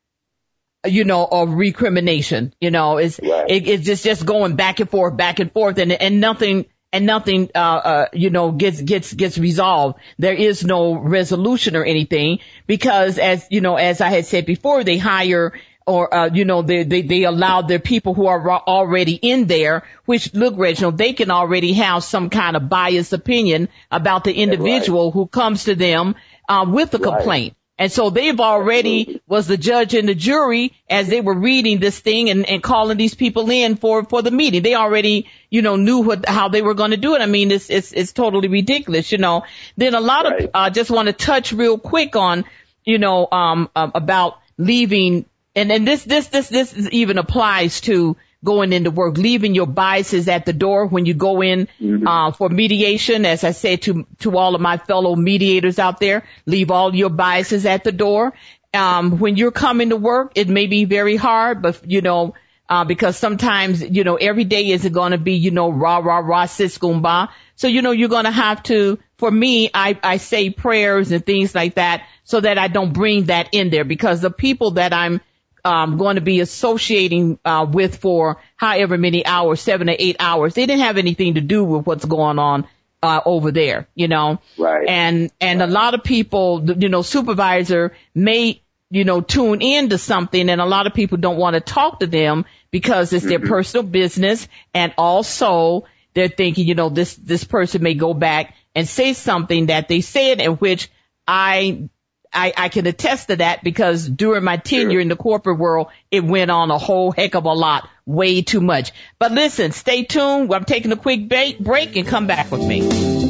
you 0.86 1.04
know, 1.04 1.26
of 1.26 1.52
recrimination. 1.52 2.54
You 2.60 2.70
know, 2.70 2.96
it's, 2.96 3.20
Right. 3.22 3.50
it, 3.50 3.68
it's 3.68 3.84
just, 3.84 4.04
just 4.04 4.24
going 4.24 4.56
back 4.56 4.80
and 4.80 4.88
forth, 4.88 5.16
back 5.16 5.38
and 5.40 5.52
forth 5.52 5.78
and, 5.78 5.92
and 5.92 6.20
nothing, 6.20 6.66
and 6.96 7.04
nothing, 7.04 7.50
uh, 7.54 7.58
uh, 7.58 8.06
you 8.14 8.30
know, 8.30 8.52
gets, 8.52 8.80
gets, 8.80 9.12
gets 9.12 9.36
resolved. 9.36 9.98
There 10.18 10.32
is 10.32 10.64
no 10.64 10.94
resolution 10.94 11.76
or 11.76 11.84
anything 11.84 12.38
because 12.66 13.18
as, 13.18 13.46
you 13.50 13.60
know, 13.60 13.76
as 13.76 14.00
I 14.00 14.08
had 14.08 14.24
said 14.24 14.46
before, 14.46 14.82
they 14.82 14.96
hire 14.96 15.52
or, 15.86 16.12
uh, 16.12 16.30
you 16.32 16.46
know, 16.46 16.62
they, 16.62 16.84
they, 16.84 17.02
they 17.02 17.24
allow 17.24 17.60
their 17.60 17.78
people 17.80 18.14
who 18.14 18.26
are 18.26 18.50
already 18.50 19.12
in 19.12 19.46
there, 19.46 19.82
which 20.06 20.32
look, 20.32 20.54
Reginald, 20.56 20.96
they 20.96 21.12
can 21.12 21.30
already 21.30 21.74
have 21.74 22.02
some 22.02 22.30
kind 22.30 22.56
of 22.56 22.70
biased 22.70 23.12
opinion 23.12 23.68
about 23.90 24.24
the 24.24 24.32
individual 24.32 25.12
who 25.12 25.26
comes 25.26 25.64
to 25.64 25.74
them, 25.74 26.14
uh, 26.48 26.64
with 26.66 26.94
a 26.94 26.98
Right. 26.98 27.54
And 27.78 27.92
so 27.92 28.08
they've 28.08 28.40
already 28.40 29.20
was 29.26 29.46
the 29.46 29.58
judge 29.58 29.92
and 29.94 30.08
the 30.08 30.14
jury 30.14 30.72
as 30.88 31.08
they 31.08 31.20
were 31.20 31.38
reading 31.38 31.78
this 31.78 31.98
thing 31.98 32.30
and, 32.30 32.48
and 32.48 32.62
calling 32.62 32.96
these 32.96 33.14
people 33.14 33.50
in 33.50 33.76
for, 33.76 34.02
for 34.04 34.22
the 34.22 34.30
meeting. 34.30 34.62
They 34.62 34.74
already, 34.74 35.28
you 35.50 35.60
know, 35.60 35.76
knew 35.76 35.98
what, 35.98 36.26
how 36.26 36.48
they 36.48 36.62
were 36.62 36.72
going 36.72 36.92
to 36.92 36.96
do 36.96 37.14
it. 37.16 37.20
I 37.20 37.26
mean, 37.26 37.50
it's, 37.50 37.68
it's, 37.68 37.92
it's 37.92 38.12
totally 38.12 38.48
ridiculous, 38.48 39.12
you 39.12 39.18
know. 39.18 39.44
Then 39.76 39.94
a 39.94 40.00
lot 40.00 40.24
Right. 40.24 40.44
of, 40.44 40.50
uh, 40.54 40.70
just 40.70 40.90
want 40.90 41.08
to 41.08 41.12
touch 41.12 41.52
real 41.52 41.78
quick 41.78 42.16
on, 42.16 42.46
you 42.84 42.98
know, 42.98 43.28
um, 43.30 43.68
um, 43.76 43.92
about 43.94 44.38
leaving 44.56 45.26
and, 45.54 45.72
and 45.72 45.86
this, 45.88 46.04
this, 46.04 46.28
this, 46.28 46.48
this 46.48 46.88
even 46.92 47.16
applies 47.18 47.80
to 47.82 48.16
going 48.46 48.72
into 48.72 48.90
work, 48.90 49.18
leaving 49.18 49.54
your 49.54 49.66
biases 49.66 50.28
at 50.28 50.46
the 50.46 50.54
door 50.54 50.86
when 50.86 51.04
you 51.04 51.12
go 51.12 51.42
in, 51.42 51.68
uh, 52.06 52.32
for 52.32 52.48
mediation. 52.48 53.26
As 53.26 53.44
I 53.44 53.50
said 53.50 53.82
to, 53.82 54.06
to 54.20 54.38
all 54.38 54.54
of 54.54 54.62
my 54.62 54.78
fellow 54.78 55.14
mediators 55.14 55.78
out 55.78 56.00
there, 56.00 56.24
leave 56.46 56.70
all 56.70 56.94
your 56.94 57.10
biases 57.10 57.66
at 57.66 57.84
the 57.84 57.92
door. 57.92 58.32
Um, 58.72 59.18
when 59.18 59.36
you're 59.36 59.52
coming 59.52 59.90
to 59.90 59.96
work, 59.96 60.32
it 60.34 60.48
may 60.48 60.66
be 60.66 60.86
very 60.86 61.16
hard, 61.16 61.60
but 61.60 61.80
you 61.90 62.00
know, 62.00 62.34
uh, 62.68 62.84
because 62.84 63.16
sometimes, 63.16 63.82
you 63.82 64.04
know, 64.04 64.16
every 64.16 64.44
day 64.44 64.70
isn't 64.70 64.92
going 64.92 65.12
to 65.12 65.18
be, 65.18 65.34
you 65.34 65.50
know, 65.50 65.70
rah, 65.70 65.98
rah, 65.98 66.18
rah, 66.18 66.46
sis, 66.46 66.76
siskumba. 66.76 67.28
So, 67.54 67.68
you 67.68 67.80
know, 67.82 67.92
you're 67.92 68.08
going 68.08 68.24
to 68.24 68.30
have 68.30 68.62
to, 68.64 68.98
for 69.18 69.30
me, 69.30 69.70
I, 69.72 69.98
I 70.02 70.16
say 70.16 70.50
prayers 70.50 71.12
and 71.12 71.24
things 71.24 71.54
like 71.54 71.76
that 71.76 72.06
so 72.24 72.40
that 72.40 72.58
I 72.58 72.68
don't 72.68 72.92
bring 72.92 73.26
that 73.26 73.50
in 73.52 73.70
there 73.70 73.84
because 73.84 74.20
the 74.20 74.30
people 74.30 74.72
that 74.72 74.92
I'm, 74.92 75.20
um, 75.66 75.96
going 75.96 76.14
to 76.14 76.20
be 76.20 76.38
associating, 76.38 77.40
uh, 77.44 77.66
with 77.68 77.96
for 77.96 78.40
however 78.54 78.96
many 78.96 79.26
hours, 79.26 79.60
seven 79.60 79.90
or 79.90 79.96
eight 79.98 80.16
hours, 80.20 80.54
they 80.54 80.64
didn't 80.64 80.82
have 80.82 80.96
anything 80.96 81.34
to 81.34 81.40
do 81.40 81.64
with 81.64 81.84
what's 81.84 82.04
going 82.04 82.38
on, 82.38 82.68
uh, 83.02 83.20
over 83.26 83.50
there, 83.50 83.88
you 83.96 84.06
know? 84.06 84.40
Right. 84.56 84.88
And, 84.88 85.32
and 85.40 85.60
a 85.60 85.66
lot 85.66 85.94
of 85.94 86.04
people, 86.04 86.64
you 86.78 86.88
know, 86.88 87.02
supervisor 87.02 87.96
may, 88.14 88.62
you 88.90 89.04
know, 89.04 89.20
tune 89.20 89.60
into 89.60 89.98
something 89.98 90.48
and 90.48 90.60
a 90.60 90.66
lot 90.66 90.86
of 90.86 90.94
people 90.94 91.18
don't 91.18 91.36
want 91.36 91.54
to 91.54 91.60
talk 91.60 91.98
to 91.98 92.06
them 92.06 92.44
because 92.70 93.12
it's 93.12 93.26
their 93.26 93.40
personal 93.40 93.84
business 93.84 94.46
and 94.72 94.94
also 94.96 95.84
they're 96.14 96.28
thinking, 96.28 96.68
you 96.68 96.76
know, 96.76 96.90
this, 96.90 97.16
this 97.16 97.42
person 97.42 97.82
may 97.82 97.94
go 97.94 98.14
back 98.14 98.54
and 98.76 98.86
say 98.86 99.14
something 99.14 99.66
that 99.66 99.88
they 99.88 100.00
said 100.00 100.40
in 100.40 100.52
which 100.52 100.90
I, 101.26 101.88
I, 102.32 102.52
I 102.56 102.68
can 102.68 102.86
attest 102.86 103.28
to 103.28 103.36
that 103.36 103.62
because 103.64 104.08
during 104.08 104.44
my 104.44 104.56
tenure 104.56 104.92
sure. 104.92 105.00
in 105.00 105.08
the 105.08 105.16
corporate 105.16 105.58
world, 105.58 105.88
it 106.10 106.24
went 106.24 106.50
on 106.50 106.70
a 106.70 106.78
whole 106.78 107.12
heck 107.12 107.34
of 107.34 107.44
a 107.44 107.52
lot, 107.52 107.88
way 108.04 108.42
too 108.42 108.60
much. 108.60 108.92
But 109.18 109.32
listen, 109.32 109.72
stay 109.72 110.04
tuned. 110.04 110.52
I'm 110.52 110.64
taking 110.64 110.92
a 110.92 110.96
quick 110.96 111.28
break 111.28 111.96
and 111.96 112.06
come 112.06 112.26
back 112.26 112.50
with 112.50 112.66
me. 112.66 113.26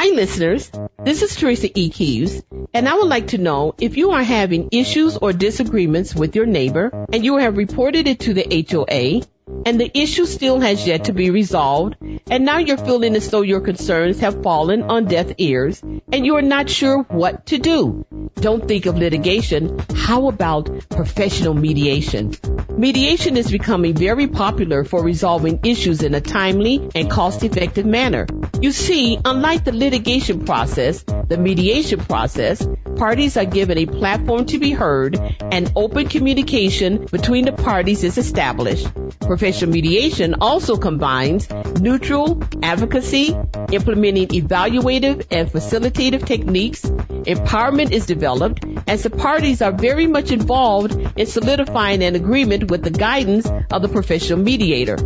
Hi 0.00 0.06
listeners, 0.14 0.70
this 1.04 1.20
is 1.20 1.36
Teresa 1.36 1.68
E. 1.78 1.90
Keeves, 1.90 2.42
and 2.72 2.88
I 2.88 2.94
would 2.94 3.08
like 3.08 3.28
to 3.28 3.38
know 3.38 3.74
if 3.78 3.98
you 3.98 4.12
are 4.12 4.22
having 4.22 4.70
issues 4.72 5.18
or 5.18 5.34
disagreements 5.34 6.14
with 6.14 6.34
your 6.34 6.46
neighbor 6.46 7.06
and 7.12 7.22
you 7.22 7.36
have 7.36 7.58
reported 7.58 8.08
it 8.08 8.20
to 8.20 8.32
the 8.32 8.66
HOA 8.70 9.20
and 9.66 9.80
the 9.80 9.90
issue 9.94 10.26
still 10.26 10.60
has 10.60 10.86
yet 10.86 11.04
to 11.04 11.12
be 11.12 11.30
resolved, 11.30 11.96
and 12.30 12.44
now 12.44 12.58
you're 12.58 12.76
feeling 12.76 13.14
as 13.16 13.30
though 13.30 13.42
your 13.42 13.60
concerns 13.60 14.20
have 14.20 14.42
fallen 14.42 14.82
on 14.82 15.04
deaf 15.04 15.32
ears, 15.38 15.82
and 15.82 16.26
you 16.26 16.36
are 16.36 16.42
not 16.42 16.70
sure 16.70 17.02
what 17.02 17.46
to 17.46 17.58
do. 17.58 18.06
Don't 18.34 18.66
think 18.66 18.86
of 18.86 18.96
litigation. 18.96 19.78
How 19.94 20.28
about 20.28 20.88
professional 20.88 21.54
mediation? 21.54 22.34
Mediation 22.70 23.36
is 23.36 23.50
becoming 23.50 23.94
very 23.94 24.28
popular 24.28 24.84
for 24.84 25.02
resolving 25.02 25.60
issues 25.64 26.02
in 26.02 26.14
a 26.14 26.20
timely 26.20 26.88
and 26.94 27.10
cost-effective 27.10 27.86
manner. 27.86 28.26
You 28.62 28.72
see, 28.72 29.18
unlike 29.24 29.64
the 29.64 29.72
litigation 29.72 30.44
process, 30.44 31.02
the 31.02 31.38
mediation 31.38 31.98
process, 31.98 32.66
parties 32.96 33.38
are 33.38 33.46
given 33.46 33.78
a 33.78 33.86
platform 33.86 34.44
to 34.46 34.58
be 34.58 34.72
heard 34.72 35.18
and 35.40 35.72
open 35.74 36.08
communication 36.08 37.06
between 37.06 37.46
the 37.46 37.52
parties 37.52 38.04
is 38.04 38.18
established. 38.18 38.86
Professional 39.20 39.70
mediation 39.70 40.34
also 40.42 40.76
combines 40.76 41.48
neutral 41.80 42.42
advocacy, 42.62 43.34
implementing 43.72 44.28
evaluative 44.28 45.26
and 45.30 45.50
facilitative 45.50 46.26
techniques. 46.26 46.84
Empowerment 47.26 47.92
is 47.92 48.06
developed 48.06 48.64
as 48.86 49.02
the 49.02 49.10
parties 49.10 49.60
are 49.62 49.72
very 49.72 50.06
much 50.06 50.30
involved 50.30 50.92
in 51.18 51.26
solidifying 51.26 52.02
an 52.02 52.14
agreement 52.14 52.70
with 52.70 52.82
the 52.82 52.90
guidance 52.90 53.50
of 53.70 53.82
the 53.82 53.88
professional 53.88 54.38
mediator. 54.38 54.96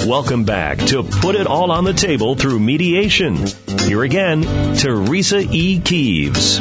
Welcome 0.05 0.43
back 0.43 0.79
to 0.87 1.01
Put 1.01 1.35
It 1.35 1.47
All 1.47 1.71
on 1.71 1.85
the 1.85 1.93
Table 1.93 2.35
through 2.35 2.59
Mediation. 2.59 3.37
Here 3.79 4.03
again, 4.03 4.41
Teresa 4.75 5.39
E. 5.39 5.79
Keeves. 5.79 6.59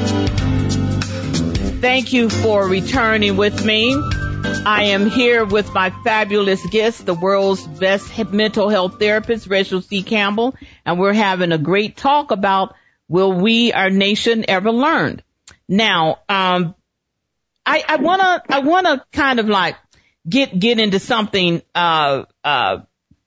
Thank 1.80 2.12
you 2.12 2.30
for 2.30 2.68
returning 2.68 3.36
with 3.36 3.64
me. 3.64 3.95
I 3.95 4.90
am 4.90 5.11
here 5.11 5.45
with 5.45 5.74
my 5.74 5.90
fabulous 6.05 6.64
guest, 6.66 7.05
the 7.05 7.14
world's 7.14 7.66
best 7.66 8.16
mental 8.32 8.68
health 8.68 9.01
therapist, 9.01 9.49
Rachel 9.49 9.82
C. 9.82 10.05
Campbell, 10.05 10.55
and 10.86 11.01
we're 11.01 11.12
having 11.12 11.51
a 11.51 11.59
great 11.59 11.97
talk 11.97 12.30
about 12.30 12.76
will 13.09 13.32
we, 13.32 13.72
our 13.72 13.90
nation, 13.90 14.45
ever 14.47 14.70
learn? 14.70 15.20
Now, 15.68 16.20
um, 16.28 16.76
I, 17.66 17.82
I 17.88 17.97
wanna, 17.97 18.40
I 18.49 18.61
wanna 18.61 19.05
kind 19.12 19.40
of 19.40 19.49
like 19.49 19.74
get, 20.28 20.57
get 20.57 20.78
into 20.78 21.01
something, 21.01 21.61
uh, 21.74 22.22
uh, 22.45 22.82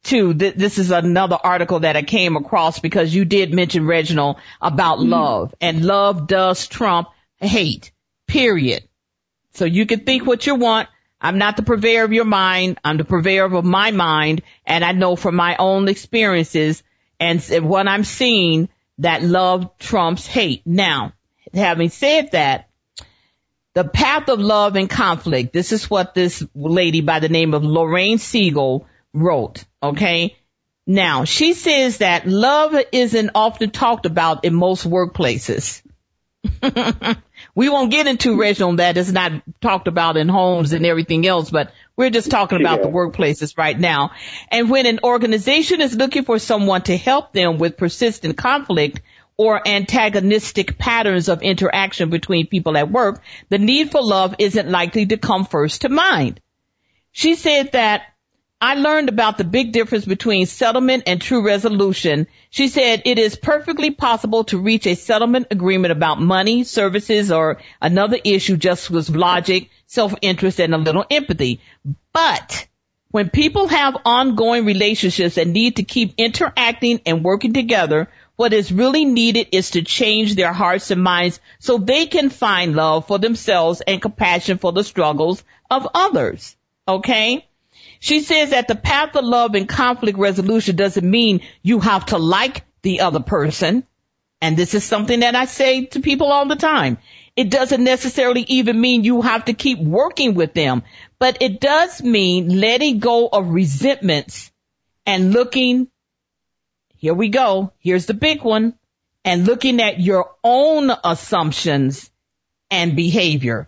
too. 0.06 0.34
Th- 0.34 0.56
this 0.56 0.78
is 0.78 0.92
another 0.92 1.38
article 1.42 1.82
that 1.82 1.98
I 1.98 2.04
came 2.04 2.38
across 2.38 2.80
because 2.80 3.14
you 3.14 3.26
did 3.26 3.54
mention 3.54 3.86
Reginald 3.86 4.38
about 4.62 5.00
mm-hmm. 5.00 5.10
love 5.10 5.56
and 5.60 5.84
love 5.84 6.28
does 6.28 6.68
trump 6.68 7.10
hate, 7.38 7.92
period. 8.28 8.88
So 9.54 9.66
you 9.66 9.86
can 9.86 10.02
think 10.02 10.26
what 10.26 10.46
you 10.46 10.56
want. 10.56 10.90
I'm 11.20 11.38
not 11.38 11.58
the 11.58 11.64
purveyor 11.64 12.04
of 12.04 12.14
your 12.14 12.26
mind. 12.26 12.80
I'm 12.84 12.98
the 12.98 13.06
purveyor 13.06 13.46
of 13.46 13.66
my 13.66 13.92
mind. 13.92 14.42
And 14.66 14.84
I 14.84 14.92
know 14.92 15.16
from 15.16 15.36
my 15.36 15.56
own 15.58 15.88
experiences 15.88 16.84
and 17.20 17.42
what 17.62 17.88
I'm 17.88 18.04
seeing 18.04 18.70
that 19.00 19.24
love 19.24 19.78
trumps 19.80 20.28
hate. 20.28 20.62
Now, 20.66 21.14
having 21.54 21.90
said 21.90 22.32
that, 22.32 22.70
the 23.74 23.84
path 23.84 24.30
of 24.30 24.40
love 24.40 24.76
and 24.76 24.90
conflict. 24.90 25.52
This 25.52 25.72
is 25.72 25.90
what 25.90 26.14
this 26.14 26.44
lady 26.56 27.02
by 27.02 27.20
the 27.20 27.30
name 27.30 27.54
of 27.54 27.64
Lorraine 27.64 28.18
Siegel 28.18 28.88
wrote. 29.16 29.64
Okay. 29.82 30.36
Now, 30.86 31.24
she 31.24 31.54
says 31.54 31.98
that 31.98 32.28
love 32.28 32.76
isn't 32.92 33.32
often 33.34 33.72
talked 33.72 34.06
about 34.06 34.46
in 34.46 34.54
most 34.54 34.88
workplaces. 34.88 35.82
we 37.56 37.70
won't 37.70 37.90
get 37.90 38.06
into 38.06 38.40
Reginald 38.40 38.78
that 38.78 38.98
is 38.98 39.12
not 39.12 39.32
talked 39.62 39.88
about 39.88 40.16
in 40.18 40.30
homes 40.30 40.74
and 40.74 40.86
everything 40.86 41.26
else, 41.26 41.50
but 41.50 41.72
we're 41.96 42.12
just 42.12 42.30
talking 42.30 42.60
about 42.60 42.80
yeah. 42.80 42.86
the 42.86 42.92
workplaces 42.92 43.58
right 43.58 43.80
now. 43.80 44.12
And 44.52 44.70
when 44.70 44.86
an 44.86 45.00
organization 45.04 45.82
is 45.82 45.96
looking 45.96 46.24
for 46.24 46.38
someone 46.38 46.84
to 46.84 46.96
help 46.96 47.34
them 47.34 47.58
with 47.58 47.78
persistent 47.78 48.38
conflict 48.38 49.02
or 49.38 49.68
antagonistic 49.68 50.78
patterns 50.78 51.30
of 51.30 51.42
interaction 51.42 52.12
between 52.12 52.48
people 52.48 52.78
at 52.78 52.92
work, 52.92 53.24
the 53.50 53.58
need 53.58 53.90
for 53.90 54.04
love 54.04 54.36
isn't 54.38 54.70
likely 54.70 55.08
to 55.08 55.18
come 55.18 55.46
first 55.46 55.82
to 55.82 55.90
mind. 55.90 56.40
She 57.12 57.36
said 57.36 57.72
that 57.72 58.04
I 58.62 58.76
learned 58.76 59.10
about 59.10 59.38
the 59.38 59.44
big 59.44 59.74
difference 59.74 60.06
between 60.06 60.46
settlement 60.46 61.04
and 61.08 61.22
true 61.22 61.46
resolution. 61.46 62.28
She 62.50 62.70
said 62.70 63.02
it 63.06 63.20
is 63.20 63.36
perfectly 63.36 63.92
possible 63.92 64.46
to 64.46 64.58
reach 64.58 64.88
a 64.88 64.96
settlement 64.96 65.48
agreement 65.52 65.92
about 65.92 66.22
money, 66.22 66.64
services, 66.64 67.32
or 67.32 67.58
another 67.82 68.18
issue 68.24 68.56
just 68.56 68.90
with 68.90 69.10
logic, 69.10 69.70
self-interest, 69.88 70.60
and 70.60 70.74
a 70.74 70.78
little 70.78 71.06
empathy. 71.12 71.60
But 72.14 72.68
when 73.12 73.30
people 73.30 73.68
have 73.68 73.98
ongoing 74.06 74.66
relationships 74.66 75.38
and 75.38 75.52
need 75.52 75.76
to 75.76 75.84
keep 75.84 76.14
interacting 76.18 77.02
and 77.06 77.26
working 77.26 77.54
together, 77.54 78.10
what 78.38 78.54
is 78.54 78.72
really 78.72 79.06
needed 79.06 79.50
is 79.52 79.72
to 79.72 79.82
change 79.82 80.36
their 80.36 80.54
hearts 80.54 80.92
and 80.92 81.04
minds 81.04 81.40
so 81.60 81.78
they 81.78 82.06
can 82.08 82.30
find 82.30 82.76
love 82.76 83.06
for 83.08 83.20
themselves 83.20 83.82
and 83.82 84.02
compassion 84.02 84.58
for 84.58 84.72
the 84.72 84.84
struggles 84.84 85.44
of 85.70 85.88
others. 85.94 86.56
Okay? 86.88 87.46
She 88.06 88.20
says 88.20 88.52
that 88.52 88.68
the 88.68 88.76
path 88.76 89.16
of 89.16 89.26
love 89.26 89.56
and 89.56 89.68
conflict 89.68 90.20
resolution 90.20 90.76
doesn't 90.76 91.10
mean 91.10 91.42
you 91.64 91.80
have 91.80 92.06
to 92.08 92.20
like 92.20 92.62
the 92.84 93.00
other 93.00 93.20
person. 93.20 93.84
And 94.40 94.56
this 94.56 94.76
is 94.76 94.84
something 94.84 95.22
that 95.22 95.34
I 95.34 95.46
say 95.46 95.86
to 95.86 96.02
people 96.02 96.32
all 96.32 96.48
the 96.48 96.56
time. 96.56 97.00
It 97.36 97.50
doesn't 97.50 97.84
necessarily 97.84 98.42
even 98.42 98.80
mean 98.80 99.04
you 99.04 99.24
have 99.24 99.46
to 99.46 99.54
keep 99.54 99.80
working 99.80 100.36
with 100.36 100.54
them, 100.54 100.84
but 101.18 101.42
it 101.42 101.60
does 101.60 102.04
mean 102.04 102.60
letting 102.60 103.00
go 103.00 103.28
of 103.28 103.50
resentments 103.50 104.52
and 105.08 105.34
looking, 105.34 105.88
here 106.98 107.16
we 107.16 107.30
go, 107.30 107.74
here's 107.80 108.06
the 108.06 108.14
big 108.14 108.44
one, 108.44 108.76
and 109.24 109.48
looking 109.48 109.82
at 109.82 110.00
your 110.00 110.30
own 110.44 110.92
assumptions 111.04 112.12
and 112.70 112.96
behavior. 112.96 113.68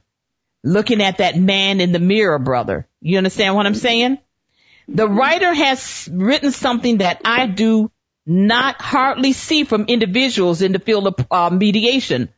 Looking 0.63 1.01
at 1.01 1.17
that 1.17 1.39
man 1.39 1.81
in 1.81 1.91
the 1.91 1.99
mirror, 1.99 2.37
brother. 2.37 2.87
You 3.01 3.17
understand 3.17 3.55
what 3.55 3.65
I'm 3.65 3.73
saying? 3.73 4.19
The 4.87 5.07
writer 5.07 5.53
has 5.53 6.09
written 6.11 6.51
something 6.51 6.99
that 6.99 7.21
I 7.25 7.47
do 7.47 7.91
not 8.25 8.81
hardly 8.81 9.33
see 9.33 9.63
from 9.63 9.85
individuals 9.85 10.61
in 10.61 10.71
the 10.71 10.79
field 10.79 11.07
of 11.07 11.27
uh, 11.31 11.49
mediation 11.49 12.29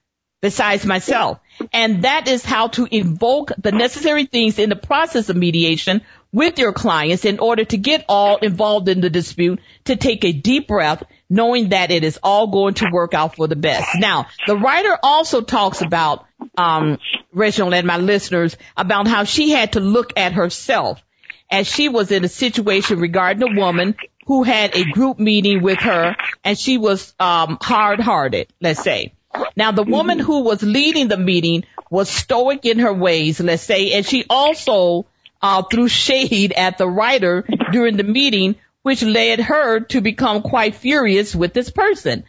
besides 0.42 0.86
myself. 0.86 1.40
And 1.74 2.04
that 2.04 2.28
is 2.28 2.46
how 2.46 2.70
to 2.70 2.88
invoke 2.90 3.52
the 3.58 3.72
necessary 3.72 4.26
things 4.26 4.60
in 4.60 4.70
the 4.70 4.76
process 4.76 5.30
of 5.30 5.36
mediation 5.36 6.02
with 6.32 6.60
your 6.60 6.74
clients 6.74 7.26
in 7.26 7.40
order 7.40 7.66
to 7.66 7.78
get 7.78 8.06
all 8.08 8.38
involved 8.38 8.88
in 8.88 9.02
the 9.02 9.10
dispute 9.10 9.60
to 9.86 9.96
take 9.96 10.24
a 10.24 10.32
deep 10.32 10.68
breath 10.68 11.04
knowing 11.30 11.70
that 11.70 11.92
it 11.92 12.04
is 12.04 12.20
all 12.24 12.48
going 12.48 12.76
to 12.76 12.90
work 12.92 13.14
out 13.14 13.36
for 13.36 13.48
the 13.48 13.56
best. 13.56 13.90
Now, 13.98 14.28
the 14.48 14.56
writer 14.56 14.98
also 15.02 15.42
talks 15.42 15.82
about, 15.82 16.26
um, 16.58 17.00
Reginald 17.34 17.74
and 17.74 17.86
my 17.86 17.98
listeners 17.98 18.56
about 18.78 19.08
how 19.08 19.24
she 19.24 19.50
had 19.50 19.74
to 19.74 19.80
look 19.80 20.14
at 20.18 20.34
herself 20.34 21.04
as 21.50 21.68
she 21.68 21.90
was 21.90 22.12
in 22.12 22.24
a 22.24 22.30
situation 22.30 23.00
regarding 23.00 23.44
a 23.44 23.60
woman 23.60 23.96
who 24.28 24.44
had 24.44 24.76
a 24.76 24.84
group 24.92 25.20
meeting 25.20 25.62
with 25.62 25.80
her 25.80 26.16
and 26.44 26.58
she 26.58 26.78
was 26.78 27.14
um, 27.20 27.58
hard 27.62 28.00
hearted, 28.00 28.48
let's 28.62 28.84
say. 28.84 29.14
Now 29.56 29.72
the 29.72 29.84
woman 29.84 30.20
who 30.20 30.42
was 30.42 30.62
leading 30.62 31.08
the 31.08 31.18
meeting 31.18 31.64
was 31.90 32.10
stoic 32.10 32.66
in 32.66 32.80
her 32.80 32.94
ways, 32.94 33.40
let's 33.40 33.64
say, 33.64 33.94
and 33.94 34.06
she 34.06 34.26
also 34.30 35.06
uh, 35.42 35.64
threw 35.64 35.88
shade 35.88 36.54
at 36.54 36.78
the 36.78 36.88
writer 36.88 37.46
during 37.72 37.98
the 37.98 38.04
meeting, 38.04 38.56
which 38.84 39.02
led 39.02 39.40
her 39.40 39.82
to 39.82 40.02
become 40.02 40.42
quite 40.42 40.76
furious 40.76 41.36
with 41.36 41.54
this 41.54 41.70
person. 41.70 42.24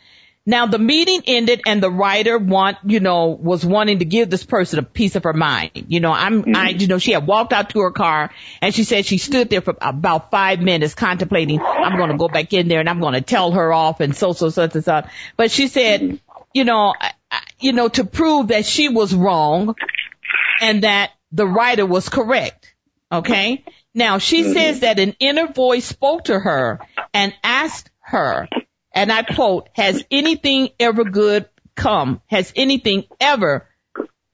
Now 0.50 0.66
the 0.66 0.80
meeting 0.80 1.22
ended 1.28 1.62
and 1.64 1.80
the 1.80 1.92
writer 1.92 2.36
want, 2.36 2.78
you 2.84 2.98
know, 2.98 3.26
was 3.28 3.64
wanting 3.64 4.00
to 4.00 4.04
give 4.04 4.30
this 4.30 4.44
person 4.44 4.80
a 4.80 4.82
piece 4.82 5.14
of 5.14 5.22
her 5.22 5.32
mind. 5.32 5.70
You 5.86 6.00
know, 6.00 6.10
I'm, 6.10 6.42
mm-hmm. 6.42 6.56
I, 6.56 6.70
you 6.70 6.88
know, 6.88 6.98
she 6.98 7.12
had 7.12 7.24
walked 7.24 7.52
out 7.52 7.70
to 7.70 7.80
her 7.82 7.92
car 7.92 8.32
and 8.60 8.74
she 8.74 8.82
said 8.82 9.06
she 9.06 9.18
stood 9.18 9.48
there 9.48 9.60
for 9.60 9.76
about 9.80 10.32
five 10.32 10.58
minutes 10.58 10.94
contemplating, 10.94 11.60
I'm 11.60 11.96
going 11.96 12.10
to 12.10 12.16
go 12.16 12.26
back 12.26 12.52
in 12.52 12.66
there 12.66 12.80
and 12.80 12.88
I'm 12.88 12.98
going 12.98 13.14
to 13.14 13.20
tell 13.20 13.52
her 13.52 13.72
off 13.72 14.00
and 14.00 14.16
so, 14.16 14.32
so, 14.32 14.48
such 14.48 14.74
and 14.74 14.84
such. 14.84 15.08
But 15.36 15.52
she 15.52 15.68
said, 15.68 16.00
mm-hmm. 16.00 16.16
you 16.52 16.64
know, 16.64 16.94
you 17.60 17.72
know, 17.72 17.86
to 17.86 18.04
prove 18.04 18.48
that 18.48 18.66
she 18.66 18.88
was 18.88 19.14
wrong 19.14 19.76
and 20.60 20.82
that 20.82 21.12
the 21.30 21.46
writer 21.46 21.86
was 21.86 22.08
correct. 22.08 22.74
Okay. 23.12 23.64
Now 23.94 24.18
she 24.18 24.42
mm-hmm. 24.42 24.52
says 24.52 24.80
that 24.80 24.98
an 24.98 25.14
inner 25.20 25.46
voice 25.46 25.84
spoke 25.84 26.24
to 26.24 26.36
her 26.36 26.80
and 27.14 27.32
asked 27.44 27.88
her 28.00 28.48
and 28.92 29.12
I 29.12 29.22
quote, 29.22 29.68
has 29.74 30.04
anything 30.10 30.70
ever 30.78 31.04
good 31.04 31.48
come? 31.74 32.20
Has 32.26 32.52
anything 32.56 33.04
ever 33.20 33.68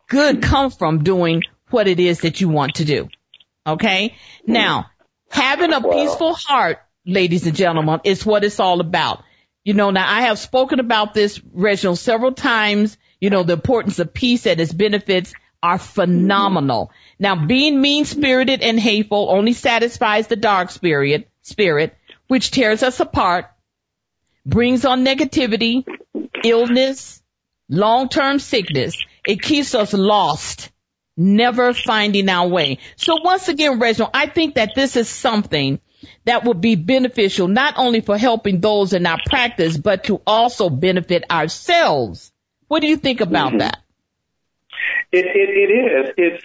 good 0.08 0.42
come 0.42 0.70
from 0.70 1.04
doing 1.04 1.42
what 1.70 1.88
it 1.88 2.00
is 2.00 2.20
that 2.20 2.40
you 2.40 2.48
want 2.48 2.76
to 2.76 2.84
do? 2.84 3.08
Okay. 3.66 4.14
Now, 4.46 4.86
having 5.30 5.72
a 5.72 5.82
peaceful 5.82 6.34
heart, 6.34 6.78
ladies 7.04 7.46
and 7.46 7.56
gentlemen, 7.56 8.00
is 8.04 8.24
what 8.24 8.44
it's 8.44 8.60
all 8.60 8.80
about. 8.80 9.22
You 9.64 9.74
know, 9.74 9.90
now 9.90 10.06
I 10.08 10.22
have 10.22 10.38
spoken 10.38 10.80
about 10.80 11.12
this, 11.12 11.40
Reginald, 11.52 11.98
several 11.98 12.32
times. 12.32 12.96
You 13.20 13.30
know, 13.30 13.42
the 13.42 13.54
importance 13.54 13.98
of 13.98 14.14
peace 14.14 14.46
and 14.46 14.60
its 14.60 14.72
benefits 14.72 15.32
are 15.62 15.78
phenomenal. 15.78 16.92
Now, 17.18 17.46
being 17.46 17.80
mean 17.80 18.04
spirited 18.04 18.62
and 18.62 18.78
hateful 18.78 19.28
only 19.30 19.52
satisfies 19.52 20.28
the 20.28 20.36
dark 20.36 20.70
spirit, 20.70 21.28
spirit, 21.42 21.96
which 22.28 22.50
tears 22.50 22.82
us 22.82 23.00
apart 23.00 23.46
brings 24.46 24.84
on 24.84 25.04
negativity, 25.04 25.84
illness, 26.44 27.22
long-term 27.68 28.38
sickness. 28.38 28.96
It 29.26 29.42
keeps 29.42 29.74
us 29.74 29.92
lost, 29.92 30.70
never 31.16 31.74
finding 31.74 32.28
our 32.28 32.48
way. 32.48 32.78
So 32.96 33.16
once 33.22 33.48
again, 33.48 33.80
Reginald, 33.80 34.12
I 34.14 34.26
think 34.26 34.54
that 34.54 34.70
this 34.74 34.96
is 34.96 35.08
something 35.08 35.80
that 36.24 36.44
would 36.44 36.60
be 36.60 36.76
beneficial 36.76 37.48
not 37.48 37.74
only 37.76 38.00
for 38.00 38.16
helping 38.16 38.60
those 38.60 38.92
in 38.92 39.04
our 39.06 39.18
practice, 39.26 39.76
but 39.76 40.04
to 40.04 40.22
also 40.26 40.70
benefit 40.70 41.24
ourselves. 41.30 42.32
What 42.68 42.80
do 42.80 42.86
you 42.86 42.96
think 42.96 43.20
about 43.20 43.48
mm-hmm. 43.48 43.58
that? 43.58 43.82
It, 45.10 45.24
it, 45.26 45.50
it 45.50 46.18
is. 46.18 46.44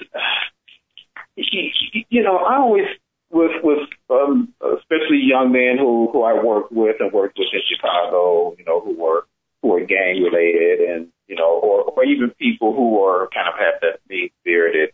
It's, 1.38 2.06
you 2.10 2.24
know, 2.24 2.38
I 2.38 2.58
always 2.58 2.86
with 3.32 3.52
with 3.64 3.90
um, 4.10 4.54
especially 4.78 5.22
young 5.24 5.52
men 5.52 5.78
who 5.78 6.10
who 6.12 6.24
I 6.24 6.42
worked 6.44 6.72
with 6.72 6.98
and 7.00 7.12
worked 7.12 7.38
with 7.38 7.48
in 7.54 7.62
Chicago, 7.68 8.56
you 8.58 8.66
know, 8.66 8.80
who 8.82 8.96
were 8.96 9.26
who 9.62 9.76
are 9.76 9.86
gang 9.86 10.22
related 10.22 10.90
and 10.90 11.08
you 11.28 11.36
know, 11.36 11.60
or 11.60 11.84
or 11.84 12.04
even 12.04 12.32
people 12.32 12.74
who 12.74 13.04
are 13.04 13.30
kind 13.34 13.48
of 13.48 13.54
have 13.60 13.82
that 13.82 14.00
mean 14.10 14.30
spirited 14.42 14.92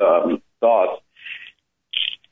um, 0.00 0.42
thoughts. 0.60 1.02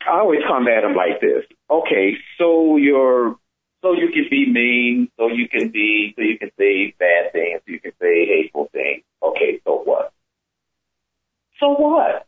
I 0.06 0.18
always 0.20 0.40
come 0.46 0.68
at 0.68 0.82
them 0.82 0.94
like 0.94 1.20
this. 1.20 1.44
Okay, 1.68 2.16
so 2.38 2.76
you're 2.76 3.36
so 3.82 3.92
you 3.92 4.08
can 4.10 4.26
be 4.30 4.50
mean, 4.50 5.10
so 5.16 5.28
you 5.28 5.48
can 5.48 5.68
be, 5.68 6.12
so 6.16 6.22
you 6.22 6.38
can 6.38 6.50
say 6.58 6.94
bad 6.98 7.32
things, 7.32 7.60
so 7.64 7.72
you 7.72 7.80
can 7.80 7.92
say 8.00 8.26
hateful 8.26 8.68
things. 8.72 9.04
Okay, 9.22 9.60
so 9.64 9.82
what? 9.84 10.12
So 11.60 11.68
what? 11.74 12.26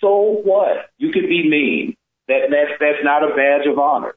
So, 0.00 0.40
what? 0.44 0.90
You 0.98 1.12
can 1.12 1.22
be 1.22 1.48
mean. 1.48 1.96
That 2.28 2.48
that's 2.50 2.78
that's 2.80 3.04
not 3.04 3.22
a 3.22 3.34
badge 3.34 3.66
of 3.70 3.78
honor. 3.78 4.14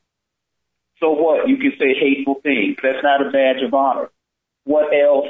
So 1.00 1.12
what? 1.12 1.48
You 1.48 1.58
can 1.58 1.74
say 1.80 1.94
hateful 2.00 2.40
things. 2.42 2.78
That's 2.82 3.04
not 3.04 3.26
a 3.26 3.32
badge 3.32 3.64
of 3.64 3.74
honor. 3.74 4.10
What 4.64 4.94
else 4.94 5.28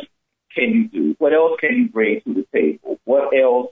can 0.55 0.71
you 0.71 0.87
do? 0.87 1.15
What 1.17 1.33
else 1.33 1.59
can 1.59 1.75
you 1.75 1.89
bring 1.89 2.21
to 2.21 2.33
the 2.33 2.45
table? 2.53 2.99
What 3.03 3.33
else 3.35 3.71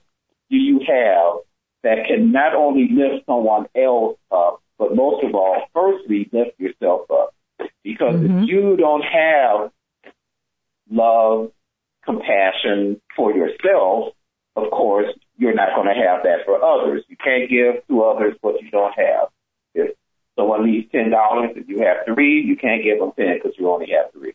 do 0.50 0.58
you 0.58 0.80
have 0.80 1.40
that 1.84 2.08
can 2.08 2.32
not 2.32 2.56
only 2.56 2.90
lift 2.92 3.26
someone 3.26 3.68
else 3.76 4.18
up, 4.32 4.62
but 4.78 4.96
most 4.96 5.24
of 5.24 5.34
all, 5.36 5.64
firstly, 5.74 6.30
lift 6.32 6.60
yourself 6.60 7.10
up? 7.12 7.34
Because 7.84 8.16
mm-hmm. 8.16 8.44
if 8.44 8.50
you 8.50 8.76
don't 8.78 9.04
have 9.04 9.72
love, 10.90 11.52
compassion 12.04 13.02
for 13.16 13.32
yourself, 13.34 14.14
of 14.56 14.70
course, 14.72 15.08
you're 15.38 15.54
not 15.54 15.76
going 15.76 15.88
to 15.88 16.02
have 16.02 16.24
that 16.24 16.46
for 16.46 16.64
others. 16.64 17.04
You 17.08 17.18
can't 17.18 17.50
give 17.50 17.86
to 17.88 18.04
others 18.04 18.36
what 18.42 18.62
you 18.62 18.72
don't 18.72 18.94
have. 18.98 19.30
If 19.74 19.96
someone 20.38 20.66
needs 20.66 20.92
ten 20.92 21.10
dollars 21.10 21.52
and 21.56 21.68
you 21.68 21.80
have 21.80 22.06
three, 22.06 22.42
you 22.42 22.56
can't 22.56 22.84
give 22.84 23.00
them 23.00 23.12
ten 23.18 23.36
because 23.36 23.58
you 23.58 23.70
only 23.70 23.92
have 23.92 24.12
three. 24.14 24.34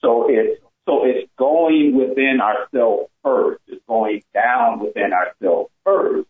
So 0.00 0.26
it's 0.28 0.60
so 0.86 1.04
it's 1.04 1.30
going 1.38 1.96
within 1.96 2.40
ourselves 2.40 3.10
first. 3.22 3.62
It's 3.68 3.82
going 3.86 4.22
down 4.32 4.80
within 4.80 5.12
ourselves 5.12 5.70
first, 5.84 6.28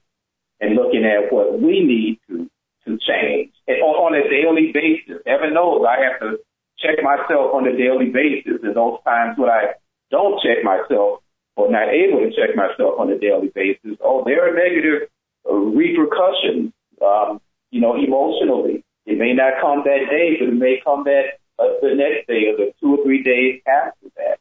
and 0.61 0.75
looking 0.75 1.05
at 1.05 1.33
what 1.33 1.61
we 1.61 1.81
need 1.85 2.21
to 2.29 2.51
to 2.87 2.99
change 2.99 3.53
and 3.69 3.83
on, 3.83 4.13
on 4.13 4.15
a 4.15 4.29
daily 4.29 4.73
basis. 4.73 5.23
Heaven 5.27 5.55
knows 5.55 5.85
I 5.87 6.01
have 6.05 6.21
to 6.21 6.39
check 6.79 7.03
myself 7.03 7.53
on 7.55 7.69
a 7.69 7.77
daily 7.77 8.11
basis, 8.11 8.61
and 8.63 8.75
those 8.75 8.99
times 9.05 9.39
when 9.39 9.51
I 9.51 9.75
don't 10.11 10.41
check 10.43 10.65
myself, 10.65 11.21
or 11.57 11.71
not 11.71 11.89
able 11.89 12.21
to 12.21 12.31
check 12.31 12.57
myself 12.57 12.99
on 12.99 13.11
a 13.11 13.19
daily 13.19 13.49
basis, 13.55 13.99
oh, 14.03 14.23
there 14.25 14.49
are 14.49 14.55
negative 14.55 15.09
uh, 15.49 15.55
repercussions, 15.55 16.73
um, 17.03 17.41
you 17.71 17.81
know, 17.81 17.95
emotionally. 17.97 18.85
It 19.07 19.19
may 19.19 19.33
not 19.35 19.61
come 19.61 19.83
that 19.85 20.07
day, 20.11 20.37
but 20.39 20.49
it 20.49 20.55
may 20.55 20.81
come 20.85 21.05
that 21.05 21.41
uh, 21.59 21.81
the 21.83 21.95
next 21.95 22.27
day 22.27 22.49
or 22.49 22.57
the 22.57 22.73
two 22.81 22.97
or 22.97 23.05
three 23.05 23.23
days 23.23 23.61
after 23.67 24.09
that. 24.17 24.39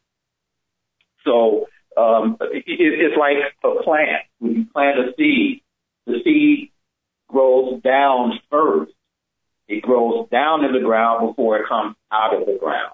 So 1.26 1.68
um, 1.98 2.38
it, 2.40 2.64
it's 2.66 3.18
like 3.18 3.38
a 3.64 3.84
plant. 3.84 4.24
When 4.40 4.56
you 4.56 4.66
plant 4.72 5.00
a 5.00 5.12
seed, 5.18 5.62
the 6.06 6.20
seed 6.24 6.72
grows 7.28 7.82
down 7.82 8.40
first. 8.50 8.94
It 9.68 9.84
grows 9.84 10.28
down 10.30 10.66
in 10.66 10.74
the 10.74 10.80
ground 10.80 11.30
before 11.30 11.58
it 11.60 11.68
comes 11.68 11.96
out 12.12 12.34
of 12.34 12.46
the 12.48 12.58
ground. 12.60 12.94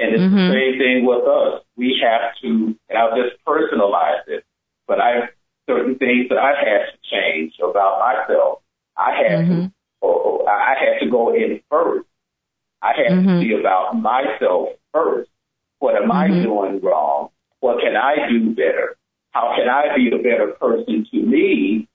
And 0.00 0.14
it's 0.14 0.22
mm-hmm. 0.22 0.34
the 0.34 0.54
same 0.54 0.78
thing 0.78 1.04
with 1.04 1.26
us. 1.28 1.62
We 1.76 2.00
have 2.02 2.32
to, 2.40 2.74
and 2.88 2.98
I'll 2.98 3.20
just 3.20 3.36
personalize 3.46 4.26
it, 4.28 4.44
but 4.88 4.98
I 4.98 5.10
have 5.16 5.28
certain 5.68 5.96
things 5.96 6.30
that 6.30 6.38
I 6.38 6.54
had 6.56 6.86
to 6.88 6.96
change 7.04 7.52
about 7.62 8.00
myself. 8.00 8.60
I 8.96 9.10
had 9.14 9.44
mm-hmm. 9.44 9.60
to, 9.66 9.72
or, 10.00 10.14
or 10.14 10.48
I 10.48 10.74
had 10.78 11.04
to 11.04 11.10
go 11.10 11.34
in 11.34 11.60
first. 11.70 12.08
I 12.80 12.92
had 12.96 13.12
mm-hmm. 13.12 13.28
to 13.28 13.40
see 13.42 13.52
about 13.60 14.00
myself 14.00 14.70
first. 14.94 15.28
What 15.80 15.96
am 15.96 16.10
I 16.10 16.28
mm-hmm. 16.28 16.44
doing 16.44 16.80
wrong? 16.80 17.28
What 17.60 17.80
can 17.80 17.94
I 17.94 18.26
do 18.30 18.54
better? 18.54 18.96
How 19.32 19.54
can 19.54 19.68
I 19.68 19.94
be 19.94 20.08
a 20.08 20.16
better 20.16 20.56
person 20.58 21.06
to 21.10 21.16
me 21.18 21.88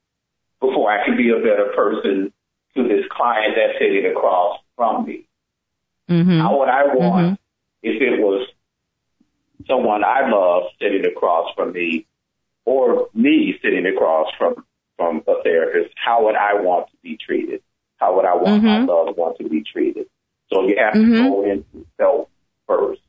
before 0.62 0.92
I 0.92 1.04
can 1.06 1.18
be 1.18 1.32
a 1.32 1.38
better 1.38 1.74
person 1.76 2.32
to 2.76 2.84
this 2.88 3.06
client 3.10 3.56
that's 3.56 3.80
sitting 3.80 4.06
across 4.12 4.60
from 4.76 5.08
me? 5.08 5.28
Mm-hmm. 6.08 6.40
How 6.40 6.60
would 6.60 6.70
I 6.70 6.86
want 6.94 7.26
mm-hmm 7.26 7.45
if 7.86 8.02
it 8.02 8.20
was 8.20 8.48
someone 9.68 10.04
I 10.04 10.28
love 10.28 10.64
sitting 10.82 11.06
across 11.06 11.54
from 11.56 11.72
me 11.72 12.08
or 12.66 13.10
me 13.14 13.54
sitting 13.62 13.86
across 13.86 14.28
from, 14.40 14.66
from 14.98 15.22
a 15.28 15.44
therapist, 15.44 15.94
how 15.96 16.26
would 16.26 16.36
I 16.36 16.56
want 16.62 16.88
to 16.88 16.98
be 17.04 17.16
treated? 17.16 17.62
How 17.98 18.16
would 18.16 18.26
I 18.26 18.36
want 18.36 18.64
mm-hmm. 18.64 18.66
my 18.66 18.94
loved 18.94 19.18
one 19.18 19.38
to 19.38 19.48
be 19.48 19.64
treated? 19.64 20.08
So 20.52 20.68
you 20.68 20.78
have 20.80 20.96
mm-hmm. 20.96 21.14
to 21.14 21.30
go 21.30 21.44
into 21.44 21.88
self 21.98 22.30
first. 22.68 23.02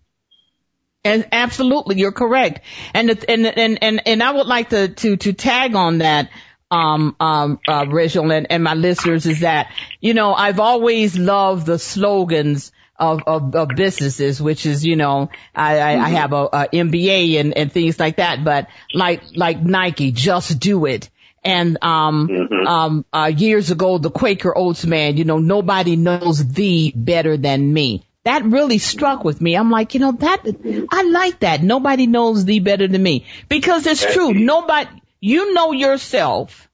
And 1.05 1.27
absolutely, 1.33 1.97
you're 1.97 2.12
correct. 2.12 2.61
And 2.93 3.09
and 3.11 3.47
and 3.47 3.79
and 3.83 4.03
and 4.07 4.22
I 4.22 4.31
would 4.33 4.47
like 4.47 4.70
to 4.70 4.89
to 4.89 5.16
to 5.16 5.33
tag 5.33 5.74
on 5.74 5.99
that, 5.99 6.31
um, 6.70 7.14
um, 7.20 7.61
uh, 7.68 7.87
Rachel 7.89 8.31
and, 8.33 8.49
and 8.51 8.62
my 8.64 8.74
listeners 8.74 9.24
is 9.24 9.41
that 9.41 9.72
you 10.01 10.14
know 10.14 10.35
I've 10.35 10.59
always 10.59 11.16
loved 11.16 11.64
the 11.64 11.79
slogans 11.79 12.72
of, 12.99 13.23
of, 13.27 13.55
of 13.55 13.69
businesses, 13.77 14.41
which 14.41 14.67
is, 14.67 14.85
you 14.85 14.97
know, 14.97 15.31
I, 15.55 15.79
I, 15.79 15.95
mm-hmm. 15.95 16.05
I 16.05 16.09
have 16.11 16.33
a, 16.33 16.45
a 16.45 16.69
MBA 16.73 17.41
and, 17.41 17.57
and 17.57 17.73
things 17.73 17.99
like 17.99 18.17
that, 18.17 18.45
but 18.45 18.69
like, 18.93 19.23
like 19.35 19.61
Nike, 19.61 20.13
just 20.13 20.59
do 20.59 20.87
it. 20.87 21.11
And, 21.45 21.79
um, 21.83 22.29
mm-hmm. 22.29 22.67
um, 22.67 23.05
uh, 23.13 23.33
years 23.35 23.71
ago, 23.71 23.99
the 23.99 24.11
Quaker 24.11 24.57
Oats 24.57 24.85
man, 24.85 25.17
you 25.17 25.25
know, 25.25 25.39
nobody 25.39 25.97
knows 25.97 26.47
thee 26.47 26.93
better 26.95 27.37
than 27.37 27.73
me. 27.73 28.05
That 28.25 28.45
really 28.45 28.79
struck 28.79 29.23
with 29.23 29.41
me. 29.41 29.57
I'm 29.57 29.71
like, 29.71 29.95
you 29.95 30.01
know, 30.01 30.11
that, 30.11 30.43
I 30.91 31.03
like 31.03 31.41
that. 31.41 31.63
Nobody 31.63 32.09
knows 32.09 32.45
thee 32.45 32.59
better 32.59 32.89
than 32.89 33.01
me 33.01 33.25
because 33.49 33.87
it's 33.87 34.13
true. 34.13 34.35
Nobody, 34.35 34.89
you 35.21 35.55
know 35.55 35.71
yourself 35.71 36.69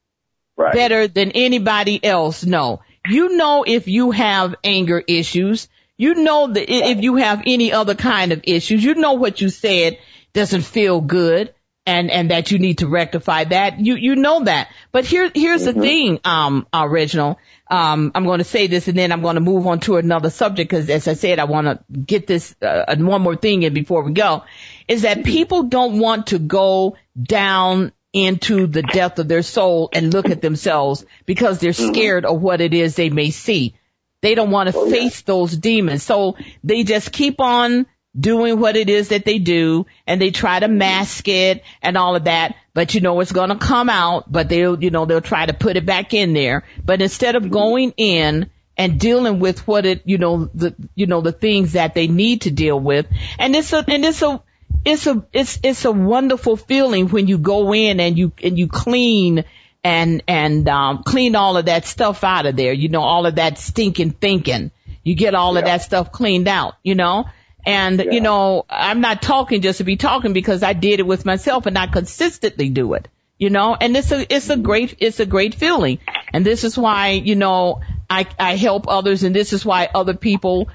right. 0.56 0.72
better 0.72 1.08
than 1.08 1.32
anybody 1.32 2.02
else 2.04 2.44
No, 2.44 2.80
You 3.08 3.36
know 3.36 3.64
if 3.66 3.88
you 3.88 4.10
have 4.10 4.54
anger 4.64 5.02
issues. 5.06 5.68
You 6.02 6.14
know 6.14 6.52
that 6.52 6.66
if 6.68 7.00
you 7.00 7.14
have 7.16 7.42
any 7.46 7.72
other 7.72 7.94
kind 7.94 8.32
of 8.32 8.40
issues, 8.42 8.82
you 8.82 8.94
know 8.96 9.12
what 9.12 9.40
you 9.40 9.50
said 9.50 9.98
doesn't 10.32 10.62
feel 10.62 11.00
good. 11.00 11.54
and 11.84 12.10
and 12.10 12.30
that 12.30 12.50
you 12.50 12.58
need 12.58 12.78
to 12.78 12.88
rectify 12.88 13.44
that. 13.44 13.80
You 13.80 13.96
you 13.96 14.16
know 14.16 14.44
that. 14.44 14.68
But 14.92 15.04
here 15.04 15.30
here's 15.34 15.66
mm-hmm. 15.66 15.80
the 15.80 15.86
thing, 15.86 16.20
um, 16.24 16.66
Reginald. 16.72 17.36
Um, 17.68 18.12
I'm 18.14 18.24
going 18.24 18.38
to 18.38 18.44
say 18.44 18.66
this 18.66 18.88
and 18.88 18.98
then 18.98 19.12
I'm 19.12 19.22
going 19.22 19.36
to 19.36 19.40
move 19.40 19.66
on 19.66 19.80
to 19.80 19.96
another 19.96 20.30
subject 20.30 20.70
because 20.70 20.90
as 20.90 21.08
I 21.08 21.14
said, 21.14 21.38
I 21.38 21.44
want 21.44 21.66
to 21.66 22.00
get 22.12 22.26
this 22.26 22.54
uh, 22.60 22.96
one 22.98 23.22
more 23.22 23.36
thing 23.36 23.62
in 23.62 23.72
before 23.72 24.02
we 24.02 24.12
go. 24.12 24.44
Is 24.88 25.02
that 25.02 25.24
people 25.24 25.64
don't 25.64 25.98
want 25.98 26.28
to 26.28 26.38
go 26.38 26.96
down 27.20 27.92
into 28.12 28.66
the 28.66 28.82
depth 28.82 29.18
of 29.18 29.28
their 29.28 29.42
soul 29.42 29.88
and 29.92 30.12
look 30.12 30.28
at 30.30 30.42
themselves 30.42 31.06
because 31.26 31.60
they're 31.60 31.70
mm-hmm. 31.70 31.94
scared 31.94 32.24
of 32.26 32.42
what 32.42 32.60
it 32.60 32.74
is 32.74 32.94
they 32.94 33.10
may 33.10 33.30
see. 33.30 33.74
They 34.22 34.34
don't 34.34 34.50
want 34.50 34.70
to 34.70 34.76
oh, 34.76 34.90
face 34.90 35.20
yeah. 35.20 35.24
those 35.26 35.54
demons. 35.54 36.04
So 36.04 36.36
they 36.64 36.84
just 36.84 37.12
keep 37.12 37.40
on 37.40 37.86
doing 38.18 38.60
what 38.60 38.76
it 38.76 38.88
is 38.88 39.08
that 39.08 39.24
they 39.24 39.38
do 39.38 39.86
and 40.06 40.20
they 40.20 40.30
try 40.30 40.60
to 40.60 40.66
mm-hmm. 40.66 40.78
mask 40.78 41.28
it 41.28 41.62
and 41.82 41.96
all 41.96 42.16
of 42.16 42.24
that. 42.24 42.56
But 42.72 42.94
you 42.94 43.00
know, 43.00 43.20
it's 43.20 43.32
going 43.32 43.50
to 43.50 43.56
come 43.56 43.90
out, 43.90 44.30
but 44.30 44.48
they'll, 44.48 44.82
you 44.82 44.90
know, 44.90 45.04
they'll 45.04 45.20
try 45.20 45.44
to 45.44 45.52
put 45.52 45.76
it 45.76 45.84
back 45.84 46.14
in 46.14 46.32
there. 46.32 46.64
But 46.82 47.02
instead 47.02 47.36
of 47.36 47.42
mm-hmm. 47.42 47.52
going 47.52 47.94
in 47.96 48.50
and 48.76 49.00
dealing 49.00 49.40
with 49.40 49.66
what 49.66 49.86
it, 49.86 50.02
you 50.04 50.18
know, 50.18 50.48
the, 50.54 50.74
you 50.94 51.06
know, 51.06 51.20
the 51.20 51.32
things 51.32 51.72
that 51.72 51.94
they 51.94 52.06
need 52.06 52.42
to 52.42 52.50
deal 52.50 52.78
with. 52.78 53.06
And 53.38 53.54
it's 53.56 53.72
a, 53.72 53.84
and 53.86 54.04
it's 54.04 54.22
a, 54.22 54.42
it's 54.84 55.06
a, 55.06 55.26
it's, 55.32 55.58
it's 55.62 55.84
a 55.84 55.92
wonderful 55.92 56.56
feeling 56.56 57.08
when 57.08 57.26
you 57.28 57.38
go 57.38 57.74
in 57.74 58.00
and 58.00 58.16
you, 58.16 58.32
and 58.42 58.58
you 58.58 58.68
clean 58.68 59.44
and, 59.84 60.22
and, 60.28 60.68
um, 60.68 61.02
clean 61.02 61.34
all 61.36 61.56
of 61.56 61.66
that 61.66 61.86
stuff 61.86 62.24
out 62.24 62.46
of 62.46 62.56
there. 62.56 62.72
You 62.72 62.88
know, 62.88 63.02
all 63.02 63.26
of 63.26 63.36
that 63.36 63.58
stinking 63.58 64.12
thinking. 64.12 64.70
You 65.04 65.14
get 65.14 65.34
all 65.34 65.54
yeah. 65.54 65.60
of 65.60 65.64
that 65.66 65.82
stuff 65.82 66.12
cleaned 66.12 66.48
out, 66.48 66.74
you 66.82 66.94
know? 66.94 67.24
And, 67.64 67.98
yeah. 67.98 68.10
you 68.10 68.20
know, 68.20 68.64
I'm 68.68 69.00
not 69.00 69.22
talking 69.22 69.60
just 69.60 69.78
to 69.78 69.84
be 69.84 69.96
talking 69.96 70.32
because 70.32 70.62
I 70.62 70.72
did 70.72 71.00
it 71.00 71.06
with 71.06 71.24
myself 71.24 71.66
and 71.66 71.78
I 71.78 71.86
consistently 71.86 72.68
do 72.68 72.94
it, 72.94 73.08
you 73.38 73.50
know, 73.50 73.76
and 73.80 73.96
it's 73.96 74.10
a, 74.10 74.34
it's 74.34 74.50
a 74.50 74.56
great, 74.56 74.96
it's 74.98 75.20
a 75.20 75.26
great 75.26 75.54
feeling. 75.54 75.98
And 76.32 76.44
this 76.44 76.64
is 76.64 76.76
why, 76.76 77.10
you 77.10 77.36
know, 77.36 77.80
I, 78.10 78.26
I 78.38 78.56
help 78.56 78.88
others 78.88 79.22
and 79.22 79.34
this 79.34 79.52
is 79.52 79.64
why 79.64 79.88
other 79.94 80.14
people, 80.14 80.70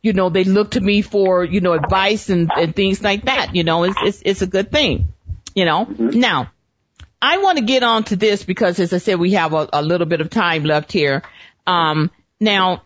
you 0.00 0.12
know, 0.12 0.28
they 0.28 0.44
look 0.44 0.72
to 0.72 0.80
me 0.80 1.02
for, 1.02 1.44
you 1.44 1.60
know, 1.60 1.72
advice 1.72 2.30
and, 2.30 2.50
and 2.56 2.74
things 2.74 3.02
like 3.02 3.24
that. 3.24 3.56
You 3.56 3.64
know, 3.64 3.84
it's, 3.84 3.98
it's, 4.00 4.22
it's 4.24 4.42
a 4.42 4.46
good 4.46 4.70
thing, 4.70 5.12
you 5.56 5.64
know. 5.64 5.86
Mm-hmm. 5.86 6.20
Now, 6.20 6.52
I 7.20 7.38
want 7.38 7.58
to 7.58 7.64
get 7.64 7.82
on 7.82 8.04
to 8.04 8.16
this 8.16 8.44
because 8.44 8.78
as 8.78 8.92
I 8.92 8.98
said, 8.98 9.18
we 9.18 9.32
have 9.32 9.52
a, 9.52 9.68
a 9.72 9.82
little 9.82 10.06
bit 10.06 10.20
of 10.20 10.30
time 10.30 10.64
left 10.64 10.92
here. 10.92 11.22
Um, 11.66 12.10
now, 12.40 12.82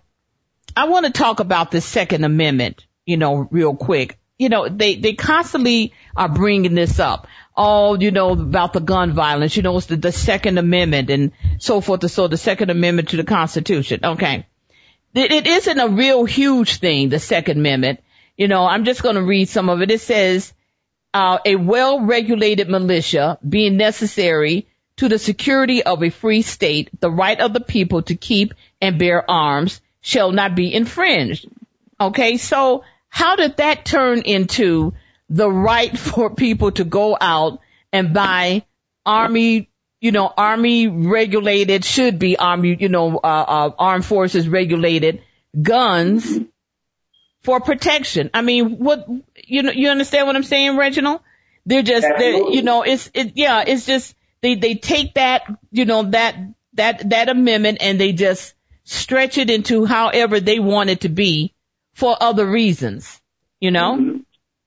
I 0.76 0.89
want 0.89 1.07
to 1.07 1.12
talk 1.12 1.41
about 1.41 1.70
the 1.70 1.80
Second 1.80 2.24
Amendment 2.24 2.87
you 3.07 3.16
know, 3.16 3.49
real 3.51 3.74
quick. 3.74 4.18
You 4.39 4.49
know, 4.49 4.68
they, 4.68 4.97
they 4.97 5.14
constantly 5.14 5.93
are 6.16 6.28
bringing 6.28 6.74
this 6.74 6.99
up. 6.99 7.26
All, 7.55 8.03
you 8.03 8.11
know, 8.11 8.30
about 8.30 8.72
the 8.72 8.80
gun 8.80 9.12
violence, 9.12 9.57
you 9.57 9.62
know, 9.62 9.76
it's 9.76 9.87
the, 9.87 9.97
the 9.97 10.12
second 10.12 10.59
amendment 10.59 11.11
and 11.11 11.33
so 11.59 11.80
forth 11.80 12.03
and 12.03 12.11
so 12.11 12.26
the 12.26 12.39
second 12.39 12.70
amendment 12.70 13.11
to 13.11 13.18
the 13.18 13.24
constitution. 13.24 14.01
Okay. 14.03 14.47
It, 15.14 15.30
it 15.30 15.47
isn't 15.47 15.78
a 15.78 15.89
real 15.89 16.24
huge 16.24 16.78
thing, 16.78 17.11
the 17.11 17.18
second 17.18 17.59
amendment. 17.59 18.01
You 18.37 18.49
know, 18.49 18.64
I'm 18.64 18.85
just 18.85 19.03
going 19.03 19.16
to 19.16 19.22
read 19.22 19.49
some 19.51 19.68
of 19.68 19.83
it. 19.83 19.91
It 19.91 20.01
says, 20.01 20.55
uh, 21.15 21.39
a 21.45 21.57
well-regulated 21.57 22.69
militia 22.69 23.39
being 23.47 23.77
necessary 23.77 24.67
to 24.97 25.09
the 25.09 25.19
security 25.19 25.83
of 25.83 26.03
a 26.03 26.11
free 26.11 26.43
state, 26.43 26.89
the 27.01 27.11
right 27.11 27.41
of 27.41 27.53
the 27.53 27.61
people 27.61 28.03
to 28.03 28.15
keep 28.15 28.55
and 28.81 28.99
bear 28.99 29.29
arms 29.31 29.81
shall 30.01 30.33
not 30.33 30.55
be 30.55 30.73
infringed. 30.73 31.49
Okay, 32.01 32.37
so 32.37 32.85
how 33.09 33.37
did 33.37 33.59
that 33.59 33.85
turn 33.85 34.21
into 34.23 34.95
the 35.29 35.51
right 35.51 35.97
for 36.07 36.35
people 36.35 36.73
to 36.73 36.85
go 36.85 37.17
out 37.21 37.61
and 37.93 38.15
buy 38.15 38.65
army, 39.05 39.71
you 40.01 40.13
know, 40.13 40.33
army 40.37 40.89
regulated, 40.89 41.85
should 41.85 42.19
be 42.19 42.37
army, 42.37 42.77
you 42.79 42.89
know, 42.89 43.17
uh, 43.17 43.27
uh, 43.27 43.71
armed 43.79 44.05
forces 44.05 44.49
regulated 44.49 45.23
guns 45.61 46.39
for 47.43 47.61
protection? 47.61 48.31
I 48.35 48.43
mean, 48.43 48.79
what, 48.79 49.07
you 49.43 49.62
know, 49.62 49.72
you 49.72 49.88
understand 49.88 50.26
what 50.26 50.36
I'm 50.36 50.43
saying, 50.43 50.76
Reginald? 50.76 51.20
They're 51.64 51.82
just, 51.82 52.07
they're, 52.18 52.51
you 52.51 52.62
know, 52.62 52.82
it's, 52.82 53.11
it, 53.14 53.32
yeah, 53.36 53.64
it's 53.66 53.86
just, 53.86 54.16
they, 54.40 54.57
they 54.57 54.74
take 54.74 55.14
that, 55.14 55.43
you 55.70 55.84
know, 55.84 56.03
that, 56.11 56.36
that, 56.74 57.11
that 57.11 57.28
amendment 57.28 57.78
and 57.80 58.01
they 58.01 58.12
just 58.12 58.55
stretch 58.84 59.38
it 59.38 59.51
into 59.51 59.84
however 59.84 60.40
they 60.40 60.59
want 60.59 60.90
it 60.90 61.03
to 61.03 61.09
be 61.09 61.55
for 61.95 62.16
other 62.20 62.45
reasons, 62.45 63.20
you 63.61 63.70
know? 63.70 63.97
Mm-hmm. 63.97 64.16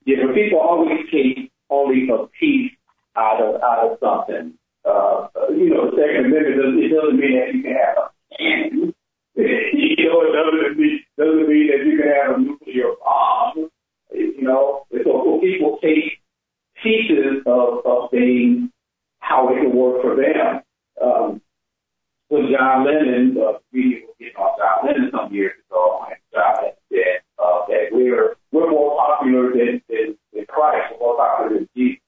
Yeah, 0.05 0.17
but 0.25 0.35
people 0.35 0.59
always 0.59 0.99
take 1.11 1.51
only 1.69 2.07
a 2.09 2.27
piece 2.39 2.71
out 3.15 3.41
of 3.41 3.61
out 3.61 3.91
of 3.91 3.97
something. 3.99 4.53
Uh, 4.85 5.27
you 5.49 5.69
know, 5.69 5.89
the 5.89 5.97
Second 5.97 6.25
Amendment 6.25 6.57
doesn't, 6.57 6.83
it 6.83 6.93
doesn't 6.93 7.19
mean 7.19 7.39
that 7.39 7.53
you 7.53 7.63
can 7.63 7.73
have 7.73 7.97
a 7.97 8.95
you 9.35 10.05
know, 10.05 10.21
it 10.21 10.31
doesn't 10.31 10.79
mean, 10.79 11.03
doesn't 11.17 11.49
mean 11.49 11.67
that 11.67 11.85
you 11.85 11.97
can 11.97 12.07
have 12.07 12.35
a 12.35 12.41
nuclear 12.41 12.93
bomb. 13.03 13.69
You 14.15 14.41
know, 14.41 14.85
so, 14.91 15.39
people 15.41 15.77
take 15.81 16.21
pieces 16.81 17.43
of, 17.45 17.85
of 17.85 18.11
things, 18.11 18.69
how 19.19 19.49
it 19.49 19.61
can 19.61 19.75
work 19.75 20.01
for 20.01 20.15
them. 20.15 20.61
Um, 21.01 21.41
when 22.29 22.51
John 22.51 22.85
Lennon, 22.85 23.37
uh, 23.37 23.59
we 23.71 24.05
were 24.07 24.13
getting 24.19 24.35
off 24.35 24.57
John 24.57 24.87
Lennon 24.87 25.11
some 25.11 25.33
years 25.33 25.53
ago, 25.69 26.05
and 26.07 26.17
John 26.33 26.55
Lennon 26.57 26.75
said 26.91 27.21
uh, 27.39 27.65
that 27.67 27.85
we're 27.91 28.35
we're 28.51 28.71
more 28.71 28.95
popular 28.95 29.51
than, 29.51 29.81
than, 29.89 30.17
than 30.33 30.45
Christ, 30.47 30.93
we're 30.93 30.99
more 30.99 31.17
popular 31.17 31.59
than 31.59 31.69
Jesus. 31.75 32.01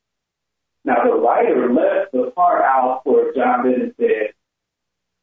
Now 0.85 1.03
the 1.03 1.15
writer 1.15 1.71
left 1.73 2.13
the 2.13 2.31
part 2.35 2.63
out 2.63 3.01
where 3.03 3.33
John 3.33 3.65
Lennon 3.65 3.93
said, 3.99 4.33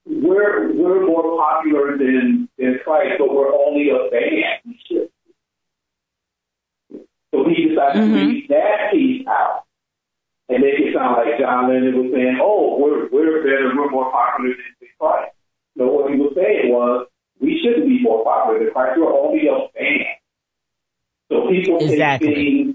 "We're 0.04 0.72
we're 0.74 1.06
more 1.06 1.38
popular 1.38 1.96
than 1.96 2.48
than 2.58 2.78
Christ, 2.84 3.14
but 3.18 3.32
we're 3.32 3.52
only 3.52 3.88
a 3.90 4.10
band." 4.10 4.63
So 7.44 7.50
he 7.50 7.68
decided 7.68 8.02
mm-hmm. 8.02 8.14
to 8.14 8.24
leave 8.24 8.48
that 8.48 8.92
piece 8.92 9.26
out 9.26 9.64
and 10.48 10.62
make 10.62 10.80
it 10.80 10.94
sound 10.94 11.16
like 11.16 11.38
John 11.38 11.68
Lennon 11.68 11.92
was 11.96 12.12
saying, 12.12 12.38
"Oh, 12.40 12.78
we're 12.80 13.08
we're 13.12 13.42
better, 13.42 13.72
we're 13.76 13.90
more 13.90 14.10
popular 14.10 14.56
than 14.56 14.88
Christ." 14.98 15.32
No, 15.76 15.86
what 15.88 16.12
he 16.12 16.18
was 16.18 16.32
saying 16.34 16.72
was, 16.72 17.08
we 17.40 17.60
shouldn't 17.60 17.88
be 17.88 18.00
more 18.00 18.24
popular 18.24 18.64
than 18.64 18.72
Christ. 18.72 18.96
We're 18.96 19.12
only 19.12 19.48
a 19.48 19.68
band. 19.76 20.16
So 21.28 21.48
people 21.50 21.78
exactly. 21.80 22.28
take 22.28 22.36
things, 22.36 22.74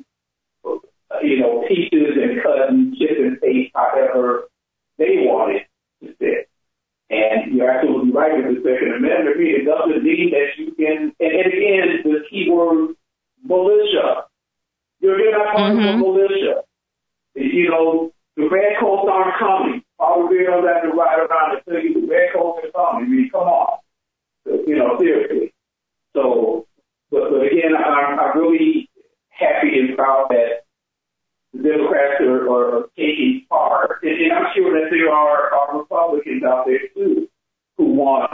you 1.24 1.40
know, 1.40 1.66
pieces 1.68 2.18
and 2.18 2.44
cut 2.44 2.70
and 2.70 2.96
chip 2.98 3.18
and 3.18 3.42
paste 3.42 3.72
however 3.74 4.50
they 4.98 5.26
want 5.26 5.56
it 5.56 5.66
to 6.06 6.14
fit. 6.18 6.50
And 7.10 7.56
you're 7.56 7.72
absolutely 7.72 8.12
right 8.12 8.38
with 8.38 8.62
the 8.62 8.62
Second 8.62 9.02
Amendment. 9.02 9.38
It 9.40 9.66
doesn't 9.66 10.04
mean 10.04 10.30
that 10.30 10.58
you 10.58 10.74
can, 10.78 11.14
and, 11.20 11.32
and 11.34 11.54
again, 11.54 12.04
the 12.04 12.22
keyword 12.30 12.96
militia. 13.44 14.29
You're, 15.00 15.20
you're 15.20 15.38
not 15.38 15.56
part 15.56 15.74
mm-hmm. 15.74 15.88
of 15.88 16.00
militia. 16.00 16.64
You 17.36 17.70
know, 17.70 18.12
the 18.36 18.50
red 18.50 18.80
coats 18.80 19.08
aren't 19.12 19.38
coming. 19.38 19.84
All 19.98 20.28
the 20.28 20.36
girls 20.36 20.66
have 20.68 20.84
to 20.84 20.90
ride 20.90 21.20
around 21.20 21.56
and 21.56 21.62
tell 21.66 21.84
you 21.84 22.02
the 22.02 22.08
red 22.08 22.34
coats 22.34 22.66
are 22.66 22.72
coming. 22.72 23.06
I 23.06 23.10
mean, 23.10 23.30
come 23.32 23.48
on. 23.48 23.80
You 24.46 24.76
know, 24.78 24.98
seriously. 25.00 25.54
So 26.14 26.68
but, 27.12 27.32
but 27.32 27.42
again, 27.42 27.76
I'm, 27.76 28.20
I'm 28.20 28.38
really 28.38 28.90
happy 29.30 29.80
and 29.80 29.98
proud 29.98 30.28
that 30.30 30.64
the 31.54 31.64
Democrats 31.64 32.22
are, 32.22 32.50
are 32.50 32.90
taking 32.96 33.46
part. 33.50 34.04
And, 34.04 34.22
and 34.22 34.34
I'm 34.34 34.54
sure 34.56 34.80
that 34.80 34.90
there 34.92 35.12
are, 35.12 35.54
are 35.54 35.80
Republicans 35.80 36.44
out 36.44 36.66
there 36.66 36.80
too 36.94 37.28
who 37.78 37.86
want 37.86 38.32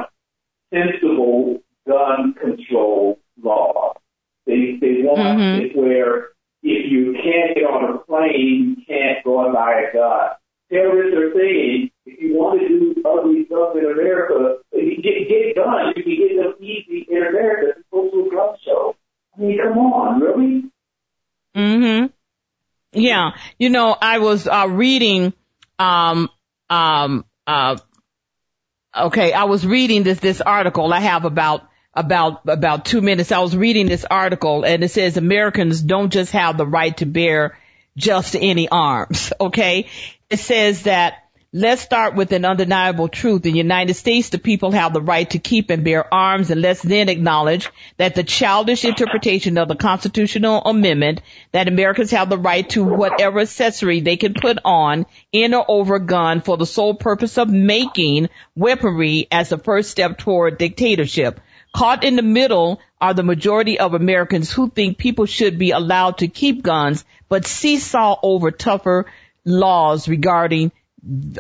sensible 0.74 1.62
gun 1.88 2.34
control 2.34 3.20
laws. 3.42 3.96
They, 4.46 4.78
they 4.80 5.02
want 5.04 5.40
mm-hmm. 5.40 5.66
it 5.66 5.76
where 5.76 6.30
if 6.66 6.92
you 6.92 7.14
can't 7.14 7.56
get 7.56 7.64
on 7.64 7.96
a 7.96 7.98
plane, 8.00 8.76
you 8.78 8.86
can't 8.86 9.24
go 9.24 9.46
and 9.46 9.54
buy 9.54 9.82
a 9.82 9.94
gun. 9.94 10.32
Terrorists 10.72 11.16
are 11.16 11.32
saying 11.38 11.92
if 12.08 12.20
you 12.20 12.34
want 12.34 12.60
to 12.60 12.68
do 12.68 13.02
ugly 13.06 13.46
stuff 13.46 13.76
in 13.78 13.86
America, 13.86 14.58
if 14.72 14.98
you 14.98 15.04
get, 15.04 15.30
get 15.30 15.56
guns. 15.56 15.94
You 15.96 16.04
can 16.04 16.18
get 16.18 16.44
them 16.44 16.56
easy 16.60 17.06
in 17.08 17.18
America. 17.18 17.78
It's 17.78 17.88
Go 17.92 18.10
to 18.10 18.28
a 18.28 18.36
gun 18.36 18.56
show. 18.66 18.96
I 19.38 19.42
mean, 19.42 19.60
come 19.62 19.78
on, 19.78 20.20
really? 20.20 20.64
Mm-hmm. 21.56 22.08
Yeah. 22.94 23.32
You 23.60 23.70
know, 23.70 23.96
I 24.00 24.18
was 24.18 24.48
uh, 24.48 24.68
reading, 24.68 25.34
um, 25.78 26.30
um, 26.70 27.26
uh, 27.46 27.78
okay, 28.98 29.34
I 29.34 29.44
was 29.44 29.66
reading 29.66 30.02
this, 30.02 30.20
this 30.20 30.42
article 30.42 30.92
I 30.92 31.02
have 31.02 31.26
about, 31.26 31.70
about, 31.96 32.42
about 32.48 32.86
two 32.86 33.02
minutes. 33.02 33.32
I 33.32 33.40
was 33.40 33.56
reading 33.56 33.88
this 33.88 34.06
article 34.10 34.64
and 34.66 34.84
it 34.84 34.90
says 34.90 35.18
Americans 35.18 35.82
don't 35.82 36.12
just 36.12 36.32
have 36.32 36.58
the 36.58 36.68
right 36.68 36.96
to 36.98 37.06
bear 37.06 37.58
just 37.98 38.36
any 38.36 38.68
arms. 38.68 39.32
Okay. 39.40 39.88
It 40.30 40.38
says 40.38 40.84
that 40.84 41.26
Let's 41.58 41.82
start 41.82 42.16
with 42.16 42.34
an 42.34 42.44
undeniable 42.44 43.08
truth. 43.08 43.46
In 43.46 43.54
the 43.54 43.58
United 43.60 43.94
States, 43.94 44.28
the 44.28 44.38
people 44.38 44.72
have 44.72 44.92
the 44.92 45.00
right 45.00 45.30
to 45.30 45.40
keep 45.40 45.70
and 45.70 45.86
bear 45.86 46.14
arms, 46.14 46.52
and 46.52 46.62
let's 46.62 46.82
then 46.82 47.08
acknowledge 47.08 47.70
that 47.96 48.14
the 48.14 48.26
childish 48.26 48.84
interpretation 48.84 49.58
of 49.58 49.70
the 49.70 49.78
constitutional 49.78 50.62
amendment 50.64 51.22
that 51.54 51.70
Americans 51.70 52.12
have 52.12 52.28
the 52.28 52.38
right 52.38 52.70
to 52.72 52.84
whatever 52.84 53.40
accessory 53.40 54.02
they 54.02 54.18
can 54.18 54.34
put 54.34 54.58
on 54.66 55.06
in 55.32 55.54
or 55.54 55.64
over 55.66 55.96
a 55.96 56.06
gun 56.06 56.42
for 56.42 56.58
the 56.58 56.66
sole 56.66 56.94
purpose 56.94 57.38
of 57.38 57.48
making 57.50 58.28
weaponry 58.58 59.30
as 59.32 59.48
the 59.48 59.58
first 59.58 59.92
step 59.92 60.18
toward 60.18 60.58
dictatorship. 60.58 61.40
Caught 61.76 62.06
in 62.06 62.16
the 62.16 62.22
middle 62.22 62.80
are 63.02 63.14
the 63.14 63.22
majority 63.22 63.80
of 63.80 63.94
Americans 63.94 64.50
who 64.50 64.70
think 64.70 64.98
people 64.98 65.26
should 65.26 65.60
be 65.60 65.72
allowed 65.72 66.20
to 66.20 66.30
keep 66.30 66.64
guns, 66.64 67.04
but 67.28 67.46
seesaw 67.46 68.18
over 68.24 68.50
tougher 68.50 69.08
laws 69.44 70.08
regarding 70.08 70.72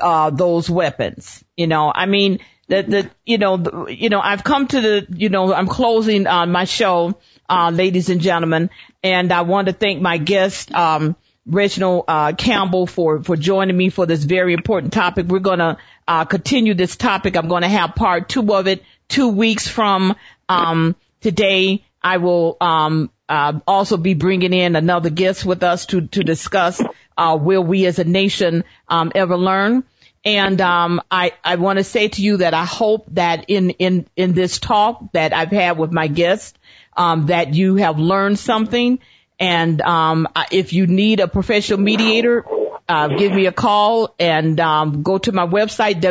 uh, 0.01 0.31
those 0.31 0.69
weapons. 0.69 1.41
You 1.55 1.67
know, 1.67 1.89
I 1.95 2.05
mean, 2.05 2.39
the, 2.67 2.81
the, 2.81 3.09
you 3.25 3.37
know, 3.37 3.55
the, 3.55 3.85
you 3.85 4.09
know, 4.09 4.19
I've 4.19 4.43
come 4.43 4.67
to 4.67 4.81
the, 4.81 5.07
you 5.09 5.29
know, 5.29 5.53
I'm 5.53 5.67
closing 5.67 6.27
on 6.27 6.51
my 6.51 6.65
show, 6.65 7.17
uh, 7.49 7.71
ladies 7.73 8.09
and 8.09 8.19
gentlemen, 8.19 8.69
and 9.01 9.31
I 9.31 9.43
want 9.43 9.67
to 9.67 9.73
thank 9.73 10.01
my 10.01 10.17
guest, 10.17 10.69
um, 10.73 11.15
Reginald, 11.45 12.05
uh, 12.09 12.33
Campbell 12.33 12.87
for, 12.87 13.23
for 13.23 13.37
joining 13.37 13.77
me 13.77 13.89
for 13.89 14.05
this 14.05 14.25
very 14.25 14.53
important 14.53 14.91
topic. 14.91 15.27
We're 15.27 15.39
to, 15.39 15.77
uh, 16.09 16.25
continue 16.25 16.73
this 16.73 16.97
topic. 16.97 17.37
I'm 17.37 17.47
going 17.47 17.61
to 17.61 17.69
have 17.69 17.95
part 17.95 18.27
two 18.27 18.53
of 18.53 18.67
it 18.67 18.83
two 19.07 19.29
weeks 19.29 19.67
from, 19.67 20.15
um, 20.49 20.95
today. 21.21 21.83
I 22.01 22.17
will, 22.17 22.57
um, 22.61 23.09
uh, 23.27 23.59
also 23.65 23.97
be 23.97 24.13
bringing 24.13 24.53
in 24.53 24.75
another 24.75 25.09
guest 25.09 25.45
with 25.45 25.63
us 25.63 25.87
to, 25.87 26.01
to 26.01 26.23
discuss 26.23 26.81
uh, 27.17 27.37
will 27.39 27.63
we 27.63 27.85
as 27.85 27.99
a 27.99 28.03
nation 28.03 28.63
um, 28.87 29.11
ever 29.15 29.37
learn? 29.37 29.83
And 30.23 30.59
um, 30.59 31.01
I, 31.11 31.33
I 31.43 31.55
want 31.55 31.77
to 31.77 31.83
say 31.83 32.07
to 32.07 32.21
you 32.21 32.37
that 32.37 32.53
I 32.53 32.65
hope 32.65 33.05
that 33.11 33.45
in, 33.47 33.69
in, 33.71 34.07
in 34.15 34.33
this 34.33 34.59
talk 34.59 35.11
that 35.13 35.33
I've 35.33 35.51
had 35.51 35.77
with 35.77 35.91
my 35.91 36.07
guest 36.07 36.57
um, 36.97 37.27
that 37.27 37.53
you 37.53 37.75
have 37.75 37.99
learned 37.99 38.39
something. 38.39 38.99
And 39.39 39.81
um, 39.81 40.27
if 40.51 40.73
you 40.73 40.87
need 40.87 41.19
a 41.19 41.27
professional 41.27 41.79
mediator, 41.79 42.43
uh, 42.87 43.09
give 43.09 43.33
me 43.33 43.45
a 43.45 43.51
call 43.51 44.15
and 44.19 44.59
um, 44.59 45.03
go 45.03 45.17
to 45.17 45.31
my 45.31 45.45
website 45.45 46.01